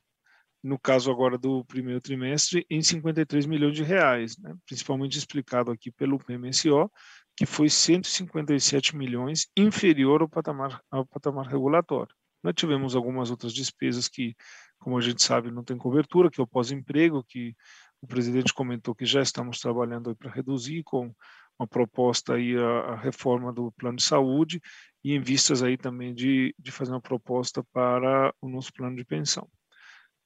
no 0.64 0.78
caso 0.78 1.10
agora 1.10 1.36
do 1.36 1.62
primeiro 1.66 2.00
trimestre, 2.00 2.64
em 2.70 2.80
53 2.80 3.44
milhões 3.44 3.74
de 3.74 3.82
reais, 3.82 4.38
né, 4.38 4.54
principalmente 4.64 5.18
explicado 5.18 5.70
aqui 5.70 5.90
pelo 5.90 6.18
PMSO, 6.18 6.90
que 7.36 7.44
foi 7.44 7.68
157 7.68 8.96
milhões 8.96 9.46
inferior 9.54 10.22
ao 10.22 10.28
patamar, 10.28 10.80
ao 10.90 11.04
patamar 11.04 11.46
regulatório. 11.46 12.14
Nós 12.42 12.54
tivemos 12.56 12.96
algumas 12.96 13.30
outras 13.30 13.52
despesas 13.52 14.08
que, 14.08 14.34
como 14.78 14.96
a 14.96 15.02
gente 15.02 15.22
sabe, 15.22 15.50
não 15.50 15.62
tem 15.62 15.76
cobertura, 15.76 16.30
que 16.30 16.40
é 16.40 16.44
o 16.44 16.46
pós-emprego, 16.46 17.22
que 17.22 17.54
o 18.00 18.06
presidente 18.06 18.54
comentou 18.54 18.94
que 18.94 19.04
já 19.04 19.20
estamos 19.20 19.60
trabalhando 19.60 20.16
para 20.16 20.30
reduzir 20.30 20.82
com 20.82 21.14
uma 21.58 21.68
proposta 21.68 22.34
aí 22.34 22.56
a, 22.56 22.92
a, 22.92 22.96
reforma 22.96 23.52
do 23.52 23.70
plano 23.72 23.98
de 23.98 24.02
saúde 24.02 24.62
e 25.02 25.12
em 25.12 25.20
vistas 25.20 25.62
aí 25.62 25.76
também 25.76 26.14
de, 26.14 26.54
de 26.58 26.70
fazer 26.72 26.92
uma 26.92 27.00
proposta 27.02 27.62
para 27.70 28.34
o 28.40 28.48
nosso 28.48 28.72
plano 28.72 28.96
de 28.96 29.04
pensão. 29.04 29.46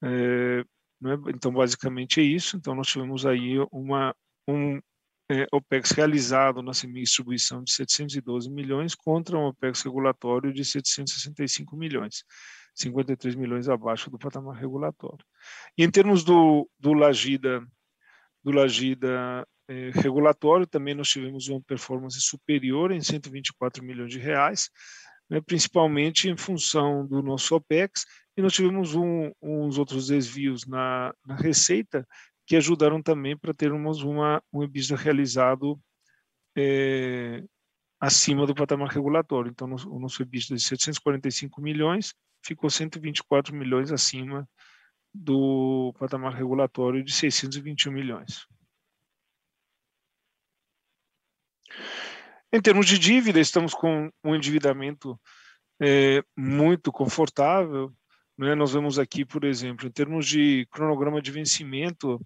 É, 0.02 0.64
né? 1.00 1.16
Então, 1.34 1.52
basicamente 1.52 2.20
é 2.20 2.24
isso. 2.24 2.56
Então, 2.56 2.74
nós 2.74 2.88
tivemos 2.88 3.24
aí 3.24 3.56
uma, 3.70 4.14
um 4.46 4.80
é, 5.30 5.46
OPEX 5.52 5.90
realizado 5.92 6.62
na 6.62 6.72
semi-distribuição 6.72 7.62
de 7.62 7.72
712 7.72 8.50
milhões 8.50 8.94
contra 8.94 9.36
um 9.38 9.46
OPEX 9.46 9.82
regulatório 9.82 10.52
de 10.52 10.64
765 10.64 11.76
milhões. 11.76 12.24
53 12.74 13.34
milhões 13.34 13.68
abaixo 13.68 14.10
do 14.10 14.18
patamar 14.18 14.56
regulatório. 14.56 15.24
E 15.76 15.84
em 15.84 15.90
termos 15.90 16.22
do, 16.22 16.68
do 16.78 16.92
Lagida, 16.92 17.66
do 18.42 18.52
Lagida 18.52 19.46
eh, 19.68 19.90
regulatório, 19.94 20.66
também 20.66 20.94
nós 20.94 21.08
tivemos 21.08 21.48
uma 21.48 21.60
performance 21.60 22.20
superior 22.20 22.92
em 22.92 23.00
124 23.00 23.84
milhões 23.84 24.12
de 24.12 24.18
reais, 24.20 24.70
né, 25.28 25.40
principalmente 25.40 26.28
em 26.28 26.36
função 26.36 27.04
do 27.04 27.20
nosso 27.20 27.54
OPEX, 27.56 28.06
e 28.38 28.40
nós 28.40 28.52
tivemos 28.52 28.94
um, 28.94 29.32
uns 29.42 29.78
outros 29.78 30.06
desvios 30.06 30.64
na, 30.64 31.12
na 31.26 31.34
receita 31.34 32.06
que 32.46 32.54
ajudaram 32.54 33.02
também 33.02 33.36
para 33.36 33.52
termos 33.52 34.00
uma, 34.04 34.40
um 34.52 34.62
EBITDA 34.62 34.94
realizado 34.94 35.76
eh, 36.56 37.42
acima 37.98 38.46
do 38.46 38.54
patamar 38.54 38.90
regulatório. 38.90 39.50
Então, 39.50 39.68
o 39.88 39.98
nosso 39.98 40.22
EBITDA 40.22 40.54
de 40.54 40.62
745 40.62 41.60
milhões 41.60 42.14
ficou 42.46 42.70
124 42.70 43.52
milhões 43.52 43.90
acima 43.90 44.48
do 45.12 45.92
patamar 45.98 46.32
regulatório 46.32 47.02
de 47.02 47.12
621 47.12 47.90
milhões. 47.90 48.46
Em 52.52 52.62
termos 52.62 52.86
de 52.86 53.00
dívida, 53.00 53.40
estamos 53.40 53.74
com 53.74 54.12
um 54.22 54.36
endividamento 54.36 55.20
é, 55.82 56.22
muito 56.36 56.92
confortável. 56.92 57.92
Né? 58.38 58.54
Nós 58.54 58.72
vemos 58.72 58.98
aqui, 58.98 59.24
por 59.24 59.44
exemplo, 59.44 59.86
em 59.86 59.90
termos 59.90 60.26
de 60.26 60.66
cronograma 60.70 61.20
de 61.20 61.32
vencimento, 61.32 62.20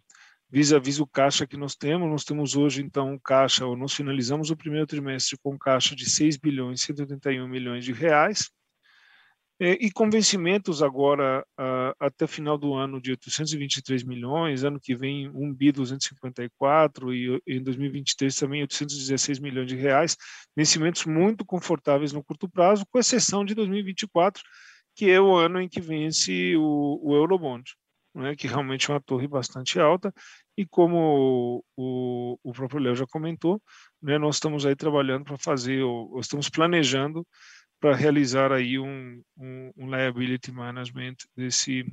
vis-à-vis 0.51 0.97
-vis 0.99 1.03
o 1.03 1.07
caixa 1.07 1.47
que 1.47 1.57
nós 1.57 1.75
temos, 1.75 2.11
nós 2.11 2.25
temos 2.25 2.55
hoje, 2.55 2.83
então, 2.83 3.13
um 3.13 3.19
caixa, 3.19 3.65
ou 3.65 3.75
nós 3.75 3.95
finalizamos 3.95 4.51
o 4.51 4.57
primeiro 4.57 4.87
trimestre 4.87 5.39
com 5.43 5.59
caixa 5.59 5.97
de 5.97 6.09
6 6.09 6.37
bilhões 6.37 6.81
e 6.81 6.85
181 6.85 7.49
milhões 7.49 7.85
de 7.85 7.93
reais, 7.93 8.51
e 9.61 9.93
com 9.93 10.11
vencimentos 10.11 10.83
agora 10.83 11.47
até 12.01 12.27
final 12.27 12.59
do 12.59 12.75
ano 12.75 13.01
de 13.01 13.13
823 13.13 14.03
milhões, 14.03 14.65
ano 14.65 14.81
que 14.81 14.95
vem 14.95 15.31
1 15.31 15.55
bi 15.55 15.71
254 15.71 17.15
e 17.15 17.41
em 17.47 17.63
2023 17.63 18.35
também 18.35 18.63
816 18.63 19.39
milhões 19.39 19.69
de 19.69 19.77
reais, 19.77 20.17
vencimentos 20.57 21.07
muito 21.07 21.45
confortáveis 21.45 22.13
no 22.13 22.25
curto 22.25 22.49
prazo, 22.49 22.85
com 22.91 22.99
exceção 22.99 23.45
de 23.45 23.55
2024, 23.55 24.43
que 24.95 25.11
é 25.11 25.21
o 25.21 25.35
ano 25.35 25.61
em 25.61 25.69
que 25.69 25.81
vence 25.81 26.57
o, 26.57 27.01
o 27.03 27.15
Eurobond, 27.15 27.65
né, 28.15 28.37
que 28.37 28.47
realmente 28.47 28.91
é 28.91 28.95
uma 28.95 29.01
torre 29.01 29.27
bastante 29.27 29.81
alta 29.81 30.13
e 30.57 30.67
como 30.67 31.65
o, 31.77 32.39
o 32.43 32.53
próprio 32.53 32.81
Léo 32.81 32.95
já 32.95 33.07
comentou, 33.07 33.61
né, 34.03 34.19
nós 34.19 34.37
estamos 34.37 34.67
aí 34.67 34.77
trabalhando 34.77 35.25
para 35.25 35.39
fazer, 35.39 35.83
ou, 35.83 36.13
ou 36.13 36.21
estamos 36.21 36.51
planejando 36.51 37.27
para 37.81 37.97
realizar 37.97 38.53
aí 38.53 38.79
um, 38.79 39.23
um, 39.37 39.73
um, 39.77 39.91
liability 39.91 40.53
management 40.53 41.17
desse, 41.37 41.85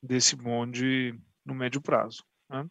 desse 0.00 0.36
bonde 0.36 1.18
no 1.44 1.54
médio 1.54 1.80
prazo. 1.80 2.22
Né? 2.48 2.64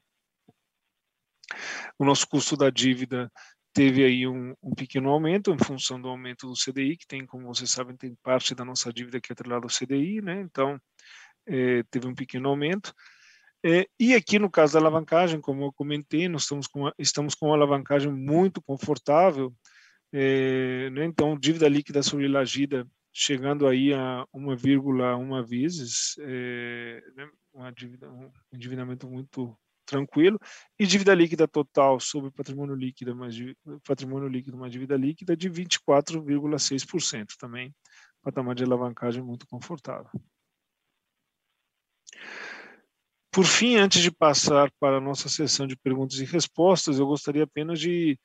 O 2.00 2.06
nosso 2.06 2.28
custo 2.28 2.56
da 2.56 2.70
dívida 2.70 3.30
teve 3.74 4.04
aí 4.04 4.28
um, 4.28 4.54
um, 4.62 4.74
pequeno 4.76 5.10
aumento 5.10 5.52
em 5.52 5.58
função 5.58 6.02
do 6.02 6.10
aumento 6.10 6.48
do 6.48 6.54
CDI, 6.54 6.98
que 6.98 7.08
tem, 7.08 7.26
como 7.26 7.48
vocês 7.48 7.72
sabem, 7.72 7.96
tem 7.96 8.16
parte 8.24 8.54
da 8.56 8.66
nossa 8.66 8.92
dívida 8.92 9.20
que 9.22 9.32
é 9.32 9.34
atrelada 9.34 9.66
ao 9.66 9.70
CDI, 9.70 10.22
né? 10.22 10.42
Então, 10.42 10.80
é, 11.48 11.84
teve 11.90 12.08
um 12.08 12.16
pequeno 12.16 12.50
aumento. 12.50 12.94
É, 13.64 13.88
e 14.00 14.16
aqui 14.16 14.40
no 14.40 14.50
caso 14.50 14.74
da 14.74 14.80
alavancagem, 14.80 15.40
como 15.40 15.66
eu 15.66 15.74
comentei, 15.74 16.28
nós 16.28 16.44
estamos 16.44 16.68
com 16.68 16.82
uma, 16.82 16.96
estamos 16.98 17.36
com 17.36 17.48
uma 17.48 17.56
alavancagem 17.56 18.12
muito 18.12 18.62
confortável, 18.62 19.54
é, 20.14 20.90
né? 20.92 21.06
Então, 21.06 21.38
dívida 21.38 21.68
líquida 21.70 22.04
sobre 22.04 22.28
lagida 22.28 22.88
chegando 23.14 23.68
aí 23.68 23.94
a 23.94 24.26
1,1 24.34 25.46
vezes, 25.46 26.16
é, 26.20 27.04
né? 27.16 27.30
uma 27.54 27.72
dívida, 27.72 28.10
um 28.10 28.32
endividamento 28.54 29.10
muito 29.10 29.58
tranquilo, 29.86 30.40
e 30.80 30.86
dívida 30.86 31.14
líquida 31.14 31.48
total 31.48 32.00
sobre 32.00 32.32
patrimônio 32.32 32.76
líquido 32.76 33.16
mais 33.16 33.36
patrimônio 33.86 34.28
líquido 34.28 34.58
mais 34.58 34.72
dívida 34.72 34.96
líquida 34.96 35.36
de 35.36 35.50
24,6% 35.50 37.36
também, 37.38 37.74
patamar 38.22 38.56
de 38.56 38.64
alavancagem 38.64 39.22
muito 39.22 39.48
confortável. 39.48 40.12
Por 43.32 43.46
fim, 43.46 43.76
antes 43.78 44.02
de 44.02 44.12
passar 44.12 44.70
para 44.80 44.98
a 44.98 45.02
nossa 45.02 45.30
sessão 45.30 45.66
de 45.66 45.78
perguntas 45.78 46.20
e 46.20 46.26
respostas, 46.26 47.00
eu 47.00 47.08
gostaria 47.08 47.44
apenas 47.44 47.80
de 47.80 48.20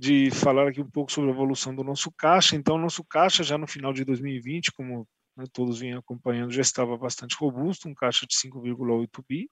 de 0.00 0.30
falar 0.30 0.66
aqui 0.66 0.80
um 0.80 0.90
pouco 0.90 1.12
sobre 1.12 1.28
a 1.28 1.32
evolução 1.34 1.74
do 1.74 1.84
nosso 1.84 2.10
caixa. 2.10 2.56
Então, 2.56 2.78
nosso 2.78 3.04
caixa 3.04 3.44
já 3.44 3.58
no 3.58 3.66
final 3.66 3.92
de 3.92 4.02
2020, 4.02 4.72
como 4.72 5.06
né, 5.36 5.44
todos 5.52 5.78
vinham 5.78 5.98
acompanhando, 5.98 6.50
já 6.50 6.62
estava 6.62 6.96
bastante 6.96 7.36
robusto, 7.36 7.86
um 7.86 7.94
caixa 7.94 8.26
de 8.26 8.34
5,8 8.34 9.22
bi. 9.28 9.50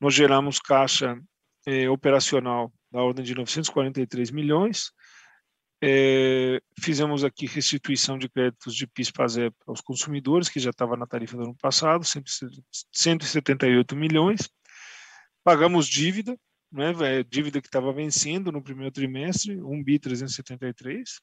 Nós 0.00 0.14
geramos 0.14 0.58
caixa 0.58 1.18
eh, 1.66 1.88
operacional 1.88 2.72
da 2.90 3.02
ordem 3.02 3.24
de 3.24 3.34
943 3.34 4.30
milhões. 4.30 4.92
É, 5.82 6.58
fizemos 6.80 7.22
aqui 7.22 7.46
restituição 7.46 8.16
de 8.16 8.28
créditos 8.28 8.74
de 8.74 8.86
PIS-PASEP 8.86 9.54
aos 9.66 9.80
consumidores, 9.80 10.48
que 10.48 10.58
já 10.58 10.70
estava 10.70 10.96
na 10.96 11.06
tarifa 11.06 11.36
do 11.36 11.44
ano 11.44 11.56
passado, 11.56 12.02
178 12.92 13.94
milhões. 13.94 14.48
Pagamos 15.44 15.86
dívida, 15.86 16.36
né, 16.72 17.22
dívida 17.28 17.60
que 17.60 17.68
estava 17.68 17.92
vencendo 17.92 18.50
no 18.50 18.62
primeiro 18.62 18.90
trimestre, 18.90 19.60
1 19.62 19.84
bi 19.84 19.98
373. 19.98 21.20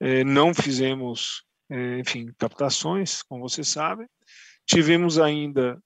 É, 0.00 0.24
não 0.24 0.54
fizemos, 0.54 1.44
é, 1.68 1.98
enfim, 1.98 2.32
captações, 2.38 3.22
como 3.22 3.42
vocês 3.42 3.68
sabem. 3.68 4.06
Tivemos 4.64 5.18
ainda 5.18 5.78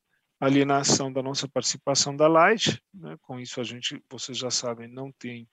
alienação 0.44 1.12
da 1.12 1.22
nossa 1.22 1.48
participação 1.48 2.16
da 2.16 2.28
Light, 2.28 2.80
né, 2.92 3.16
com 3.22 3.38
isso 3.38 3.60
a 3.60 3.64
gente, 3.64 4.02
vocês 4.10 4.36
já 4.36 4.50
sabem, 4.50 4.88
não 4.88 5.12
tem 5.12 5.48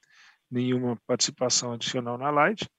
nenhuma 0.50 1.00
participação 1.08 1.74
adicional 1.74 2.18
na 2.18 2.30
Light, 2.30 2.70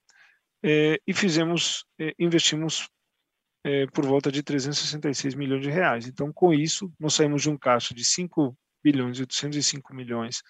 é, 0.63 1.01
e 1.07 1.13
fizemos, 1.13 1.85
é, 1.99 2.15
investimos 2.19 2.89
é, 3.65 3.87
por 3.87 4.05
volta 4.05 4.31
de 4.31 4.43
366 4.43 5.35
milhões 5.35 5.63
de 5.63 5.71
reais. 5.71 6.07
Então, 6.07 6.33
com 6.33 6.53
isso, 6.53 6.93
nós 6.99 7.15
saímos 7.15 7.43
de 7.43 7.51
um 7.51 7.57
caixa 7.57 7.95
de 7.95 8.05
5 8.05 8.57
bilhões 8.83 9.19
e 9.19 9.23
805 9.23 9.95
milhões 9.95 10.43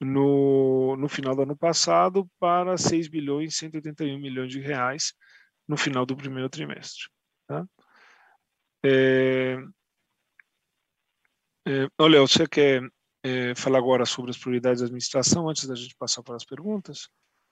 no, 0.00 0.96
no 0.96 1.08
final 1.08 1.34
do 1.34 1.42
ano 1.42 1.56
passado 1.56 2.28
para 2.38 2.76
6 2.76 3.08
bilhões 3.08 3.54
e 3.54 3.56
181 3.56 4.18
milhões 4.18 4.50
de 4.50 4.60
reais 4.60 5.12
no 5.66 5.76
final 5.76 6.06
do 6.06 6.16
primeiro 6.16 6.48
trimestre. 6.48 7.08
Tá? 7.46 7.66
É, 8.84 9.56
é, 11.68 11.88
olha, 11.98 12.20
você 12.20 12.46
quer 12.46 12.82
é, 13.22 13.54
falar 13.54 13.78
agora 13.78 14.06
sobre 14.06 14.30
as 14.30 14.38
prioridades 14.38 14.80
da 14.80 14.86
administração 14.86 15.48
antes 15.48 15.66
da 15.66 15.74
gente 15.74 15.94
passar 15.96 16.22
para 16.22 16.36
as 16.36 16.44
perguntas? 16.44 17.08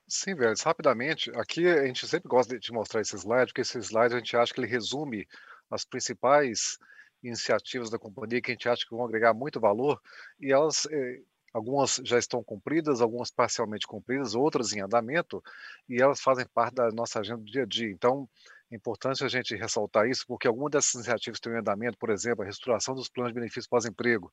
Sim, 0.09 0.35
velho, 0.35 0.55
rapidamente, 0.65 1.31
aqui 1.35 1.67
a 1.67 1.87
gente 1.87 2.07
sempre 2.07 2.29
gosta 2.29 2.59
de 2.59 2.73
mostrar 2.73 3.01
esse 3.01 3.17
slide, 3.17 3.47
porque 3.47 3.63
esse 3.63 3.79
slide 3.79 4.15
a 4.15 4.19
gente 4.19 4.37
acha 4.37 4.55
que 4.55 4.61
ele 4.61 4.69
resume 4.69 5.27
as 5.71 5.85
principais 5.85 6.79
iniciativas 7.23 7.91
da 7.91 7.99
companhia 7.99 8.41
que 8.41 8.53
a 8.53 8.55
gente 8.55 8.69
acha 8.69 8.87
que 8.87 8.95
vão 8.95 9.05
agregar 9.05 9.35
muito 9.35 9.59
valor 9.59 10.01
e 10.41 10.53
elas 10.53 10.87
eh, 10.91 11.21
algumas 11.53 12.01
já 12.05 12.19
estão 12.19 12.43
cumpridas, 12.45 13.01
algumas 13.01 13.31
parcialmente 13.31 13.87
cumpridas, 13.87 14.35
outras 14.35 14.73
em 14.73 14.81
andamento 14.81 15.43
e 15.89 16.01
elas 16.01 16.21
fazem 16.21 16.47
parte 16.47 16.75
da 16.75 16.91
nossa 16.91 17.21
agenda 17.21 17.39
do 17.39 17.51
dia 17.51 17.63
a 17.63 17.67
dia. 17.67 17.91
Então, 17.91 18.29
é 18.71 18.77
importante 18.77 19.25
a 19.25 19.29
gente 19.29 19.55
ressaltar 19.55 20.09
isso, 20.09 20.25
porque 20.27 20.49
algumas 20.49 20.73
dessas 20.73 20.95
iniciativas 20.95 21.37
estão 21.37 21.53
em 21.53 21.59
andamento, 21.59 21.97
por 21.99 22.11
exemplo, 22.11 22.43
a 22.43 22.47
restauração 22.47 22.95
dos 22.95 23.09
planos 23.09 23.33
de 23.33 23.39
benefício 23.39 23.71
pós-emprego. 23.71 24.31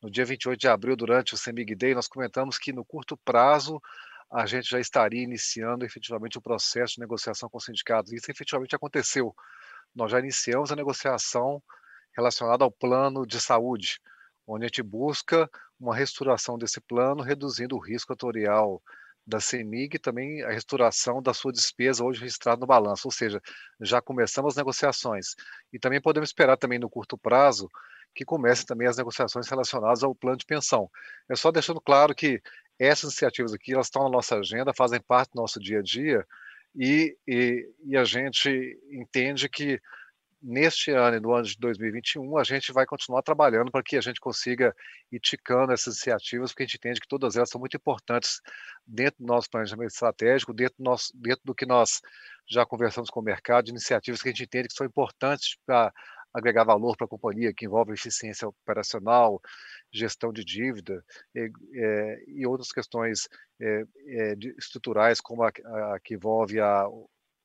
No 0.00 0.10
dia 0.10 0.24
28 0.24 0.60
de 0.60 0.68
abril, 0.68 0.96
durante 0.96 1.34
o 1.34 1.36
CEMIG 1.36 1.74
Day, 1.74 1.94
nós 1.94 2.06
comentamos 2.06 2.58
que 2.58 2.72
no 2.72 2.84
curto 2.84 3.16
prazo 3.24 3.80
a 4.30 4.46
gente 4.46 4.68
já 4.68 4.78
estaria 4.78 5.22
iniciando 5.22 5.84
efetivamente 5.84 6.38
o 6.38 6.42
processo 6.42 6.94
de 6.94 7.00
negociação 7.00 7.48
com 7.48 7.58
os 7.58 7.64
sindicatos. 7.64 8.12
Isso 8.12 8.30
efetivamente 8.30 8.74
aconteceu. 8.74 9.34
Nós 9.94 10.10
já 10.10 10.18
iniciamos 10.18 10.70
a 10.70 10.76
negociação 10.76 11.62
relacionada 12.16 12.64
ao 12.64 12.70
plano 12.70 13.26
de 13.26 13.40
saúde, 13.40 14.00
onde 14.46 14.64
a 14.64 14.68
gente 14.68 14.82
busca 14.82 15.48
uma 15.78 15.94
restauração 15.94 16.56
desse 16.56 16.80
plano, 16.80 17.22
reduzindo 17.22 17.76
o 17.76 17.80
risco 17.80 18.12
atorial 18.12 18.82
da 19.26 19.40
CEMIG 19.40 19.98
também 19.98 20.42
a 20.42 20.50
restauração 20.50 21.22
da 21.22 21.32
sua 21.32 21.52
despesa 21.52 22.04
hoje 22.04 22.20
registrada 22.20 22.60
no 22.60 22.66
balanço, 22.66 23.08
ou 23.08 23.12
seja, 23.12 23.40
já 23.80 24.00
começamos 24.00 24.52
as 24.52 24.56
negociações. 24.56 25.34
E 25.72 25.78
também 25.78 26.00
podemos 26.00 26.28
esperar 26.28 26.56
também 26.56 26.78
no 26.78 26.90
curto 26.90 27.16
prazo 27.16 27.70
que 28.14 28.24
comecem 28.24 28.64
também 28.64 28.86
as 28.86 28.96
negociações 28.96 29.48
relacionadas 29.48 30.04
ao 30.04 30.14
plano 30.14 30.36
de 30.36 30.46
pensão. 30.46 30.88
É 31.28 31.34
só 31.34 31.50
deixando 31.50 31.80
claro 31.80 32.14
que 32.14 32.40
essas 32.78 33.04
iniciativas 33.10 33.52
aqui, 33.52 33.72
elas 33.72 33.86
estão 33.86 34.04
na 34.04 34.10
nossa 34.10 34.36
agenda, 34.36 34.72
fazem 34.74 35.00
parte 35.00 35.32
do 35.32 35.40
nosso 35.40 35.58
dia 35.58 35.80
a 35.80 35.82
dia, 35.82 36.24
e, 36.74 37.16
e, 37.26 37.68
e 37.84 37.96
a 37.96 38.04
gente 38.04 38.78
entende 38.90 39.48
que 39.48 39.80
neste 40.44 40.90
ano 40.90 41.16
e 41.16 41.20
no 41.20 41.32
ano 41.32 41.46
de 41.46 41.56
2021, 41.58 42.36
a 42.36 42.44
gente 42.44 42.70
vai 42.70 42.84
continuar 42.84 43.22
trabalhando 43.22 43.70
para 43.70 43.82
que 43.82 43.96
a 43.96 44.00
gente 44.02 44.20
consiga 44.20 44.76
ir 45.10 45.18
ticando 45.18 45.72
essas 45.72 45.94
iniciativas, 45.94 46.50
porque 46.50 46.64
a 46.64 46.66
gente 46.66 46.76
entende 46.76 47.00
que 47.00 47.08
todas 47.08 47.34
elas 47.34 47.48
são 47.48 47.58
muito 47.58 47.76
importantes 47.76 48.42
dentro 48.86 49.24
do 49.24 49.26
nosso 49.26 49.48
planejamento 49.48 49.90
estratégico, 49.90 50.52
dentro 50.52 50.74
do, 50.78 50.84
nosso, 50.84 51.10
dentro 51.14 51.40
do 51.44 51.54
que 51.54 51.64
nós 51.64 52.02
já 52.46 52.66
conversamos 52.66 53.08
com 53.08 53.20
o 53.20 53.22
mercado, 53.22 53.64
de 53.64 53.70
iniciativas 53.70 54.20
que 54.20 54.28
a 54.28 54.32
gente 54.32 54.44
entende 54.44 54.68
que 54.68 54.74
são 54.74 54.86
importantes 54.86 55.56
para 55.64 55.90
agregar 56.34 56.64
valor 56.64 56.94
para 56.96 57.06
a 57.06 57.08
companhia, 57.08 57.54
que 57.54 57.64
envolve 57.64 57.92
eficiência 57.92 58.46
operacional, 58.46 59.40
gestão 59.90 60.32
de 60.32 60.44
dívida 60.44 61.02
e, 61.34 61.50
é, 61.74 62.24
e 62.26 62.46
outras 62.46 62.70
questões 62.70 63.28
é, 63.60 63.84
é, 64.06 64.34
estruturais, 64.58 65.20
como 65.20 65.42
a, 65.42 65.48
a, 65.48 65.98
que 66.02 66.14
envolve 66.14 66.60
a, 66.60 66.86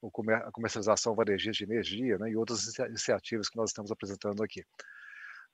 a 0.02 0.52
comercialização 0.52 1.16
varejista 1.16 1.66
de 1.66 1.72
energia 1.72 2.18
né, 2.18 2.30
e 2.32 2.36
outras 2.38 2.78
iniciativas 2.80 3.50
que 3.50 3.58
nós 3.58 3.70
estamos 3.70 3.92
apresentando 3.92 4.44
aqui. 4.44 4.64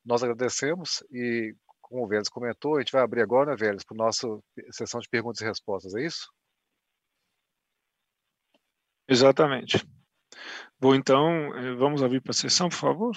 Nós 0.06 0.24
agradecemos 0.24 1.04
e, 1.12 1.56
como 1.82 2.04
o 2.04 2.08
Vélez 2.08 2.30
comentou, 2.30 2.76
a 2.76 2.80
gente 2.80 2.91
vai 2.91 3.02
abrir 3.02 3.22
agora, 3.22 3.52
né, 3.52 3.58
Vélez, 3.58 3.84
para 3.84 3.96
a 3.96 4.06
nossa 4.06 4.28
sessão 4.72 5.00
de 5.00 5.10
perguntas 5.10 5.41
e 5.41 5.46
respostas, 5.46 5.96
é 5.96 6.06
isso? 6.06 6.32
Exatamente. 9.08 9.86
Bom, 10.80 10.93
então, 10.93 11.56
eh, 11.56 11.76
vamos 11.76 12.04
abrir 12.04 12.22
para 12.22 12.32
a 12.32 12.34
sessão, 12.34 12.70
por 12.70 12.78
favor. 12.78 13.16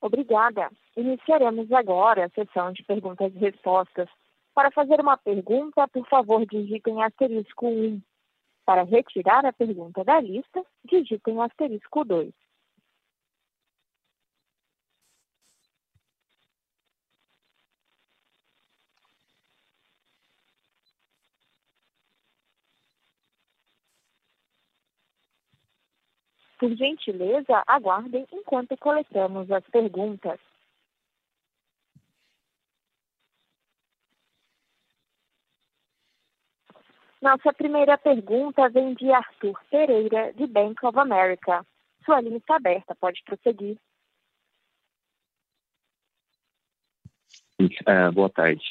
Obrigada. 0.00 0.70
Iniciaremos 0.96 1.70
agora 1.72 2.26
a 2.26 2.30
sessão 2.30 2.72
de 2.72 2.82
perguntas 2.84 3.34
e 3.34 3.38
respostas. 3.38 4.08
Para 4.54 4.70
fazer 4.70 5.00
uma 5.00 5.16
pergunta, 5.16 5.86
por 5.88 6.06
favor, 6.08 6.46
digitem 6.46 7.02
asterisco 7.02 7.66
1. 7.66 8.00
Para 8.66 8.82
retirar 8.82 9.46
a 9.46 9.52
pergunta 9.52 10.02
da 10.02 10.20
lista, 10.20 10.60
digitem 10.84 11.40
asterisco 11.40 12.04
2. 12.04 12.34
Por 26.58 26.74
gentileza, 26.74 27.62
aguardem 27.68 28.26
enquanto 28.32 28.76
coletamos 28.78 29.48
as 29.52 29.64
perguntas. 29.68 30.40
Nossa 37.20 37.52
primeira 37.52 37.96
pergunta 37.96 38.68
vem 38.68 38.94
de 38.94 39.10
Arthur 39.10 39.58
Pereira, 39.70 40.32
de 40.34 40.46
Bank 40.46 40.84
of 40.84 40.98
America. 40.98 41.64
Sua 42.04 42.20
linha 42.20 42.36
está 42.36 42.56
aberta, 42.56 42.94
pode 42.94 43.22
prosseguir. 43.24 43.76
É, 47.86 48.10
boa 48.10 48.28
tarde. 48.28 48.62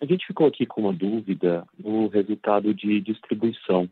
A 0.00 0.04
gente 0.06 0.26
ficou 0.26 0.46
aqui 0.46 0.66
com 0.66 0.82
uma 0.82 0.92
dúvida 0.92 1.64
no 1.78 2.08
resultado 2.08 2.74
de 2.74 3.00
distribuição. 3.00 3.88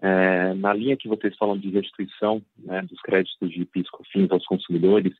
É, 0.00 0.54
na 0.54 0.72
linha 0.72 0.96
que 0.96 1.08
vocês 1.08 1.36
falam 1.36 1.58
de 1.58 1.70
restituição 1.70 2.42
né, 2.58 2.82
dos 2.82 3.00
créditos 3.02 3.50
de 3.50 3.64
PIS/COFINS 3.64 4.30
aos 4.30 4.44
consumidores, 4.46 5.14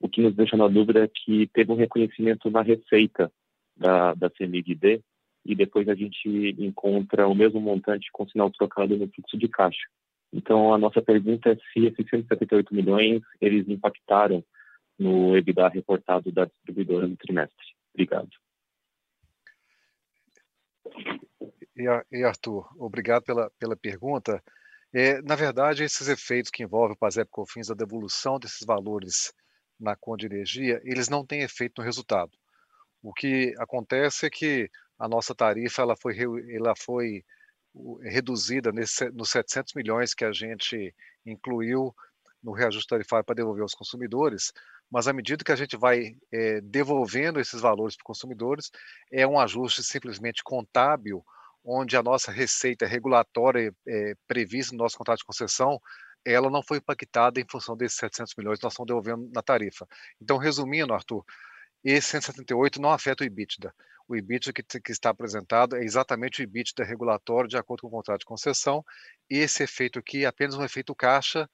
o 0.00 0.08
que 0.08 0.22
nos 0.22 0.34
deixa 0.34 0.56
na 0.56 0.66
dúvida 0.66 1.04
é 1.04 1.08
que 1.08 1.46
teve 1.48 1.70
um 1.70 1.76
reconhecimento 1.76 2.50
na 2.50 2.62
receita 2.62 3.30
da, 3.76 4.14
da 4.14 4.30
CMIG-D 4.30 5.02
e 5.44 5.54
depois 5.54 5.88
a 5.88 5.94
gente 5.94 6.28
encontra 6.58 7.28
o 7.28 7.34
mesmo 7.34 7.60
montante 7.60 8.08
com 8.12 8.28
sinal 8.28 8.50
trocado 8.50 8.96
no 8.96 9.08
fluxo 9.08 9.36
de 9.36 9.48
caixa. 9.48 9.86
Então, 10.32 10.74
a 10.74 10.78
nossa 10.78 11.00
pergunta 11.00 11.50
é 11.50 11.56
se 11.56 11.86
esses 11.86 12.08
178 12.08 12.74
milhões, 12.74 13.22
eles 13.40 13.68
impactaram 13.68 14.44
no 14.98 15.36
EBITDA 15.36 15.68
reportado 15.68 16.32
da 16.32 16.44
distribuidora 16.44 17.06
no 17.06 17.16
trimestre. 17.16 17.66
Obrigado. 17.92 18.30
E, 22.10 22.22
Arthur, 22.24 22.68
obrigado 22.78 23.24
pela, 23.24 23.50
pela 23.58 23.76
pergunta. 23.76 24.42
É, 24.92 25.20
na 25.22 25.34
verdade, 25.34 25.82
esses 25.82 26.08
efeitos 26.08 26.50
que 26.50 26.62
envolvem 26.62 26.94
o 26.94 26.98
PASEP 26.98 27.28
COFINS, 27.30 27.70
a 27.70 27.74
devolução 27.74 28.38
desses 28.38 28.64
valores 28.64 29.32
na 29.78 29.96
conta 29.96 30.28
de 30.28 30.34
energia, 30.34 30.80
eles 30.84 31.08
não 31.08 31.26
têm 31.26 31.42
efeito 31.42 31.80
no 31.80 31.84
resultado. 31.84 32.30
O 33.02 33.12
que 33.12 33.52
acontece 33.58 34.26
é 34.26 34.30
que 34.30 34.70
a 34.98 35.08
nossa 35.08 35.34
tarifa 35.34 35.82
ela 35.82 35.96
foi, 35.96 36.16
ela 36.54 36.74
foi 36.76 37.24
reduzida 38.02 38.70
nesse, 38.72 39.10
nos 39.10 39.30
700 39.30 39.74
milhões 39.74 40.14
que 40.14 40.24
a 40.24 40.32
gente 40.32 40.94
incluiu 41.26 41.94
no 42.42 42.52
reajuste 42.52 42.88
tarifário 42.88 43.24
para 43.24 43.34
devolver 43.34 43.62
aos 43.62 43.74
consumidores, 43.74 44.52
mas 44.90 45.08
à 45.08 45.12
medida 45.12 45.42
que 45.42 45.50
a 45.50 45.56
gente 45.56 45.76
vai 45.76 46.16
é, 46.30 46.60
devolvendo 46.60 47.40
esses 47.40 47.60
valores 47.60 47.96
para 47.96 48.02
os 48.02 48.06
consumidores, 48.06 48.70
é 49.10 49.26
um 49.26 49.40
ajuste 49.40 49.82
simplesmente 49.82 50.42
contábil 50.44 51.24
onde 51.64 51.96
a 51.96 52.02
nossa 52.02 52.30
receita 52.30 52.86
regulatória 52.86 53.74
é, 53.88 54.14
prevista 54.28 54.76
no 54.76 54.82
nosso 54.82 54.98
contrato 54.98 55.20
de 55.20 55.24
concessão, 55.24 55.80
ela 56.24 56.50
não 56.50 56.62
foi 56.62 56.78
impactada 56.78 57.40
em 57.40 57.46
função 57.50 57.76
desses 57.76 57.98
700 57.98 58.34
milhões 58.36 58.58
que 58.58 58.64
nós 58.64 58.74
estamos 58.74 58.86
devolvendo 58.86 59.30
na 59.32 59.42
tarifa. 59.42 59.88
Então, 60.20 60.36
resumindo, 60.36 60.92
Arthur, 60.92 61.24
esse 61.84 62.08
178 62.12 62.80
não 62.80 62.90
afeta 62.90 63.22
o 63.22 63.26
EBITDA. 63.26 63.74
O 64.08 64.16
EBITDA 64.16 64.52
que, 64.52 64.62
que, 64.62 64.92
está 64.92 65.10
apresentado 65.10 65.76
é 65.76 65.84
exatamente 65.84 66.40
o 66.40 66.42
EBITDA 66.42 66.84
regulatório 66.84 67.48
de 67.48 67.56
acordo 67.56 67.82
com 67.82 67.88
o 67.88 67.90
contrato 67.90 68.20
de 68.20 68.26
concessão. 68.26 68.84
Esse 69.28 69.62
efeito 69.62 69.98
aqui 69.98 70.24
é 70.24 70.26
apenas 70.26 70.54
um 70.54 70.64
efeito 70.64 70.94
caixa, 70.94 71.48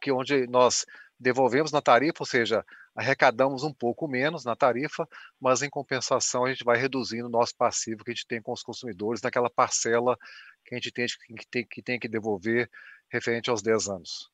que 0.00 0.10
onde 0.10 0.46
nós 0.46 0.84
devolvemos 1.18 1.70
na 1.70 1.80
tarifa, 1.80 2.16
ou 2.20 2.26
seja, 2.26 2.64
arrecadamos 2.94 3.62
um 3.62 3.72
pouco 3.72 4.08
menos 4.08 4.44
na 4.44 4.56
tarifa, 4.56 5.08
mas 5.40 5.62
em 5.62 5.70
compensação 5.70 6.44
a 6.44 6.50
gente 6.50 6.64
vai 6.64 6.76
reduzindo 6.76 7.26
o 7.26 7.30
nosso 7.30 7.56
passivo 7.56 8.04
que 8.04 8.10
a 8.10 8.14
gente 8.14 8.26
tem 8.26 8.42
com 8.42 8.52
os 8.52 8.62
consumidores 8.62 9.22
naquela 9.22 9.48
parcela 9.48 10.18
que 10.64 10.74
a 10.74 10.78
gente 10.78 10.92
tem 10.92 11.06
que, 11.06 11.46
tem, 11.48 11.66
que, 11.66 11.82
tem 11.82 11.98
que 11.98 12.08
devolver 12.08 12.68
referente 13.08 13.50
aos 13.50 13.62
10 13.62 13.88
anos. 13.88 14.30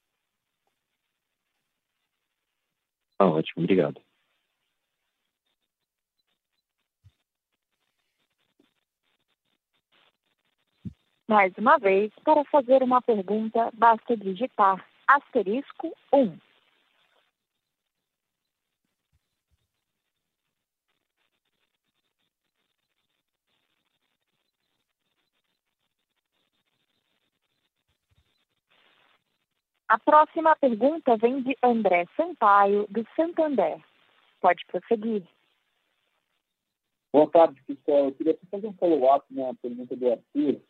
Ah, 3.19 3.27
ótimo, 3.27 3.65
obrigado. 3.65 4.08
Mais 11.29 11.53
uma 11.59 11.77
vez, 11.77 12.11
para 12.25 12.43
fazer 12.47 12.83
uma 12.83 13.03
pergunta, 13.03 13.71
basta 13.75 14.17
digitar 14.17 14.83
asterisco 15.07 15.95
1. 16.11 16.39
A 29.89 29.99
próxima 29.99 30.57
pergunta 30.57 31.17
vem 31.19 31.43
de 31.43 31.55
André 31.63 32.07
Sampaio, 32.17 32.87
do 32.89 33.07
Santander. 33.15 33.79
Pode 34.41 34.65
prosseguir. 34.67 35.23
Boa 37.13 37.31
tarde, 37.31 37.63
pessoal. 37.65 38.07
Eu 38.07 38.15
queria 38.15 38.39
fazer 38.51 38.67
um 38.67 38.75
follow-up 38.75 39.27
na 39.31 39.53
pergunta 39.55 39.95
do 39.95 40.11
Arthur. 40.11 40.63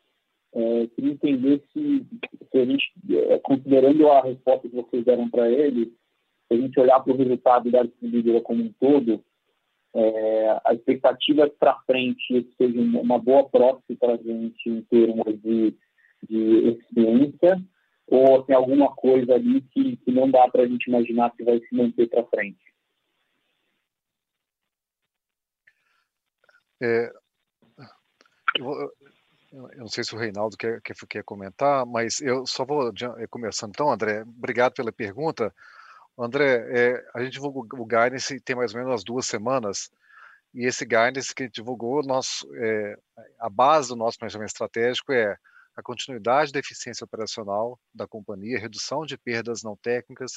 É, 0.54 0.86
queria 0.88 1.12
entender 1.12 1.62
se, 1.72 2.06
se 2.50 2.58
a 2.58 2.64
gente, 2.64 2.92
é, 3.10 3.38
considerando 3.38 4.08
a 4.08 4.22
resposta 4.22 4.68
que 4.68 4.74
vocês 4.74 5.04
deram 5.04 5.28
para 5.28 5.50
ele, 5.50 5.86
se 6.46 6.54
a 6.54 6.56
gente 6.56 6.80
olhar 6.80 7.00
para 7.00 7.12
o 7.12 7.16
resultado 7.16 7.70
da 7.70 7.82
distribuidora 7.82 8.40
como 8.40 8.64
um 8.64 8.72
todo, 8.80 9.22
é, 9.94 10.60
a 10.64 10.74
expectativa 10.74 11.48
para 11.58 11.80
frente 11.80 12.48
seja 12.56 12.80
uma 12.80 13.18
boa 13.18 13.48
proxy 13.48 13.96
para 13.96 14.14
a 14.14 14.16
gente 14.16 14.68
em 14.68 14.82
termos 14.82 15.40
de, 15.42 15.74
de 16.28 16.68
eficiência 16.68 17.62
ou 18.06 18.42
tem 18.42 18.56
alguma 18.56 18.94
coisa 18.94 19.34
ali 19.34 19.60
que, 19.60 19.96
que 19.98 20.10
não 20.10 20.30
dá 20.30 20.48
para 20.48 20.62
a 20.62 20.66
gente 20.66 20.86
imaginar 20.88 21.34
que 21.36 21.44
vai 21.44 21.58
se 21.58 21.74
manter 21.74 22.08
para 22.08 22.24
frente? 22.24 22.58
É, 26.80 27.12
eu, 29.52 29.68
não 29.76 29.88
sei 29.88 30.04
se 30.04 30.14
o 30.14 30.18
Reinaldo 30.18 30.56
quer, 30.56 30.80
quer, 30.82 30.94
quer 31.08 31.24
comentar, 31.24 31.86
mas 31.86 32.20
eu 32.20 32.46
só 32.46 32.64
vou 32.64 32.90
é, 33.18 33.26
começando 33.28 33.70
então, 33.70 33.90
André. 33.90 34.22
Obrigado 34.22 34.74
pela 34.74 34.92
pergunta. 34.92 35.54
André, 36.18 36.66
é, 36.70 37.10
a 37.14 37.22
gente 37.22 37.34
divulgou 37.34 37.66
o 37.72 37.86
guidance 37.86 38.40
tem 38.40 38.56
mais 38.56 38.74
ou 38.74 38.80
menos 38.80 39.04
duas 39.04 39.26
semanas, 39.26 39.90
e 40.54 40.66
esse 40.66 40.84
guidance 40.84 41.34
que 41.34 41.42
a 41.42 41.46
gente 41.46 41.56
divulgou, 41.56 42.02
nós, 42.02 42.44
é, 42.56 42.98
a 43.38 43.48
base 43.48 43.88
do 43.88 43.96
nosso 43.96 44.18
planejamento 44.18 44.48
estratégico 44.48 45.12
é 45.12 45.36
a 45.76 45.82
continuidade 45.82 46.50
da 46.50 46.58
eficiência 46.58 47.04
operacional 47.04 47.78
da 47.94 48.06
companhia, 48.08 48.58
redução 48.58 49.04
de 49.04 49.16
perdas 49.16 49.62
não 49.62 49.76
técnicas, 49.76 50.32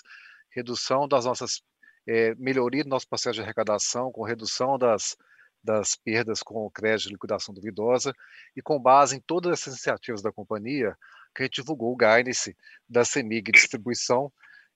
redução 0.51 1.07
das 1.07 1.26
nossas 1.26 1.64
é, 2.07 2.36
melhoria 2.36 2.84
do 2.84 2.89
nosso 2.89 3.07
processo 3.07 3.36
de 3.36 3.41
arrecadação, 3.41 4.12
com 4.12 4.24
redução 4.24 4.78
das, 4.78 5.16
das 5.64 5.95
perdas 5.95 6.41
com 6.41 6.66
o 6.66 6.72
crédito 6.72 7.07
de 7.07 7.14
liquidação 7.14 7.53
duvidosa, 7.53 8.14
e 8.55 8.62
com 8.62 8.80
base 8.80 9.16
em 9.16 9.20
todas 9.20 9.53
essas 9.53 9.74
iniciativas 9.74 10.22
da 10.22 10.32
companhia, 10.32 10.97
que 11.36 11.43
a 11.43 11.45
gente 11.45 11.62
divulgou 11.62 11.93
o 11.93 11.97
guidance 11.97 12.55
da 12.89 13.05
CEMIG 13.05 13.51
Distribuição, 13.51 14.32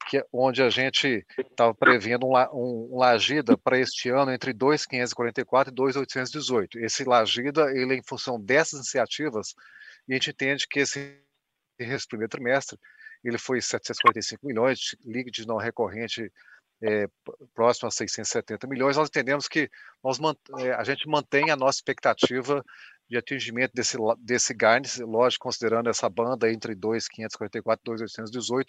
que 0.10 0.18
é 0.18 0.26
onde 0.32 0.62
a 0.62 0.70
gente 0.70 1.26
estava 1.38 1.74
prevendo 1.74 2.28
um, 2.28 2.38
um, 2.54 2.90
um 2.94 2.98
Lagida 2.98 3.58
para 3.58 3.80
este 3.80 4.10
ano 4.10 4.32
entre 4.32 4.54
2.544 4.54 5.70
e 5.70 5.72
2.818. 5.72 6.76
Esse 6.76 7.04
Lagida, 7.04 7.72
ele 7.72 7.96
é 7.96 7.98
em 7.98 8.04
função 8.04 8.40
dessas 8.40 8.80
iniciativas, 8.80 9.56
e 10.08 10.14
a 10.14 10.16
gente 10.16 10.30
entende 10.30 10.68
que 10.68 10.80
esse, 10.80 11.20
esse 11.80 12.08
primeiro 12.08 12.30
trimestre 12.30 12.78
ele 13.24 13.40
foi 13.40 13.60
745 13.60 14.46
milhões, 14.46 14.96
líquido 15.04 15.48
não 15.48 15.58
recorrente 15.58 16.32
é, 16.86 17.08
próximo 17.54 17.88
a 17.88 17.92
670 17.92 18.68
milhões. 18.68 18.96
Nós 18.96 19.10
entendemos 19.10 19.48
que 19.48 19.70
nós, 20.04 20.20
é, 20.60 20.72
a 20.74 20.84
gente 20.84 21.08
mantém 21.08 21.50
a 21.50 21.56
nossa 21.56 21.80
expectativa 21.80 22.64
de 23.10 23.18
atingimento 23.18 23.74
desse, 23.74 23.98
desse 24.20 24.54
guidance, 24.54 25.04
lógico, 25.04 25.44
considerando 25.44 25.90
essa 25.90 26.10
banda 26.10 26.52
entre 26.52 26.76
2.544 26.76 27.80
e 27.84 28.04
2.818 28.04 28.66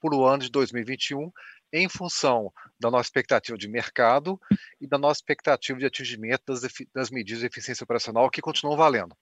por 0.00 0.14
o 0.14 0.24
ano 0.24 0.42
de 0.42 0.50
2021, 0.50 1.30
em 1.72 1.88
função 1.88 2.52
da 2.78 2.90
nossa 2.90 3.06
expectativa 3.06 3.56
de 3.56 3.68
mercado 3.68 4.40
e 4.80 4.86
da 4.86 4.98
nossa 4.98 5.18
expectativa 5.18 5.78
de 5.78 5.86
atingimento 5.86 6.42
das, 6.46 6.62
das 6.92 7.10
medidas 7.10 7.40
de 7.40 7.46
eficiência 7.46 7.84
operacional 7.84 8.28
que 8.28 8.42
continuam 8.42 8.76
valendo. 8.76 9.16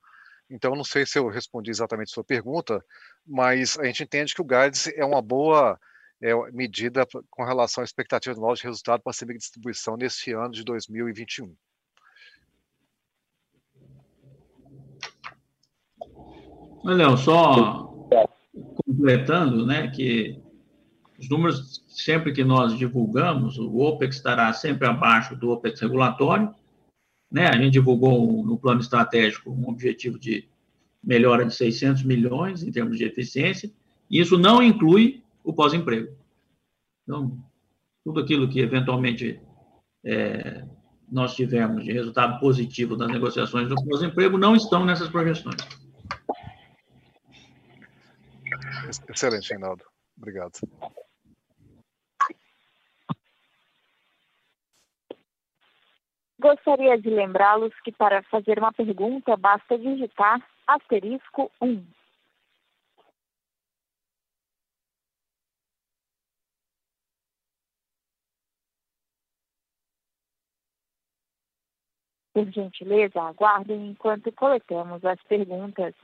Então, 0.49 0.75
não 0.75 0.83
sei 0.83 1.07
se 1.07 1.19
eu 1.19 1.29
respondi 1.29 1.71
exatamente 1.71 2.11
a 2.11 2.15
sua 2.15 2.25
pergunta, 2.25 2.85
mas 3.27 3.79
a 3.79 3.85
gente 3.85 4.03
entende 4.03 4.35
que 4.35 4.41
o 4.41 4.45
guidance 4.45 4.93
é 4.97 5.05
uma 5.05 5.23
boa 5.23 5.79
é, 6.23 6.35
medida 6.53 7.07
com 7.31 7.45
relação 7.45 7.83
à 7.83 7.85
expectativa 7.85 8.35
do 8.35 8.41
nosso 8.41 8.65
resultado 8.65 9.03
para 9.03 9.11
a 9.11 9.27
de 9.27 9.39
distribuição 9.39 9.97
neste 9.97 10.33
ano 10.33 10.51
de 10.51 10.65
2021. 10.65 11.55
Léo, 16.85 17.17
só 17.17 17.91
completando, 18.87 19.67
né, 19.67 19.89
que 19.89 20.41
os 21.19 21.29
números 21.29 21.85
sempre 21.89 22.33
que 22.33 22.43
nós 22.43 22.77
divulgamos, 22.77 23.59
o 23.59 23.77
OPEX 23.77 24.17
estará 24.17 24.53
sempre 24.53 24.89
abaixo 24.89 25.37
do 25.37 25.51
OPEX 25.51 25.81
regulatório, 25.81 26.55
né? 27.31 27.47
A 27.47 27.57
gente 27.57 27.75
divulgou 27.75 28.43
no 28.45 28.59
plano 28.59 28.81
estratégico 28.81 29.51
um 29.51 29.69
objetivo 29.69 30.19
de 30.19 30.49
melhora 31.03 31.45
de 31.45 31.55
600 31.55 32.03
milhões 32.03 32.63
em 32.63 32.73
termos 32.73 32.97
de 32.97 33.05
eficiência, 33.05 33.71
e 34.11 34.19
isso 34.19 34.39
não 34.39 34.63
inclui 34.63 35.20
o 35.45 35.53
pós-emprego. 35.53 36.17
Então, 37.03 37.37
tudo 38.05 38.21
aquilo 38.21 38.49
que 38.49 38.61
eventualmente 38.61 39.41
é, 40.05 40.65
nós 41.11 41.35
tivemos 41.35 41.85
de 41.85 41.93
resultado 41.93 42.39
positivo 42.41 42.97
das 42.97 43.09
negociações 43.09 43.69
do 43.69 43.75
pós-emprego 43.75 44.39
não 44.39 44.55
estão 44.55 44.85
nessas 44.85 45.09
projeções. 45.09 45.57
Excelente, 49.09 49.51
Reinaldo. 49.51 49.85
Obrigado. 50.17 50.53
Gostaria 56.41 56.97
de 56.99 57.11
lembrá-los 57.11 57.75
que 57.85 57.93
para 57.93 58.23
fazer 58.25 58.59
uma 58.59 58.73
pergunta 58.73 59.37
basta 59.37 59.77
digitar 59.79 60.41
asterisco 60.67 61.51
1. 61.61 61.85
Por 72.33 72.51
gentileza, 72.51 73.23
aguardem 73.23 73.91
enquanto 73.91 74.31
coletamos 74.33 75.05
as 75.05 75.21
perguntas. 75.25 75.95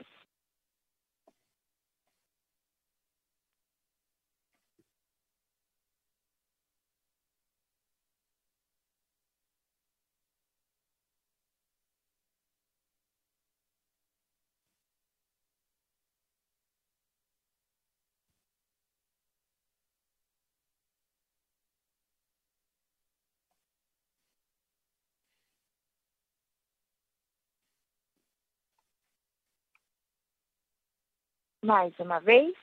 Mais 31.67 31.93
uma 31.99 32.19
vez, 32.21 32.55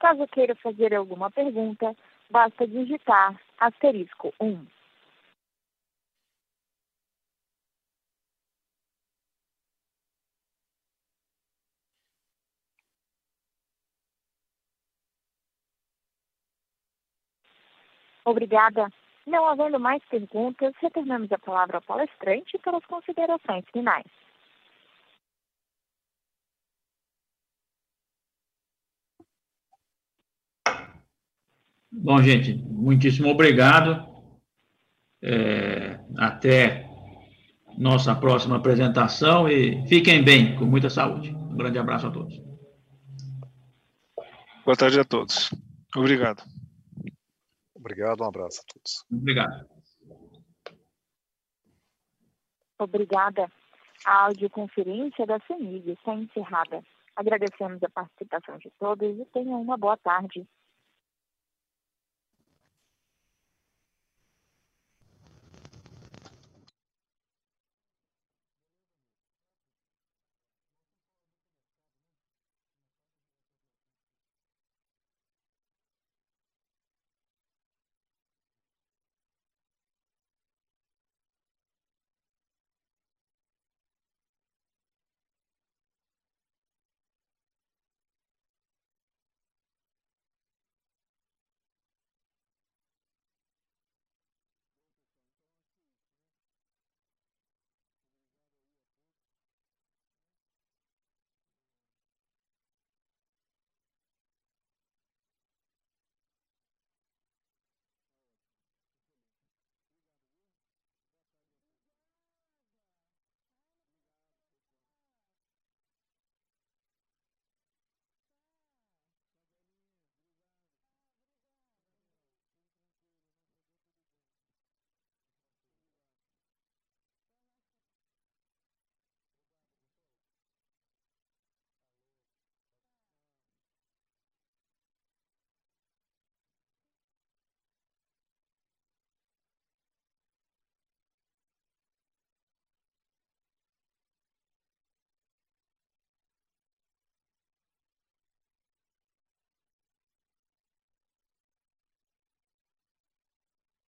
caso 0.00 0.26
queira 0.28 0.54
fazer 0.54 0.94
alguma 0.94 1.30
pergunta, 1.30 1.94
basta 2.30 2.66
digitar 2.66 3.38
asterisco 3.60 4.32
1. 4.40 4.64
Obrigada. 18.24 18.90
Não 19.26 19.44
havendo 19.44 19.78
mais 19.78 20.02
perguntas, 20.06 20.72
retornamos 20.80 21.30
a 21.30 21.38
palavra 21.38 21.76
ao 21.76 21.82
palestrante 21.82 22.56
para 22.60 22.78
as 22.78 22.86
considerações 22.86 23.66
finais. 23.70 24.25
Bom, 31.98 32.22
gente, 32.22 32.54
muitíssimo 32.54 33.30
obrigado. 33.30 34.06
É, 35.22 35.98
até 36.18 36.86
nossa 37.78 38.14
próxima 38.14 38.56
apresentação 38.56 39.48
e 39.48 39.86
fiquem 39.88 40.22
bem, 40.22 40.56
com 40.56 40.66
muita 40.66 40.90
saúde. 40.90 41.30
Um 41.30 41.56
grande 41.56 41.78
abraço 41.78 42.06
a 42.06 42.10
todos. 42.10 42.38
Boa 44.62 44.76
tarde 44.76 45.00
a 45.00 45.04
todos. 45.04 45.50
Obrigado. 45.96 46.42
Obrigado, 47.74 48.20
um 48.20 48.26
abraço 48.26 48.60
a 48.60 48.72
todos. 48.72 49.04
Obrigado. 49.10 49.66
Obrigada. 52.78 53.50
A 54.04 54.26
audioconferência 54.26 55.24
da 55.24 55.40
CEMIG 55.46 55.92
está 55.92 56.14
encerrada. 56.14 56.82
Agradecemos 57.16 57.82
a 57.82 57.88
participação 57.88 58.58
de 58.58 58.70
todos 58.78 59.18
e 59.18 59.24
tenham 59.32 59.62
uma 59.62 59.78
boa 59.78 59.96
tarde. 59.96 60.46